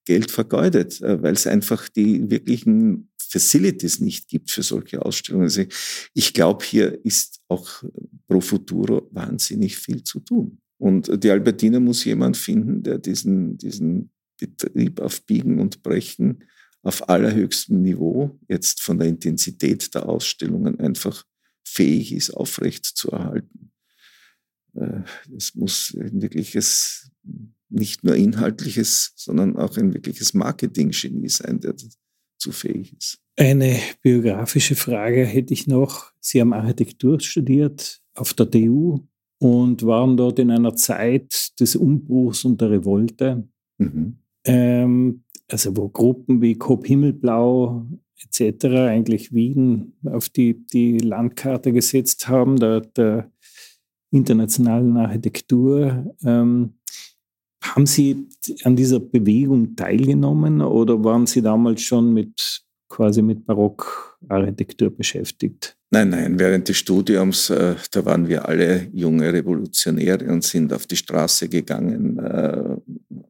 Geld 0.05 0.31
vergeudet, 0.31 1.01
äh, 1.01 1.21
weil 1.21 1.34
es 1.34 1.47
einfach 1.47 1.89
die 1.89 2.29
wirklichen 2.29 3.09
Facilities 3.17 3.99
nicht 3.99 4.27
gibt 4.27 4.51
für 4.51 4.63
solche 4.63 5.03
Ausstellungen. 5.03 5.45
Also 5.45 5.63
ich 6.13 6.34
glaube, 6.34 6.63
hier 6.63 7.03
ist 7.03 7.41
auch 7.47 7.84
pro 8.27 8.41
futuro 8.41 9.09
wahnsinnig 9.11 9.77
viel 9.77 10.03
zu 10.03 10.19
tun. 10.19 10.59
Und 10.77 11.23
die 11.23 11.31
Albertina 11.31 11.79
muss 11.79 12.03
jemand 12.05 12.38
finden, 12.38 12.84
der 12.84 12.99
diesen, 12.99 13.57
diesen 13.57 14.11
Betrieb 14.39 14.99
auf 14.99 15.23
Biegen 15.25 15.59
und 15.59 15.81
Brechen 15.81 16.43
auf 16.84 17.07
allerhöchstem 17.07 17.81
Niveau, 17.81 18.38
jetzt 18.49 18.81
von 18.81 18.99
der 18.99 19.07
Intensität 19.07 19.95
der 19.95 20.07
Ausstellungen 20.07 20.79
einfach 20.79 21.25
fähig 21.63 22.13
ist, 22.13 22.31
aufrecht 22.31 22.86
zu 22.86 23.11
erhalten. 23.11 23.71
Äh, 24.75 25.01
es 25.36 25.55
muss 25.55 25.95
ein 25.97 26.21
wirkliches 26.21 27.09
nicht 27.74 28.03
nur 28.03 28.15
inhaltliches, 28.15 29.13
sondern 29.15 29.55
auch 29.57 29.78
ein 29.78 29.93
wirkliches 29.93 30.34
Marketing-Genie 30.34 31.30
sein, 31.30 31.59
der 31.59 31.74
dazu 31.74 32.51
fähig 32.51 32.95
ist. 32.97 33.19
Eine 33.36 33.80
biografische 34.01 34.76
Frage 34.76 35.26
hätte 35.26 35.53
ich 35.53 35.67
noch. 35.67 36.11
Sie 36.19 36.39
haben 36.39 36.53
Architektur 36.53 37.19
studiert 37.19 38.01
auf 38.15 38.34
der 38.34 38.49
TU 38.49 38.99
und 39.39 39.84
waren 39.84 40.17
dort 40.17 40.39
in 40.39 40.51
einer 40.51 40.76
Zeit 40.76 41.59
des 41.59 41.76
Umbruchs 41.76 42.45
und 42.45 42.61
der 42.61 42.71
Revolte. 42.71 43.47
Mhm. 43.78 44.17
Ähm, 44.45 45.24
also 45.49 45.76
wo 45.76 45.89
Gruppen 45.89 46.41
wie 46.41 46.55
Coop 46.55 46.86
Himmelblau 46.86 47.86
etc. 48.24 48.65
eigentlich 48.65 49.34
Wien 49.34 49.93
auf 50.05 50.30
die, 50.30 50.65
die 50.67 50.99
Landkarte 50.99 51.71
gesetzt 51.71 52.28
haben, 52.28 52.57
der, 52.57 52.82
der 52.82 53.32
internationalen 54.11 54.95
Architektur. 54.97 56.15
Ähm, 56.24 56.76
haben 57.64 57.86
Sie 57.86 58.28
an 58.64 58.76
dieser 58.76 58.99
Bewegung 58.99 59.76
teilgenommen 59.76 60.61
oder 60.61 61.03
waren 61.03 61.26
Sie 61.26 61.41
damals 61.41 61.82
schon 61.82 62.14
mit 62.14 62.61
quasi 62.89 63.22
mit 63.22 63.45
Barockarchitektur 63.45 64.91
beschäftigt? 64.95 65.76
Nein, 65.89 66.09
nein, 66.09 66.39
während 66.39 66.68
des 66.68 66.78
Studiums, 66.78 67.49
äh, 67.49 67.76
da 67.91 68.05
waren 68.05 68.28
wir 68.28 68.47
alle 68.47 68.88
junge 68.93 69.32
Revolutionäre 69.32 70.26
und 70.26 70.43
sind 70.43 70.74
auf 70.74 70.88
die 70.88 70.95
Straße 70.95 71.49
gegangen, 71.49 72.18
äh, 72.18 72.78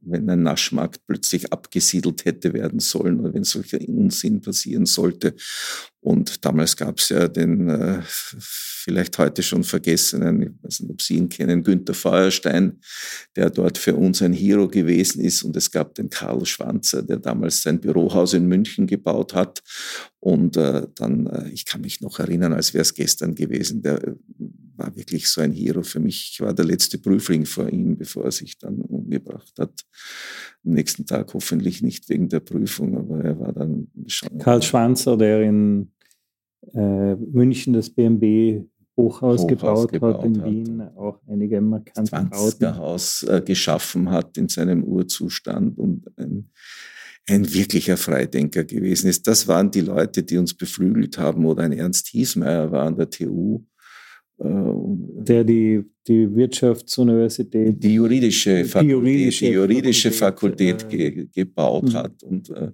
wenn 0.02 0.30
ein 0.30 0.44
Naschmarkt 0.44 1.02
plötzlich 1.06 1.52
abgesiedelt 1.52 2.24
hätte 2.26 2.54
werden 2.54 2.80
sollen 2.80 3.20
oder 3.20 3.34
wenn 3.34 3.44
solcher 3.44 3.80
Unsinn 3.88 4.40
passieren 4.42 4.86
sollte. 4.86 5.36
Und 6.04 6.44
damals 6.44 6.76
gab 6.76 7.00
es 7.00 7.08
ja 7.10 7.30
den 7.30 7.70
äh, 7.70 8.02
vielleicht 8.06 9.18
heute 9.18 9.42
schon 9.42 9.64
vergessenen, 9.64 10.42
ich 10.42 10.50
weiß 10.62 10.82
nicht, 10.82 10.92
ob 10.92 11.02
Sie 11.02 11.16
ihn 11.16 11.30
kennen, 11.30 11.64
Günther 11.64 11.94
Feuerstein, 11.94 12.82
der 13.38 13.50
dort 13.50 13.78
für 13.78 13.96
uns 13.96 14.22
ein 14.22 14.34
Hero 14.34 14.68
gewesen 14.68 15.22
ist. 15.22 15.44
Und 15.44 15.56
es 15.56 15.72
gab 15.72 15.96
den 15.96 16.10
Karl 16.10 16.46
Schwanzer, 16.46 17.04
der 17.04 17.18
damals 17.18 17.62
sein 17.62 17.80
Bürohaus 17.80 18.34
in 18.34 18.48
München 18.48 18.86
gebaut 18.86 19.34
hat. 19.34 19.64
Und 20.20 20.58
äh, 20.58 20.88
dann, 20.96 21.28
äh, 21.28 21.50
ich 21.52 21.64
kann 21.64 21.80
mich 21.80 22.02
noch 22.02 22.20
erinnern, 22.20 22.52
als 22.52 22.74
wäre 22.74 22.82
es 22.82 22.94
gestern 22.94 23.34
gewesen, 23.34 23.82
der 23.82 24.04
äh, 24.04 24.16
war 24.76 24.96
wirklich 24.96 25.28
so 25.28 25.42
ein 25.42 25.52
Hero 25.52 25.84
für 25.84 26.00
mich. 26.00 26.32
Ich 26.34 26.42
war 26.42 26.54
der 26.54 26.66
letzte 26.66 26.98
Prüfling 26.98 27.46
vor 27.46 27.70
ihm, 27.70 27.98
bevor 27.98 28.26
er 28.26 28.32
sich 28.32 28.58
dann 28.58 28.82
umgebracht 28.82 29.54
hat. 29.60 29.86
Am 30.66 30.72
nächsten 30.74 31.06
Tag 31.06 31.34
hoffentlich 31.34 31.82
nicht 31.82 32.10
wegen 32.10 32.30
der 32.30 32.40
Prüfung, 32.40 32.98
aber 32.98 33.24
er 33.24 33.40
war 33.40 33.54
dann 33.54 33.88
schon. 34.08 34.38
Karl 34.40 34.62
Schwanzer, 34.62 35.18
der 35.18 35.42
in 35.44 35.92
äh, 36.74 37.16
München 37.16 37.74
das 37.74 37.90
BMW 37.90 38.64
Hochhaus, 38.96 39.42
Hochhaus 39.42 39.48
gebaut, 39.48 39.92
gebaut, 39.92 40.18
hat, 40.18 40.26
in 40.26 40.42
hat. 40.42 40.46
Wien 40.46 40.82
auch 40.96 41.20
einige 41.28 41.62
markante 41.62 42.12
das 42.60 42.78
Haus 42.78 43.24
äh, 43.24 43.42
geschaffen 43.44 44.12
hat 44.12 44.38
in 44.38 44.50
seinem 44.50 44.84
Urzustand 44.84 45.80
und 45.80 46.06
ein, 46.18 46.50
ein 47.28 47.52
wirklicher 47.54 47.98
Freidenker 47.98 48.64
gewesen 48.64 49.10
ist. 49.10 49.26
Das 49.28 49.48
waren 49.48 49.72
die 49.72 49.82
Leute, 49.82 50.22
die 50.22 50.38
uns 50.38 50.54
beflügelt 50.54 51.18
haben 51.18 51.46
oder 51.46 51.64
ein 51.64 51.72
Ernst 51.72 52.08
Hiesmeier 52.08 52.72
war 52.72 52.86
an 52.86 52.96
der 52.96 53.10
TU. 53.10 53.66
Äh, 54.44 54.74
der 55.24 55.44
die, 55.46 55.84
die 56.06 56.36
Wirtschaftsuniversität, 56.36 57.82
die 57.82 57.94
juridische 57.94 58.66
Fakultät, 58.66 58.84
die 58.84 58.92
juridische, 58.92 59.46
die 59.46 59.52
juridische 59.52 60.12
Fakultät, 60.12 60.82
Fakultät 60.82 61.16
ge, 61.16 61.28
gebaut 61.34 61.86
mhm. 61.86 61.94
hat. 61.94 62.24
Und 62.24 62.50
äh, 62.50 62.72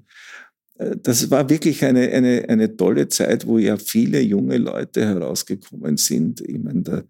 äh, 0.79 0.95
das 1.01 1.29
war 1.29 1.47
wirklich 1.47 1.85
eine, 1.85 2.09
eine, 2.09 2.45
eine 2.49 2.75
tolle 2.75 3.07
Zeit, 3.07 3.45
wo 3.45 3.59
ja 3.59 3.77
viele 3.77 4.19
junge 4.21 4.57
Leute 4.57 5.05
herausgekommen 5.05 5.97
sind. 5.97 6.41
Ich 6.41 6.57
meine, 6.57 6.81
der 6.81 7.03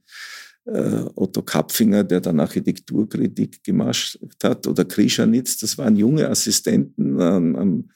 äh, 0.66 1.05
Otto 1.16 1.41
Kapfinger, 1.41 2.03
der 2.03 2.20
dann 2.20 2.39
Architekturkritik 2.41 3.64
gemacht 3.64 4.20
hat, 4.43 4.68
oder 4.68 4.84
Krischanitz, 4.84 5.57
das 5.57 5.78
waren 5.78 5.95
junge 5.95 6.28
Assistenten 6.28 7.20
am, 7.22 7.55
am 7.55 7.89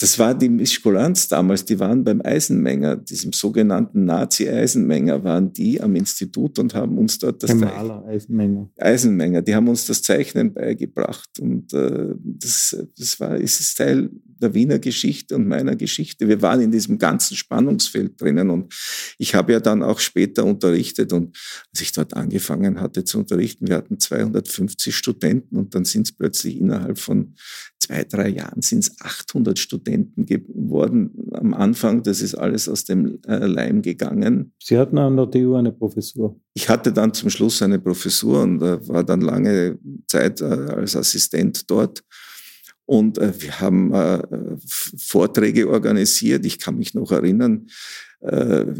das 0.00 0.16
war 0.16 0.32
die 0.32 0.48
Mischkulanz 0.48 1.26
damals, 1.26 1.64
die 1.64 1.80
waren 1.80 2.04
beim 2.04 2.22
Eisenmenger, 2.22 2.96
diesem 2.96 3.32
sogenannten 3.32 4.04
Nazi-Eisenmenger, 4.04 5.24
waren 5.24 5.52
die 5.52 5.80
am 5.80 5.96
Institut 5.96 6.60
und 6.60 6.72
haben 6.72 6.96
uns 6.98 7.18
dort 7.18 7.42
das 7.42 7.52
Maler 7.52 8.04
Eisenmenger. 8.06 8.70
Eisenmenger, 8.78 9.42
die 9.42 9.56
haben 9.56 9.66
uns 9.66 9.86
das 9.86 10.02
Zeichnen 10.02 10.54
beigebracht. 10.54 11.40
Und 11.40 11.72
äh, 11.72 12.14
das, 12.22 12.76
das 12.96 13.18
war, 13.18 13.36
ist 13.38 13.58
es 13.58 13.74
Teil 13.74 14.08
der 14.40 14.54
Wiener 14.54 14.78
Geschichte 14.78 15.34
und 15.34 15.48
meiner 15.48 15.74
Geschichte. 15.74 16.28
Wir 16.28 16.40
waren 16.42 16.60
in 16.60 16.70
diesem 16.70 16.98
ganzen 16.98 17.36
Spannungsfeld 17.36 18.20
drinnen 18.20 18.50
und 18.50 18.72
ich 19.18 19.34
habe 19.34 19.52
ja 19.52 19.58
dann 19.58 19.82
auch 19.82 19.98
später 19.98 20.44
unterrichtet 20.44 21.12
und 21.12 21.36
als 21.72 21.80
ich 21.80 21.90
dort 21.90 22.14
angefangen 22.14 22.80
hatte 22.80 23.02
zu 23.02 23.18
unterrichten, 23.18 23.66
wir 23.66 23.74
hatten 23.74 23.98
250 23.98 24.94
Studenten 24.94 25.56
und 25.56 25.74
dann 25.74 25.84
sind 25.84 26.06
es 26.06 26.12
plötzlich 26.12 26.56
innerhalb 26.56 27.00
von 27.00 27.34
zwei, 27.80 28.04
drei 28.04 28.28
Jahren 28.28 28.62
sind 28.62 28.80
es 28.80 29.00
800 29.00 29.58
Studenten 29.58 29.87
geworden. 30.16 31.10
Am 31.32 31.54
Anfang, 31.54 32.02
das 32.02 32.20
ist 32.20 32.34
alles 32.34 32.68
aus 32.68 32.84
dem 32.84 33.18
äh, 33.26 33.46
Leim 33.46 33.82
gegangen. 33.82 34.52
Sie 34.62 34.78
hatten 34.78 34.98
an 34.98 35.16
der 35.16 35.30
TU 35.30 35.54
eine 35.54 35.72
Professur? 35.72 36.38
Ich 36.54 36.68
hatte 36.68 36.92
dann 36.92 37.12
zum 37.14 37.30
Schluss 37.30 37.62
eine 37.62 37.78
Professur 37.78 38.42
und 38.42 38.62
äh, 38.62 38.86
war 38.88 39.04
dann 39.04 39.20
lange 39.20 39.78
Zeit 40.06 40.40
äh, 40.40 40.44
als 40.44 40.96
Assistent 40.96 41.70
dort. 41.70 42.02
Und 42.86 43.18
wir 43.18 43.60
haben 43.60 43.92
Vorträge 44.66 45.68
organisiert. 45.68 46.46
Ich 46.46 46.58
kann 46.58 46.78
mich 46.78 46.94
noch 46.94 47.12
erinnern, 47.12 47.66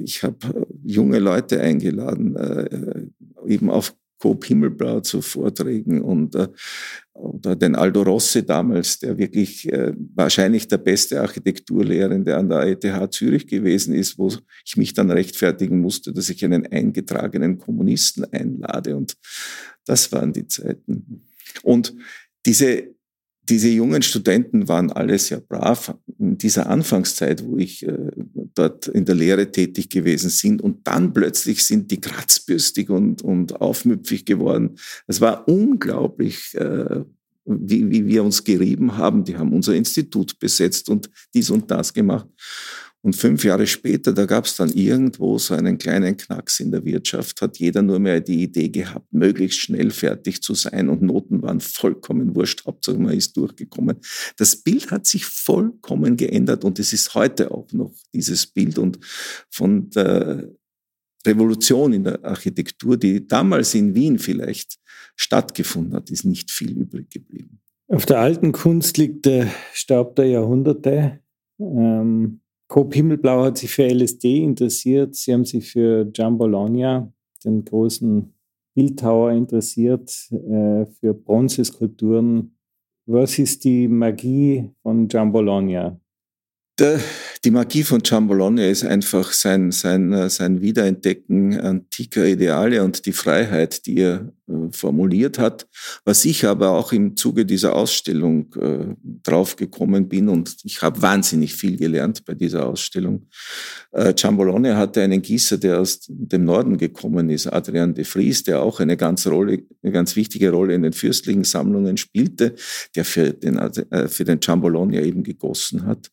ich 0.02 0.22
habe 0.22 0.66
junge 0.82 1.18
Leute 1.18 1.60
eingeladen, 1.60 3.12
eben 3.46 3.68
auf 3.68 3.94
Coop 4.18 4.44
Himmelblau 4.44 5.00
zu 5.00 5.22
Vorträgen 5.22 6.02
und 6.02 6.34
äh, 6.34 6.48
oder 7.14 7.56
den 7.56 7.74
Aldo 7.74 8.02
Rossi 8.02 8.46
damals, 8.46 9.00
der 9.00 9.18
wirklich 9.18 9.70
äh, 9.72 9.92
wahrscheinlich 10.14 10.68
der 10.68 10.78
beste 10.78 11.20
Architekturlehrende 11.20 12.36
an 12.36 12.48
der 12.48 12.62
ETH 12.62 13.12
Zürich 13.12 13.46
gewesen 13.46 13.94
ist, 13.94 14.18
wo 14.18 14.32
ich 14.64 14.76
mich 14.76 14.94
dann 14.94 15.10
rechtfertigen 15.10 15.80
musste, 15.80 16.12
dass 16.12 16.28
ich 16.28 16.44
einen 16.44 16.66
eingetragenen 16.66 17.58
Kommunisten 17.58 18.24
einlade 18.32 18.96
und 18.96 19.16
das 19.84 20.12
waren 20.12 20.32
die 20.32 20.46
Zeiten. 20.46 21.24
Und 21.62 21.94
diese 22.46 22.94
diese 23.48 23.68
jungen 23.68 24.02
Studenten 24.02 24.68
waren 24.68 24.92
alle 24.92 25.18
sehr 25.18 25.40
brav 25.40 25.94
in 26.18 26.38
dieser 26.38 26.68
Anfangszeit, 26.68 27.44
wo 27.44 27.56
ich 27.56 27.86
äh, 27.86 28.10
dort 28.54 28.88
in 28.88 29.04
der 29.04 29.14
Lehre 29.14 29.50
tätig 29.50 29.88
gewesen 29.88 30.30
sind. 30.30 30.60
Und 30.60 30.86
dann 30.86 31.12
plötzlich 31.12 31.64
sind 31.64 31.90
die 31.90 32.00
kratzbürstig 32.00 32.90
und, 32.90 33.22
und 33.22 33.60
aufmüpfig 33.60 34.24
geworden. 34.24 34.76
Es 35.06 35.20
war 35.20 35.48
unglaublich, 35.48 36.54
äh, 36.54 37.04
wie, 37.44 37.90
wie 37.90 38.06
wir 38.06 38.24
uns 38.24 38.44
gerieben 38.44 38.96
haben. 38.96 39.24
Die 39.24 39.36
haben 39.36 39.52
unser 39.52 39.74
Institut 39.74 40.38
besetzt 40.38 40.88
und 40.88 41.10
dies 41.34 41.50
und 41.50 41.70
das 41.70 41.94
gemacht. 41.94 42.26
Und 43.02 43.14
fünf 43.14 43.44
Jahre 43.44 43.66
später, 43.66 44.12
da 44.12 44.26
gab 44.26 44.46
es 44.46 44.56
dann 44.56 44.70
irgendwo 44.70 45.38
so 45.38 45.54
einen 45.54 45.78
kleinen 45.78 46.16
Knacks 46.16 46.58
in 46.58 46.72
der 46.72 46.84
Wirtschaft, 46.84 47.40
hat 47.40 47.58
jeder 47.58 47.80
nur 47.80 48.00
mehr 48.00 48.20
die 48.20 48.42
Idee 48.42 48.68
gehabt, 48.68 49.12
möglichst 49.12 49.60
schnell 49.60 49.92
fertig 49.92 50.42
zu 50.42 50.54
sein 50.54 50.88
und 50.88 51.02
Noten 51.02 51.40
waren 51.40 51.60
vollkommen 51.60 52.34
wurscht, 52.34 52.66
Hauptsache 52.66 52.98
man 52.98 53.14
ist 53.14 53.36
durchgekommen. 53.36 53.98
Das 54.36 54.56
Bild 54.56 54.90
hat 54.90 55.06
sich 55.06 55.24
vollkommen 55.24 56.16
geändert 56.16 56.64
und 56.64 56.80
es 56.80 56.92
ist 56.92 57.14
heute 57.14 57.52
auch 57.52 57.72
noch 57.72 57.94
dieses 58.12 58.46
Bild 58.46 58.78
und 58.78 58.98
von 59.48 59.90
der 59.90 60.50
Revolution 61.24 61.92
in 61.92 62.04
der 62.04 62.24
Architektur, 62.24 62.96
die 62.96 63.26
damals 63.26 63.74
in 63.74 63.94
Wien 63.94 64.18
vielleicht 64.18 64.76
stattgefunden 65.14 65.94
hat, 65.94 66.10
ist 66.10 66.24
nicht 66.24 66.50
viel 66.50 66.72
übrig 66.72 67.10
geblieben. 67.10 67.60
Auf 67.86 68.06
der 68.06 68.18
alten 68.18 68.52
Kunst 68.52 68.98
liegt 68.98 69.24
der 69.24 69.48
Staub 69.72 70.16
der 70.16 70.26
Jahrhunderte. 70.26 71.20
Ähm 71.60 72.40
Coop 72.68 72.94
Himmelblau 72.94 73.44
hat 73.44 73.58
sich 73.58 73.70
für 73.70 73.84
LSD 73.84 74.44
interessiert. 74.44 75.14
Sie 75.14 75.32
haben 75.32 75.46
sich 75.46 75.70
für 75.70 76.04
Gian 76.04 76.38
den 77.44 77.64
großen 77.64 78.34
Bildhauer, 78.74 79.32
interessiert, 79.32 80.10
äh, 80.30 80.84
für 80.86 81.14
Bronzeskulpturen. 81.14 82.56
Was 83.06 83.38
ist 83.38 83.64
die 83.64 83.88
Magie 83.88 84.70
von 84.82 85.08
Gian? 85.08 85.32
Die 87.44 87.50
Magie 87.50 87.82
von 87.82 88.04
Ciambologna 88.04 88.64
ist 88.66 88.84
einfach 88.84 89.32
sein, 89.32 89.72
sein, 89.72 90.28
sein 90.28 90.60
Wiederentdecken 90.60 91.58
antiker 91.58 92.24
Ideale 92.24 92.84
und 92.84 93.04
die 93.04 93.12
Freiheit, 93.12 93.84
die 93.86 93.98
er 93.98 94.32
äh, 94.48 94.70
formuliert 94.70 95.40
hat, 95.40 95.66
was 96.04 96.24
ich 96.24 96.46
aber 96.46 96.70
auch 96.70 96.92
im 96.92 97.16
Zuge 97.16 97.44
dieser 97.44 97.74
Ausstellung 97.74 98.54
äh, 98.54 98.94
draufgekommen 99.24 100.08
bin 100.08 100.28
und 100.28 100.56
ich 100.62 100.80
habe 100.80 101.02
wahnsinnig 101.02 101.54
viel 101.54 101.76
gelernt 101.76 102.24
bei 102.24 102.34
dieser 102.34 102.66
Ausstellung. 102.66 103.26
Äh, 103.90 104.14
Ciambologna 104.14 104.76
hatte 104.76 105.02
einen 105.02 105.20
Gießer, 105.20 105.58
der 105.58 105.80
aus 105.80 106.00
dem 106.08 106.44
Norden 106.44 106.78
gekommen 106.78 107.28
ist, 107.30 107.48
Adrian 107.48 107.94
de 107.94 108.04
Vries, 108.04 108.44
der 108.44 108.62
auch 108.62 108.78
eine 108.78 108.96
ganz, 108.96 109.26
Rolle, 109.26 109.64
eine 109.82 109.92
ganz 109.92 110.14
wichtige 110.14 110.50
Rolle 110.50 110.74
in 110.74 110.82
den 110.82 110.92
fürstlichen 110.92 111.44
Sammlungen 111.44 111.96
spielte, 111.96 112.54
der 112.94 113.04
für 113.04 113.32
den, 113.32 113.58
äh, 113.58 114.06
für 114.06 114.24
den 114.24 114.40
Ciambologna 114.40 115.00
eben 115.00 115.24
gegossen 115.24 115.86
hat. 115.86 116.10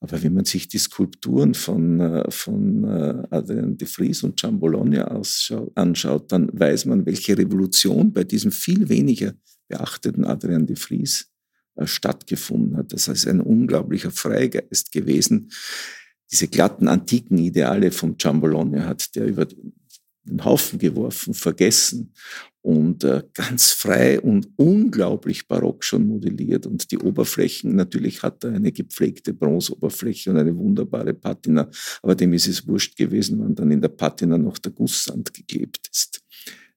Aber 0.00 0.22
wenn 0.22 0.32
man 0.32 0.46
sich 0.46 0.66
die 0.66 0.78
Skulpturen 0.78 1.54
von, 1.54 2.00
äh, 2.00 2.30
von 2.30 2.84
äh, 2.84 3.22
Adrian 3.30 3.76
de 3.76 3.86
Vries 3.86 4.22
und 4.22 4.40
Gian 4.40 4.58
Bologna 4.58 5.04
anschaut, 5.74 6.32
dann 6.32 6.48
weiß 6.52 6.86
man, 6.86 7.04
welche 7.04 7.36
Revolution 7.36 8.12
bei 8.12 8.24
diesem 8.24 8.50
viel 8.50 8.88
weniger 8.88 9.34
beachteten 9.68 10.24
Adrian 10.24 10.66
de 10.66 10.76
Vries 10.76 11.30
äh, 11.76 11.86
stattgefunden 11.86 12.78
hat. 12.78 12.92
Das 12.94 13.08
ist 13.08 13.28
ein 13.28 13.40
unglaublicher 13.40 14.10
Freigeist 14.10 14.90
gewesen. 14.90 15.50
Diese 16.30 16.48
glatten 16.48 16.88
antiken 16.88 17.36
Ideale 17.38 17.90
von 17.90 18.16
Gian 18.16 18.40
Bologna 18.40 18.86
hat 18.86 19.14
der 19.16 19.26
über 19.26 19.46
den 20.30 20.44
Haufen 20.44 20.78
geworfen, 20.78 21.34
vergessen 21.34 22.12
und 22.62 23.04
äh, 23.04 23.22
ganz 23.32 23.72
frei 23.72 24.20
und 24.20 24.48
unglaublich 24.56 25.48
barock 25.48 25.82
schon 25.82 26.06
modelliert. 26.06 26.66
Und 26.66 26.90
die 26.90 26.98
Oberflächen, 26.98 27.74
natürlich 27.74 28.22
hat 28.22 28.44
er 28.44 28.52
eine 28.52 28.72
gepflegte 28.72 29.32
Bronzeoberfläche 29.32 30.30
und 30.30 30.38
eine 30.38 30.56
wunderbare 30.56 31.14
Patina, 31.14 31.68
aber 32.02 32.14
dem 32.14 32.32
ist 32.32 32.48
es 32.48 32.66
wurscht 32.66 32.96
gewesen, 32.96 33.40
wann 33.40 33.54
dann 33.54 33.70
in 33.70 33.80
der 33.80 33.88
Patina 33.88 34.36
noch 34.36 34.58
der 34.58 34.72
Gusssand 34.72 35.32
geklebt 35.32 35.88
ist. 35.90 36.20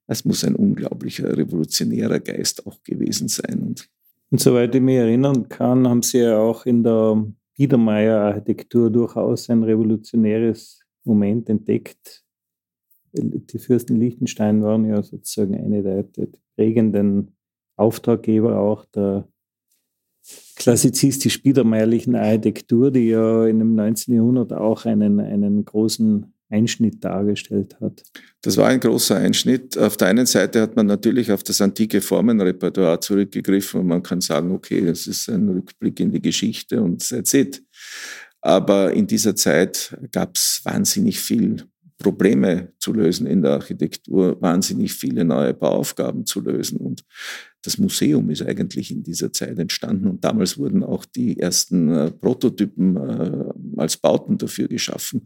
Das 0.08 0.26
muss 0.26 0.43
ein 0.43 0.56
unglaublicher 0.56 1.36
revolutionärer 1.36 2.20
Geist 2.20 2.66
auch 2.68 2.82
gewesen 2.84 3.28
sein. 3.28 3.60
Und, 3.60 3.89
und 4.30 4.39
soweit 4.39 4.74
ich 4.76 4.82
mich 4.82 4.97
erinnern 4.97 5.47
kann, 5.49 5.88
haben 5.88 6.01
Sie 6.01 6.20
ja 6.20 6.38
auch 6.38 6.66
in 6.66 6.84
der 6.84 7.26
Biedermeier-Architektur 7.56 8.89
durchaus 8.89 9.49
ein 9.49 9.64
revolutionäres 9.64 10.82
Moment 11.04 11.49
entdeckt 11.49 12.22
die 13.14 13.59
Fürsten 13.59 13.99
Liechtenstein 13.99 14.64
waren 14.64 14.86
ja 14.86 15.01
sozusagen 15.03 15.55
eine 15.55 15.84
der, 15.84 16.03
der 16.03 16.28
prägenden 16.55 17.36
Auftraggeber 17.76 18.59
auch 18.59 18.86
der 18.86 19.28
klassizistisch-biedermeierlichen 20.55 22.16
Architektur, 22.16 22.91
die 22.91 23.09
ja 23.09 23.45
in 23.45 23.59
dem 23.59 23.76
19. 23.76 24.16
Jahrhundert 24.16 24.53
auch 24.53 24.86
einen, 24.86 25.20
einen 25.20 25.66
großen 25.66 26.34
Einschnitt 26.49 27.03
dargestellt 27.03 27.78
hat. 27.82 28.03
Das 28.41 28.57
war 28.57 28.68
ein 28.68 28.80
großer 28.80 29.18
Einschnitt. 29.18 29.78
Auf 29.78 29.97
der 29.97 30.09
einen 30.09 30.26
Seite 30.26 30.61
hat 30.61 30.76
man 30.76 30.86
natürlich 30.86 31.32
auf 31.32 31.43
das 31.43 31.59
antike 31.61 31.99
Formenrepertoire 31.99 32.99
zurückgegriffen 32.99 33.82
und 33.82 33.88
man 33.88 34.03
kann 34.03 34.22
sagen, 34.22 34.51
okay, 34.51 34.86
das 34.86 35.07
ist 35.07 35.30
ein 35.30 35.49
Rückblick 35.49 35.99
in 35.99 36.11
die 36.11 36.22
Geschichte 36.22 36.82
und 36.82 37.07
that's 37.09 37.34
it. 37.34 37.64
Aber 38.41 38.93
in 38.93 39.07
dieser 39.07 39.36
Zeit 39.36 39.97
gab 40.11 40.36
es 40.36 40.61
wahnsinnig 40.64 41.20
viel 41.20 41.64
Probleme 41.98 42.74
zu 42.80 42.94
lösen 42.94 43.28
in 43.28 43.41
der 43.41 43.54
Architektur, 43.54 44.41
wahnsinnig 44.41 44.94
viele 44.94 45.24
neue 45.24 45.54
Bauaufgaben 45.54 46.26
zu 46.26 46.41
lösen. 46.41 46.78
Und 46.78 47.04
das 47.64 47.78
Museum 47.78 48.30
ist 48.30 48.41
eigentlich 48.41 48.91
in 48.91 49.03
dieser 49.03 49.32
Zeit 49.32 49.57
entstanden 49.57 50.07
und 50.07 50.24
damals 50.24 50.57
wurden 50.57 50.84
auch 50.84 51.05
die 51.05 51.39
ersten 51.39 51.89
äh, 51.89 52.11
Prototypen 52.11 52.97
äh, 52.97 53.80
als 53.80 53.97
Bauten 53.97 54.38
dafür 54.38 54.68
geschaffen. 54.68 55.26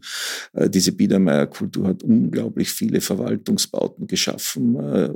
Äh, 0.52 0.70
diese 0.70 0.92
Biedermeier-Kultur 0.92 1.88
hat 1.88 2.02
unglaublich 2.02 2.70
viele 2.70 3.00
Verwaltungsbauten 3.00 4.06
geschaffen, 4.06 4.76
äh, 4.76 5.10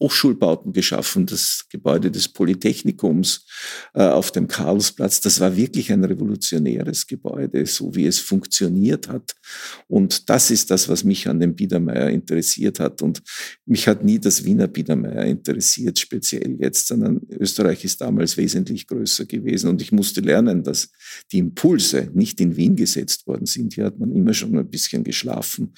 Hochschulbauten 0.00 0.72
geschaffen, 0.72 1.26
das 1.26 1.66
Gebäude 1.68 2.10
des 2.10 2.28
Polytechnikums 2.28 3.46
äh, 3.94 4.02
auf 4.04 4.30
dem 4.30 4.46
Karlsplatz. 4.46 5.20
Das 5.20 5.40
war 5.40 5.56
wirklich 5.56 5.92
ein 5.92 6.04
revolutionäres 6.04 7.06
Gebäude, 7.06 7.66
so 7.66 7.94
wie 7.94 8.06
es 8.06 8.20
funktioniert 8.20 9.08
hat. 9.08 9.34
Und 9.88 10.30
das 10.30 10.50
ist 10.50 10.70
das, 10.70 10.88
was 10.88 11.02
mich 11.02 11.28
an 11.28 11.40
dem 11.40 11.54
Biedermeier 11.54 12.10
interessiert 12.10 12.78
hat. 12.78 13.02
Und 13.02 13.22
mich 13.66 13.88
hat 13.88 14.04
nie 14.04 14.20
das 14.20 14.44
Wiener 14.44 14.68
Biedermeier 14.68 15.24
interessiert, 15.24 15.98
speziell 15.98 16.59
jetzt, 16.60 16.88
sondern 16.88 17.20
Österreich 17.30 17.84
ist 17.84 18.00
damals 18.00 18.36
wesentlich 18.36 18.86
größer 18.86 19.26
gewesen. 19.26 19.70
Und 19.70 19.82
ich 19.82 19.92
musste 19.92 20.20
lernen, 20.20 20.62
dass 20.62 20.90
die 21.32 21.38
Impulse 21.38 22.10
nicht 22.14 22.40
in 22.40 22.56
Wien 22.56 22.76
gesetzt 22.76 23.26
worden 23.26 23.46
sind. 23.46 23.74
Hier 23.74 23.86
hat 23.86 23.98
man 23.98 24.12
immer 24.12 24.34
schon 24.34 24.56
ein 24.56 24.68
bisschen 24.68 25.04
geschlafen. 25.04 25.72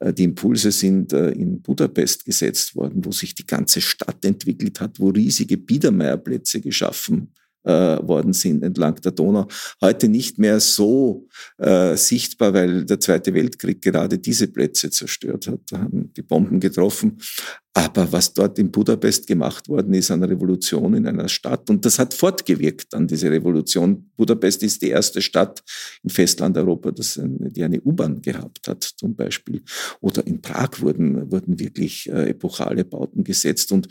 Äh, 0.00 0.12
die 0.12 0.24
Impulse 0.24 0.72
sind 0.72 1.12
äh, 1.12 1.30
in 1.30 1.62
Budapest 1.62 2.24
gesetzt 2.24 2.74
worden, 2.76 3.04
wo 3.04 3.12
sich 3.12 3.34
die 3.34 3.46
ganze 3.46 3.80
Stadt 3.80 4.24
entwickelt 4.24 4.80
hat, 4.80 5.00
wo 5.00 5.08
riesige 5.08 5.56
Biedermeierplätze 5.56 6.60
geschaffen 6.60 7.32
äh, 7.64 8.06
worden 8.06 8.32
sind 8.32 8.62
entlang 8.62 9.00
der 9.00 9.12
Donau. 9.12 9.48
Heute 9.80 10.08
nicht 10.08 10.38
mehr 10.38 10.60
so 10.60 11.26
äh, 11.58 11.96
sichtbar, 11.96 12.52
weil 12.52 12.84
der 12.84 13.00
Zweite 13.00 13.32
Weltkrieg 13.34 13.80
gerade 13.82 14.18
diese 14.18 14.48
Plätze 14.48 14.90
zerstört 14.90 15.46
hat. 15.46 15.60
Da 15.70 15.78
haben 15.78 16.12
die 16.12 16.22
Bomben 16.22 16.60
getroffen. 16.60 17.18
Aber 17.76 18.12
was 18.12 18.32
dort 18.32 18.56
in 18.60 18.70
Budapest 18.70 19.26
gemacht 19.26 19.68
worden 19.68 19.94
ist 19.94 20.08
an 20.12 20.22
Revolution 20.22 20.94
in 20.94 21.08
einer 21.08 21.28
Stadt, 21.28 21.68
und 21.68 21.84
das 21.84 21.98
hat 21.98 22.14
fortgewirkt 22.14 22.94
an 22.94 23.08
diese 23.08 23.28
Revolution. 23.32 24.10
Budapest 24.16 24.62
ist 24.62 24.80
die 24.80 24.90
erste 24.90 25.20
Stadt 25.20 25.60
in 26.04 26.10
Festlandeuropa, 26.10 26.92
die 26.92 27.64
eine 27.64 27.80
U-Bahn 27.82 28.22
gehabt 28.22 28.68
hat, 28.68 28.84
zum 28.84 29.16
Beispiel. 29.16 29.60
Oder 30.00 30.24
in 30.24 30.40
Prag 30.40 30.80
wurden, 30.82 31.32
wurden 31.32 31.58
wirklich 31.58 32.08
äh, 32.08 32.30
epochale 32.30 32.84
Bauten 32.84 33.24
gesetzt. 33.24 33.72
Und 33.72 33.88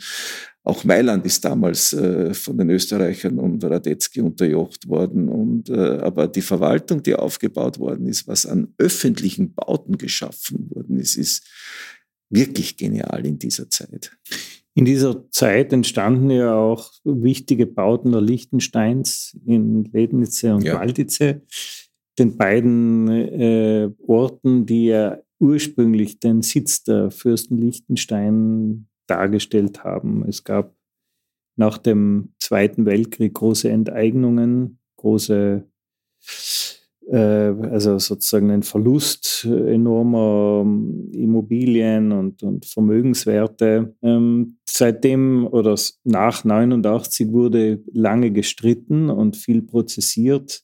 auch 0.62 0.82
Mailand 0.84 1.26
ist 1.26 1.44
damals 1.44 1.92
äh, 1.92 2.32
von 2.32 2.56
den 2.56 2.70
Österreichern 2.70 3.38
und 3.38 3.62
Radetzky 3.62 4.22
unterjocht 4.22 4.88
worden. 4.88 5.28
Und, 5.28 5.68
äh, 5.68 5.98
aber 5.98 6.26
die 6.26 6.40
Verwaltung, 6.40 7.02
die 7.02 7.16
aufgebaut 7.16 7.78
worden 7.78 8.06
ist, 8.06 8.26
was 8.26 8.46
an 8.46 8.72
öffentlichen 8.78 9.52
Bauten 9.52 9.98
geschaffen 9.98 10.70
worden 10.70 10.98
ist, 10.98 11.16
ist 11.16 11.44
wirklich 12.30 12.76
genial 12.76 13.24
in 13.26 13.38
dieser 13.38 13.68
Zeit. 13.70 14.16
In 14.74 14.84
dieser 14.84 15.30
Zeit 15.30 15.72
entstanden 15.72 16.30
ja 16.30 16.54
auch 16.54 16.90
wichtige 17.04 17.66
Bauten 17.66 18.10
der 18.10 18.20
Liechtensteins 18.20 19.38
in 19.46 19.84
Lednice 19.84 20.44
und 20.44 20.64
ja. 20.64 20.74
Waldice, 20.74 21.42
den 22.18 22.36
beiden 22.36 23.08
äh, 23.08 23.90
Orten, 24.06 24.66
die 24.66 24.86
ja 24.86 25.18
ursprünglich 25.38 26.18
den 26.18 26.42
Sitz 26.42 26.82
der 26.82 27.10
Fürsten 27.10 27.58
Liechtenstein 27.58 28.88
dargestellt 29.06 29.84
haben. 29.84 30.24
Es 30.28 30.42
gab 30.42 30.74
nach 31.56 31.78
dem 31.78 32.32
Zweiten 32.40 32.86
Weltkrieg 32.86 33.34
große 33.34 33.68
Enteignungen, 33.68 34.80
große 34.96 35.68
also 37.12 37.98
sozusagen 37.98 38.50
ein 38.50 38.62
Verlust 38.62 39.44
enormer 39.44 40.62
ähm, 40.62 41.10
Immobilien 41.12 42.12
und, 42.12 42.42
und 42.42 42.64
Vermögenswerte. 42.64 43.94
Ähm, 44.02 44.56
seitdem 44.64 45.46
oder 45.46 45.76
nach 46.04 46.44
89 46.44 47.30
wurde 47.30 47.82
lange 47.92 48.30
gestritten 48.30 49.10
und 49.10 49.36
viel 49.36 49.62
prozessiert. 49.62 50.62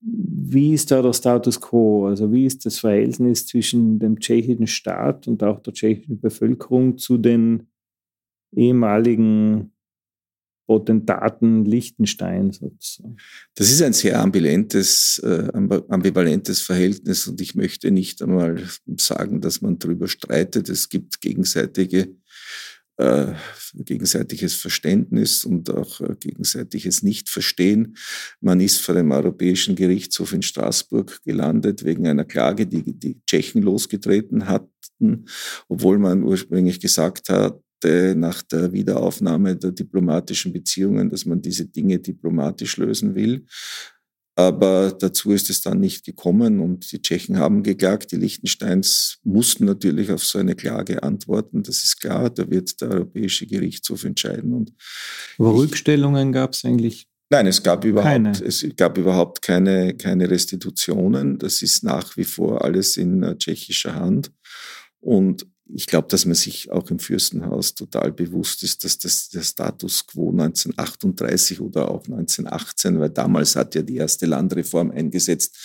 Wie 0.00 0.74
ist 0.74 0.90
da 0.90 1.00
der 1.00 1.12
Status 1.12 1.60
quo? 1.60 2.06
Also 2.06 2.32
wie 2.32 2.46
ist 2.46 2.66
das 2.66 2.80
Verhältnis 2.80 3.46
zwischen 3.46 3.98
dem 3.98 4.18
tschechischen 4.18 4.66
Staat 4.66 5.28
und 5.28 5.42
auch 5.42 5.60
der 5.60 5.72
tschechischen 5.72 6.20
Bevölkerung 6.20 6.98
zu 6.98 7.16
den 7.16 7.68
ehemaligen 8.54 9.73
Potentaten 10.66 11.64
Liechtenstein 11.64 12.52
sozusagen. 12.52 13.16
Das 13.54 13.70
ist 13.70 13.82
ein 13.82 13.92
sehr 13.92 14.20
ambivalentes, 14.20 15.18
äh, 15.18 15.50
ambivalentes 15.88 16.60
Verhältnis 16.60 17.26
und 17.26 17.40
ich 17.40 17.54
möchte 17.54 17.90
nicht 17.90 18.22
einmal 18.22 18.62
sagen, 18.96 19.40
dass 19.40 19.60
man 19.60 19.78
darüber 19.78 20.08
streitet. 20.08 20.68
Es 20.68 20.88
gibt 20.88 21.20
gegenseitige 21.20 22.14
äh, 22.96 23.34
gegenseitiges 23.74 24.54
Verständnis 24.54 25.44
und 25.44 25.68
auch 25.68 26.00
äh, 26.00 26.14
gegenseitiges 26.20 27.02
Nichtverstehen. 27.02 27.96
Man 28.40 28.60
ist 28.60 28.80
vor 28.80 28.94
dem 28.94 29.10
Europäischen 29.10 29.74
Gerichtshof 29.74 30.32
in 30.32 30.42
Straßburg 30.42 31.20
gelandet 31.24 31.84
wegen 31.84 32.06
einer 32.06 32.24
Klage, 32.24 32.68
die 32.68 32.84
die 32.84 33.20
Tschechen 33.26 33.62
losgetreten 33.62 34.46
hatten, 34.46 35.26
obwohl 35.68 35.98
man 35.98 36.22
ursprünglich 36.22 36.78
gesagt 36.78 37.30
hat, 37.30 37.60
nach 38.14 38.42
der 38.42 38.72
Wiederaufnahme 38.72 39.56
der 39.56 39.72
diplomatischen 39.72 40.52
Beziehungen, 40.52 41.10
dass 41.10 41.24
man 41.24 41.40
diese 41.40 41.66
Dinge 41.66 41.98
diplomatisch 41.98 42.76
lösen 42.76 43.14
will. 43.14 43.46
Aber 44.36 44.90
dazu 44.90 45.30
ist 45.30 45.48
es 45.48 45.60
dann 45.60 45.78
nicht 45.78 46.04
gekommen 46.04 46.58
und 46.58 46.90
die 46.90 47.00
Tschechen 47.00 47.38
haben 47.38 47.62
geklagt. 47.62 48.10
Die 48.10 48.16
Liechtensteins 48.16 49.18
mussten 49.22 49.64
natürlich 49.64 50.10
auf 50.10 50.24
so 50.24 50.40
eine 50.40 50.56
Klage 50.56 51.04
antworten. 51.04 51.62
Das 51.62 51.84
ist 51.84 52.00
klar, 52.00 52.30
da 52.30 52.50
wird 52.50 52.80
der 52.80 52.90
Europäische 52.90 53.46
Gerichtshof 53.46 54.02
entscheiden. 54.02 54.52
Und 54.52 54.72
Aber 55.38 55.54
Rückstellungen 55.54 56.32
gab 56.32 56.54
es 56.54 56.64
eigentlich 56.64 57.06
Nein, 57.30 57.46
es 57.46 57.62
gab 57.62 57.84
überhaupt, 57.84 58.12
keine. 58.12 58.30
es 58.30 58.66
gab 58.76 58.98
überhaupt 58.98 59.40
keine, 59.42 59.94
keine 59.94 60.30
Restitutionen. 60.30 61.38
Das 61.38 61.62
ist 61.62 61.82
nach 61.82 62.16
wie 62.16 62.24
vor 62.24 62.62
alles 62.64 62.96
in 62.96 63.22
äh, 63.22 63.36
tschechischer 63.36 63.94
Hand. 63.94 64.30
Und 65.00 65.46
ich 65.66 65.86
glaube, 65.86 66.08
dass 66.08 66.26
man 66.26 66.34
sich 66.34 66.70
auch 66.70 66.90
im 66.90 66.98
Fürstenhaus 66.98 67.74
total 67.74 68.12
bewusst 68.12 68.62
ist, 68.62 68.84
dass 68.84 68.98
das 68.98 69.30
der 69.30 69.42
Status 69.42 70.06
quo 70.06 70.30
1938 70.30 71.60
oder 71.60 71.90
auch 71.90 72.04
1918, 72.04 73.00
weil 73.00 73.10
damals 73.10 73.56
hat 73.56 73.74
ja 73.74 73.82
die 73.82 73.96
erste 73.96 74.26
Landreform 74.26 74.90
eingesetzt, 74.90 75.56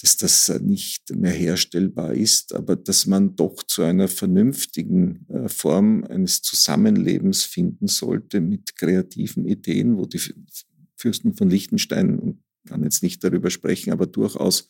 dass 0.00 0.16
das 0.16 0.60
nicht 0.60 1.10
mehr 1.10 1.32
herstellbar 1.32 2.14
ist, 2.14 2.54
aber 2.54 2.76
dass 2.76 3.06
man 3.06 3.34
doch 3.34 3.64
zu 3.64 3.82
einer 3.82 4.06
vernünftigen 4.06 5.26
äh, 5.28 5.48
Form 5.48 6.04
eines 6.04 6.40
Zusammenlebens 6.42 7.42
finden 7.44 7.88
sollte 7.88 8.40
mit 8.40 8.76
kreativen 8.76 9.44
Ideen, 9.44 9.96
wo 9.98 10.06
die 10.06 10.20
Fürsten 10.96 11.34
von 11.34 11.50
Liechtenstein 11.50 12.18
und 12.20 12.42
kann 12.68 12.82
jetzt 12.82 13.02
nicht 13.02 13.22
darüber 13.24 13.50
sprechen, 13.50 13.92
aber 13.92 14.06
durchaus 14.06 14.68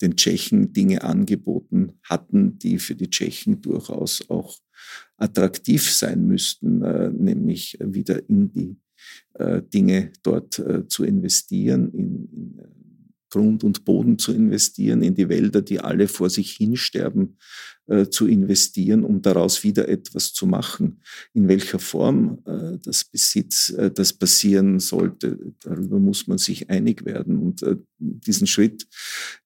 den 0.00 0.16
Tschechen 0.16 0.72
Dinge 0.72 1.02
angeboten 1.02 1.98
hatten, 2.02 2.58
die 2.58 2.78
für 2.78 2.94
die 2.94 3.10
Tschechen 3.10 3.60
durchaus 3.60 4.28
auch 4.28 4.58
attraktiv 5.16 5.90
sein 5.90 6.26
müssten, 6.26 6.82
äh, 6.82 7.10
nämlich 7.10 7.78
wieder 7.80 8.28
in 8.28 8.52
die 8.52 8.76
äh, 9.34 9.62
Dinge 9.62 10.12
dort 10.22 10.58
äh, 10.58 10.86
zu 10.86 11.04
investieren, 11.04 11.90
in, 11.92 12.77
Grund 13.30 13.64
und 13.64 13.84
Boden 13.84 14.18
zu 14.18 14.32
investieren, 14.32 15.02
in 15.02 15.14
die 15.14 15.28
Wälder, 15.28 15.62
die 15.62 15.80
alle 15.80 16.08
vor 16.08 16.30
sich 16.30 16.52
hinsterben, 16.52 17.36
äh, 17.88 18.10
zu 18.10 18.26
investieren, 18.26 19.02
um 19.02 19.22
daraus 19.22 19.64
wieder 19.64 19.88
etwas 19.88 20.32
zu 20.32 20.46
machen. 20.46 21.00
In 21.32 21.48
welcher 21.48 21.78
Form 21.78 22.38
äh, 22.44 22.78
das 22.82 23.04
Besitz, 23.04 23.70
äh, 23.70 23.90
das 23.90 24.12
passieren 24.12 24.78
sollte, 24.78 25.38
darüber 25.60 25.98
muss 25.98 26.26
man 26.26 26.38
sich 26.38 26.68
einig 26.68 27.04
werden. 27.06 27.38
Und 27.38 27.62
äh, 27.62 27.76
diesen 27.98 28.46
Schritt 28.46 28.86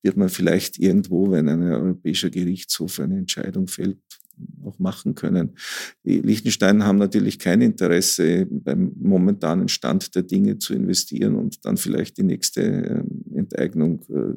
wird 0.03 0.17
man 0.17 0.29
vielleicht 0.29 0.79
irgendwo, 0.79 1.31
wenn 1.31 1.49
ein 1.49 1.63
europäischer 1.63 2.31
Gerichtshof 2.31 2.99
eine 2.99 3.19
Entscheidung 3.19 3.69
fällt, 3.69 3.99
auch 4.65 4.79
machen 4.79 5.15
können. 5.15 5.57
Die 6.05 6.21
Liechtenstein 6.21 6.85
haben 6.85 6.99
natürlich 6.99 7.39
kein 7.39 7.61
Interesse, 7.61 8.47
beim 8.51 8.93
momentanen 8.99 9.69
Stand 9.69 10.15
der 10.15 10.23
Dinge 10.23 10.59
zu 10.59 10.75
investieren 10.75 11.35
und 11.37 11.65
dann 11.65 11.77
vielleicht 11.77 12.19
die 12.19 12.23
nächste 12.23 12.63
ähm, 12.63 13.23
Enteignung 13.53 14.01
äh, 14.09 14.35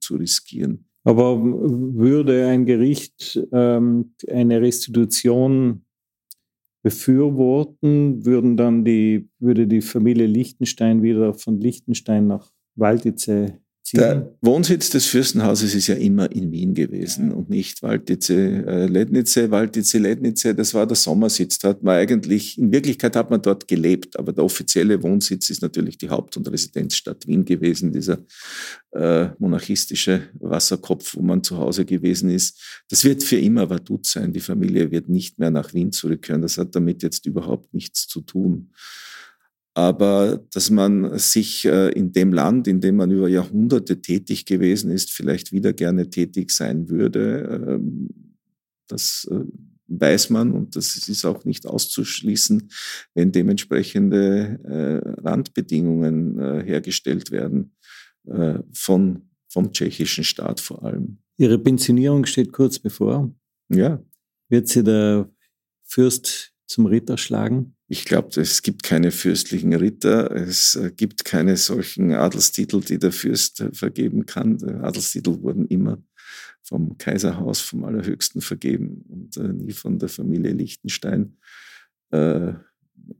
zu 0.00 0.16
riskieren. 0.16 0.86
Aber 1.04 1.42
würde 1.42 2.46
ein 2.46 2.64
Gericht 2.64 3.40
ähm, 3.52 4.14
eine 4.28 4.60
Restitution 4.60 5.84
befürworten, 6.82 8.24
würden 8.24 8.56
dann 8.56 8.84
die, 8.84 9.28
würde 9.38 9.66
die 9.66 9.82
Familie 9.82 10.26
Liechtenstein 10.26 11.02
wieder 11.02 11.34
von 11.34 11.60
Liechtenstein 11.60 12.26
nach 12.28 12.52
Waldice 12.76 13.58
der 13.92 14.32
Wohnsitz 14.40 14.90
des 14.90 15.06
Fürstenhauses 15.06 15.74
ist 15.74 15.86
ja 15.88 15.96
immer 15.96 16.30
in 16.30 16.50
Wien 16.50 16.72
gewesen 16.72 17.32
und 17.32 17.50
nicht 17.50 17.82
Walditze, 17.82 18.64
äh, 18.66 18.86
Lednice, 18.86 19.50
Walditze, 19.50 19.98
Lednice. 19.98 20.54
Das 20.56 20.72
war 20.72 20.86
der 20.86 20.96
Sommersitz. 20.96 21.58
Da 21.58 21.70
hat 21.70 21.82
man 21.82 21.96
eigentlich, 21.96 22.58
in 22.58 22.72
Wirklichkeit 22.72 23.16
hat 23.16 23.30
man 23.30 23.42
dort 23.42 23.68
gelebt, 23.68 24.18
aber 24.18 24.32
der 24.32 24.44
offizielle 24.44 25.02
Wohnsitz 25.02 25.50
ist 25.50 25.62
natürlich 25.62 25.98
die 25.98 26.10
Haupt- 26.10 26.36
und 26.36 26.50
Residenzstadt 26.50 27.26
Wien 27.26 27.44
gewesen, 27.44 27.92
dieser 27.92 28.18
äh, 28.92 29.28
monarchistische 29.38 30.28
Wasserkopf, 30.34 31.16
wo 31.16 31.22
man 31.22 31.42
zu 31.42 31.58
Hause 31.58 31.84
gewesen 31.84 32.30
ist. 32.30 32.82
Das 32.88 33.04
wird 33.04 33.22
für 33.22 33.38
immer 33.38 33.68
Vaduz 33.68 34.12
sein. 34.12 34.32
Die 34.32 34.40
Familie 34.40 34.90
wird 34.90 35.08
nicht 35.08 35.38
mehr 35.38 35.50
nach 35.50 35.74
Wien 35.74 35.92
zurückkehren. 35.92 36.40
Das 36.40 36.56
hat 36.56 36.74
damit 36.74 37.02
jetzt 37.02 37.26
überhaupt 37.26 37.74
nichts 37.74 38.06
zu 38.06 38.20
tun 38.20 38.70
aber 39.74 40.44
dass 40.52 40.70
man 40.70 41.18
sich 41.18 41.64
äh, 41.64 41.90
in 41.92 42.12
dem 42.12 42.32
Land, 42.32 42.68
in 42.68 42.80
dem 42.80 42.96
man 42.96 43.10
über 43.10 43.28
Jahrhunderte 43.28 44.02
tätig 44.02 44.44
gewesen 44.44 44.90
ist, 44.90 45.10
vielleicht 45.10 45.52
wieder 45.52 45.72
gerne 45.72 46.10
tätig 46.10 46.50
sein 46.50 46.90
würde, 46.90 47.64
ähm, 47.66 48.08
das 48.88 49.26
äh, 49.30 49.44
weiß 49.88 50.30
man 50.30 50.52
und 50.52 50.76
das 50.76 50.96
ist 51.08 51.24
auch 51.24 51.44
nicht 51.44 51.66
auszuschließen, 51.66 52.70
wenn 53.14 53.32
dementsprechende 53.32 54.60
äh, 54.64 55.20
Randbedingungen 55.20 56.62
hergestellt 56.64 57.30
werden 57.30 57.74
von, 58.72 59.28
vom 59.48 59.72
tschechischen 59.72 60.22
Staat 60.22 60.60
vor 60.60 60.84
allem. 60.84 61.18
Ihre 61.36 61.58
Pensionierung 61.58 62.24
steht 62.24 62.52
kurz 62.52 62.78
bevor. 62.78 63.34
Ja. 63.68 64.00
Wird 64.48 64.68
sie 64.68 64.84
der 64.84 65.28
Fürst 65.82 66.51
zum 66.72 66.86
Ritter 66.86 67.18
schlagen? 67.18 67.76
Ich 67.88 68.06
glaube, 68.06 68.40
es 68.40 68.62
gibt 68.62 68.82
keine 68.82 69.10
fürstlichen 69.10 69.74
Ritter, 69.74 70.30
es 70.30 70.74
äh, 70.76 70.90
gibt 70.96 71.26
keine 71.26 71.58
solchen 71.58 72.12
Adelstitel, 72.12 72.80
die 72.80 72.98
der 72.98 73.12
Fürst 73.12 73.60
äh, 73.60 73.70
vergeben 73.72 74.24
kann. 74.24 74.62
Adelstitel 74.82 75.42
wurden 75.42 75.66
immer 75.66 76.02
vom 76.62 76.96
Kaiserhaus, 76.96 77.60
vom 77.60 77.84
Allerhöchsten 77.84 78.40
vergeben 78.40 79.04
und 79.08 79.36
äh, 79.36 79.52
nie 79.52 79.72
von 79.72 79.98
der 79.98 80.08
Familie 80.08 80.52
Liechtenstein. 80.52 81.36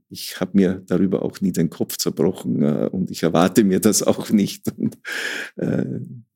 ich 0.09 0.39
habe 0.39 0.51
mir 0.53 0.83
darüber 0.85 1.23
auch 1.23 1.41
nie 1.41 1.51
den 1.51 1.71
Kopf 1.71 1.97
zerbrochen 1.97 2.63
und 2.89 3.09
ich 3.09 3.23
erwarte 3.23 3.63
mir 3.63 3.79
das 3.79 4.03
auch 4.03 4.29
nicht. 4.29 4.71
Und, 4.77 4.99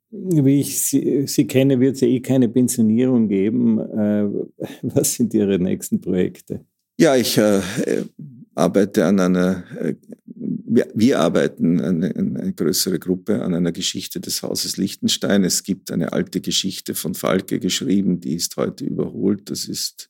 wie 0.10 0.60
ich 0.60 0.82
Sie, 0.82 1.28
Sie, 1.28 1.46
kenne, 1.46 1.80
wird 1.80 1.96
es 1.96 2.02
ja 2.02 2.08
eh 2.08 2.20
keine 2.20 2.50
Pensionierung 2.50 3.28
geben. 3.28 3.78
was 4.82 5.14
sind 5.14 5.36
Ihre 5.36 5.60
nächsten 5.60 6.02
Projekte? 6.02 6.66
Ja, 7.00 7.16
ich 7.16 7.38
äh, 7.38 7.62
arbeite 8.56 9.06
an 9.06 9.20
einer, 9.20 9.64
äh, 9.80 9.96
wir, 10.26 10.88
wir, 10.96 11.20
arbeiten, 11.20 11.80
eine, 11.80 12.16
eine, 12.16 12.54
größere 12.54 12.98
Gruppe, 12.98 13.44
an 13.44 13.54
einer 13.54 13.72
Geschichte 13.72 14.20
des 14.20 14.42
Hauses 14.42 14.78
Liechtenstein. 14.78 15.44
Es 15.44 15.64
gibt 15.64 15.92
eine 15.92 16.12
alte 16.12 16.42
Geschichte 16.42 16.96
von 16.96 17.14
Falke 17.14 17.60
geschrieben, 17.60 18.20
die 18.20 18.34
ist 18.34 18.58
heute 18.58 18.84
überholt. 18.84 19.52
Das 19.52 19.66
ist, 19.66 20.10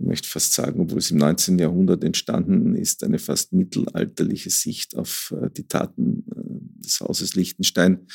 möchte 0.00 0.28
fast 0.28 0.52
sagen, 0.52 0.80
obwohl 0.80 0.98
es 0.98 1.10
im 1.10 1.18
19. 1.18 1.58
Jahrhundert 1.58 2.04
entstanden 2.04 2.74
ist, 2.74 3.04
eine 3.04 3.18
fast 3.18 3.52
mittelalterliche 3.52 4.50
Sicht 4.50 4.96
auf 4.96 5.34
äh, 5.40 5.50
die 5.50 5.66
Taten 5.66 6.24
äh, 6.30 6.84
des 6.84 7.00
Hauses 7.00 7.34
Liechtenstein. 7.34 8.06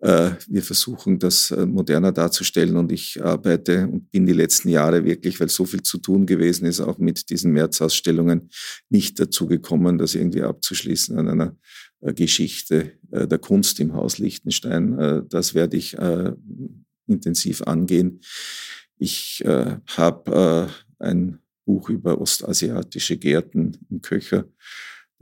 Äh, 0.00 0.32
wir 0.48 0.62
versuchen 0.62 1.18
das 1.18 1.50
äh, 1.50 1.66
moderner 1.66 2.12
darzustellen 2.12 2.76
und 2.76 2.92
ich 2.92 3.22
arbeite 3.22 3.88
und 3.88 4.10
bin 4.10 4.26
die 4.26 4.32
letzten 4.32 4.68
Jahre 4.68 5.04
wirklich, 5.04 5.40
weil 5.40 5.48
so 5.48 5.64
viel 5.64 5.82
zu 5.82 5.98
tun 5.98 6.26
gewesen 6.26 6.66
ist, 6.66 6.80
auch 6.80 6.98
mit 6.98 7.30
diesen 7.30 7.52
Märzausstellungen, 7.52 8.50
nicht 8.88 9.18
dazu 9.18 9.46
gekommen, 9.46 9.98
das 9.98 10.14
irgendwie 10.14 10.42
abzuschließen 10.42 11.18
an 11.18 11.28
einer 11.28 11.56
äh, 12.00 12.12
Geschichte 12.12 12.92
der 13.14 13.38
Kunst 13.38 13.78
im 13.78 13.92
Haus 13.92 14.16
Liechtenstein. 14.16 15.26
Das 15.28 15.52
werde 15.52 15.76
ich 15.76 15.94
intensiv 17.06 17.60
angehen. 17.60 18.22
Ich 18.96 19.44
habe 19.44 20.70
ein 21.02 21.38
Buch 21.64 21.90
über 21.90 22.20
ostasiatische 22.20 23.16
Gärten 23.16 23.78
im 23.90 24.02
Köcher 24.02 24.46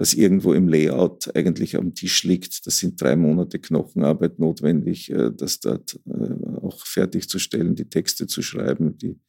das 0.00 0.14
irgendwo 0.14 0.54
im 0.54 0.66
Layout 0.66 1.36
eigentlich 1.36 1.76
am 1.76 1.94
Tisch 1.94 2.22
liegt. 2.22 2.66
Das 2.66 2.78
sind 2.78 2.98
drei 2.98 3.16
Monate 3.16 3.58
Knochenarbeit 3.58 4.38
notwendig, 4.38 5.10
äh, 5.10 5.30
das 5.30 5.60
dort 5.60 6.00
äh, 6.06 6.56
auch 6.62 6.86
fertigzustellen, 6.86 7.74
die 7.74 7.84
Texte 7.84 8.26
zu 8.26 8.40
schreiben, 8.40 8.96
die 8.96 9.20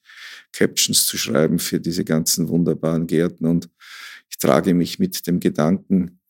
Captions 0.53 1.05
zu 1.07 1.17
schreiben 1.17 1.59
für 1.59 1.81
diese 1.81 2.05
ganzen 2.05 2.47
wunderbaren 2.47 3.05
Gärten. 3.05 3.47
Und 3.47 3.69
ich 4.29 4.37
trage 4.37 4.73
mich 4.73 4.97
mit 4.97 5.27
dem 5.27 5.41
Gedanken, 5.41 6.21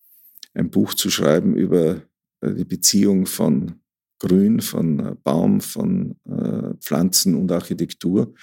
ein 0.55 0.71
Buch 0.71 0.95
zu 0.95 1.11
schreiben 1.11 1.55
über 1.55 2.01
äh, 2.41 2.55
die 2.55 2.65
Beziehung 2.65 3.27
von 3.27 3.80
Grün, 4.21 4.59
von 4.61 4.99
äh, 4.99 5.15
Baum, 5.23 5.61
von 5.61 6.15
äh, 6.25 6.75
Pflanzen 6.79 7.33
und 7.33 7.51
Architektur. 7.51 8.35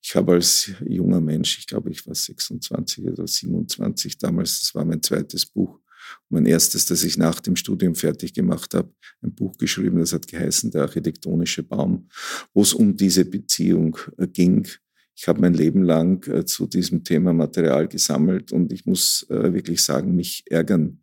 Ich 0.00 0.16
habe 0.16 0.32
als 0.32 0.70
junger 0.88 1.20
Mensch, 1.20 1.58
ich 1.58 1.66
glaube, 1.66 1.90
ich 1.90 2.06
war 2.06 2.14
26 2.14 3.04
oder 3.04 3.26
27 3.26 4.16
damals, 4.16 4.60
das 4.60 4.74
war 4.74 4.86
mein 4.86 5.02
zweites 5.02 5.44
Buch, 5.44 5.78
mein 6.30 6.46
erstes, 6.46 6.86
das 6.86 7.04
ich 7.04 7.18
nach 7.18 7.38
dem 7.40 7.54
Studium 7.54 7.94
fertig 7.94 8.32
gemacht 8.32 8.72
habe, 8.72 8.90
ein 9.20 9.34
Buch 9.34 9.58
geschrieben, 9.58 9.98
das 9.98 10.14
hat 10.14 10.26
geheißen 10.26 10.70
Der 10.70 10.82
architektonische 10.82 11.62
Baum, 11.62 12.08
wo 12.54 12.62
es 12.62 12.72
um 12.72 12.96
diese 12.96 13.26
Beziehung 13.26 13.98
äh, 14.16 14.26
ging. 14.26 14.66
Ich 15.14 15.28
habe 15.28 15.42
mein 15.42 15.54
Leben 15.54 15.82
lang 15.82 16.46
zu 16.46 16.66
diesem 16.66 17.02
Thema 17.02 17.32
Material 17.32 17.88
gesammelt 17.88 18.52
und 18.52 18.70
ich 18.70 18.84
muss 18.84 19.24
wirklich 19.30 19.82
sagen, 19.82 20.14
mich 20.14 20.44
ärgern 20.44 21.00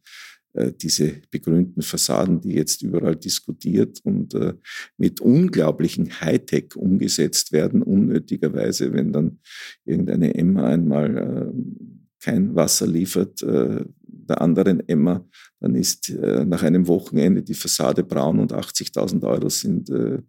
diese 0.53 1.21
begrünten 1.31 1.81
Fassaden, 1.81 2.41
die 2.41 2.53
jetzt 2.53 2.83
überall 2.83 3.15
diskutiert 3.15 3.99
und 4.03 4.33
äh, 4.35 4.53
mit 4.97 5.19
unglaublichen 5.19 6.21
Hightech 6.21 6.75
umgesetzt 6.75 7.51
werden, 7.51 7.81
unnötigerweise, 7.81 8.93
wenn 8.93 9.11
dann 9.11 9.39
irgendeine 9.85 10.35
Emma 10.35 10.67
einmal 10.67 11.17
äh, 11.17 11.93
kein 12.23 12.55
Wasser 12.55 12.87
liefert, 12.87 13.41
äh, 13.41 13.83
der 14.29 14.41
anderen 14.41 14.87
Emma, 14.87 15.25
dann 15.59 15.75
ist 15.75 16.09
äh, 16.09 16.45
nach 16.45 16.63
einem 16.63 16.87
Wochenende 16.87 17.41
die 17.41 17.53
Fassade 17.53 18.03
braun 18.03 18.39
und 18.39 18.53
80.000 18.53 19.23
Euro 19.27 19.49
sind 19.49 19.89
äh, 19.89 20.19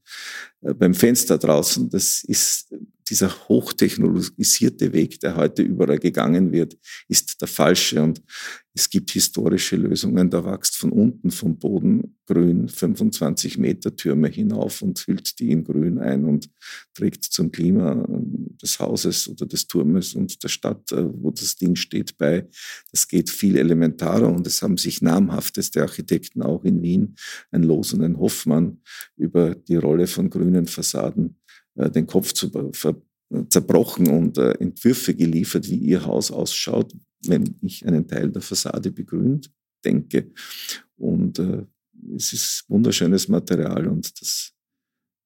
beim 0.61 0.95
Fenster 0.95 1.39
draußen. 1.39 1.91
Das 1.91 2.25
ist 2.25 2.75
dieser 3.09 3.49
hochtechnologisierte 3.49 4.93
Weg, 4.93 5.21
der 5.21 5.37
heute 5.37 5.63
überall 5.63 5.99
gegangen 5.99 6.53
wird, 6.53 6.77
ist 7.09 7.41
der 7.41 7.49
falsche. 7.49 8.03
Und 8.03 8.23
es 8.75 8.91
gibt 8.91 9.13
historische 9.13 9.77
Lösungen, 9.77 10.31
da 10.31 10.45
wächst 10.45 10.77
von 10.77 10.91
unten 10.91 11.31
vom 11.31 11.59
Boden 11.59 12.17
grün 12.27 12.69
25 12.69 13.59
Meter 13.59 13.95
Türme 13.95 14.29
hinauf 14.29 14.83
und 14.83 14.99
hüllt 15.07 15.39
die 15.39 15.53
in 15.53 15.63
grün 15.63 15.99
ein 15.99 16.25
und 16.25 16.51
trägt 16.95 17.25
zum 17.25 17.53
Klima 17.53 17.93
ähm, 17.93 18.57
des 18.61 18.81
Hauses 18.81 19.29
oder 19.29 19.47
des 19.47 19.69
Turmes 19.69 20.15
und 20.15 20.43
der 20.43 20.49
Stadt, 20.49 20.91
äh, 20.91 21.05
wo 21.05 21.31
das 21.31 21.57
Ding 21.57 21.77
steht, 21.77 22.17
bei. 22.19 22.49
Das 22.91 23.07
geht 23.07 23.31
viel 23.31 23.57
elementarer 23.57 24.29
und 24.29 24.47
es 24.47 24.63
haben 24.63 24.77
sich 24.77 25.03
namhafteste 25.03 25.83
Architekten 25.83 26.43
auch 26.43 26.65
in 26.65 26.83
Wien, 26.83 27.15
ein 27.53 27.63
Los 27.63 27.93
und 27.93 28.03
ein 28.03 28.19
Hoffmann, 28.19 28.81
über 29.17 29.55
die 29.55 29.77
Rolle 29.77 30.07
von 30.07 30.31
grünen 30.31 30.67
Fassaden 30.67 31.37
den 31.77 32.07
Kopf 32.07 32.33
zu, 32.33 32.51
zerbrochen 33.49 34.09
und 34.09 34.39
äh, 34.39 34.53
Entwürfe 34.53 35.15
geliefert, 35.15 35.69
wie 35.69 35.77
ihr 35.77 36.05
Haus 36.05 36.31
ausschaut, 36.31 36.95
wenn 37.27 37.57
ich 37.63 37.87
einen 37.87 38.07
Teil 38.07 38.31
der 38.31 38.43
Fassade 38.43 38.91
begrünt 38.91 39.51
denke. 39.85 40.31
Und 40.97 41.39
äh, 41.39 41.65
es 42.15 42.33
ist 42.33 42.65
wunderschönes 42.69 43.29
Material 43.29 43.89
und 43.89 44.21
das 44.21 44.53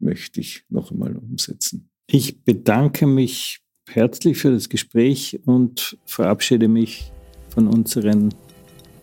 möchte 0.00 0.40
ich 0.40 0.64
noch 0.68 0.90
einmal 0.90 1.16
umsetzen. 1.16 1.90
Ich 2.10 2.42
bedanke 2.44 3.06
mich 3.06 3.60
herzlich 3.88 4.38
für 4.38 4.50
das 4.50 4.68
Gespräch 4.68 5.40
und 5.44 5.98
verabschiede 6.06 6.68
mich 6.68 7.12
von 7.50 7.66
unseren 7.66 8.34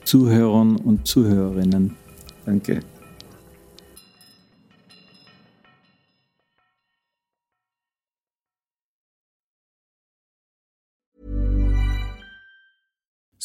Zuhörern 0.06 0.78
und 0.78 1.08
Zuhörerinnen. 1.08 1.96
Danke. 2.46 2.80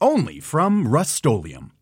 only 0.00 0.40
from 0.40 0.88
Rust-Oleum. 0.88 1.75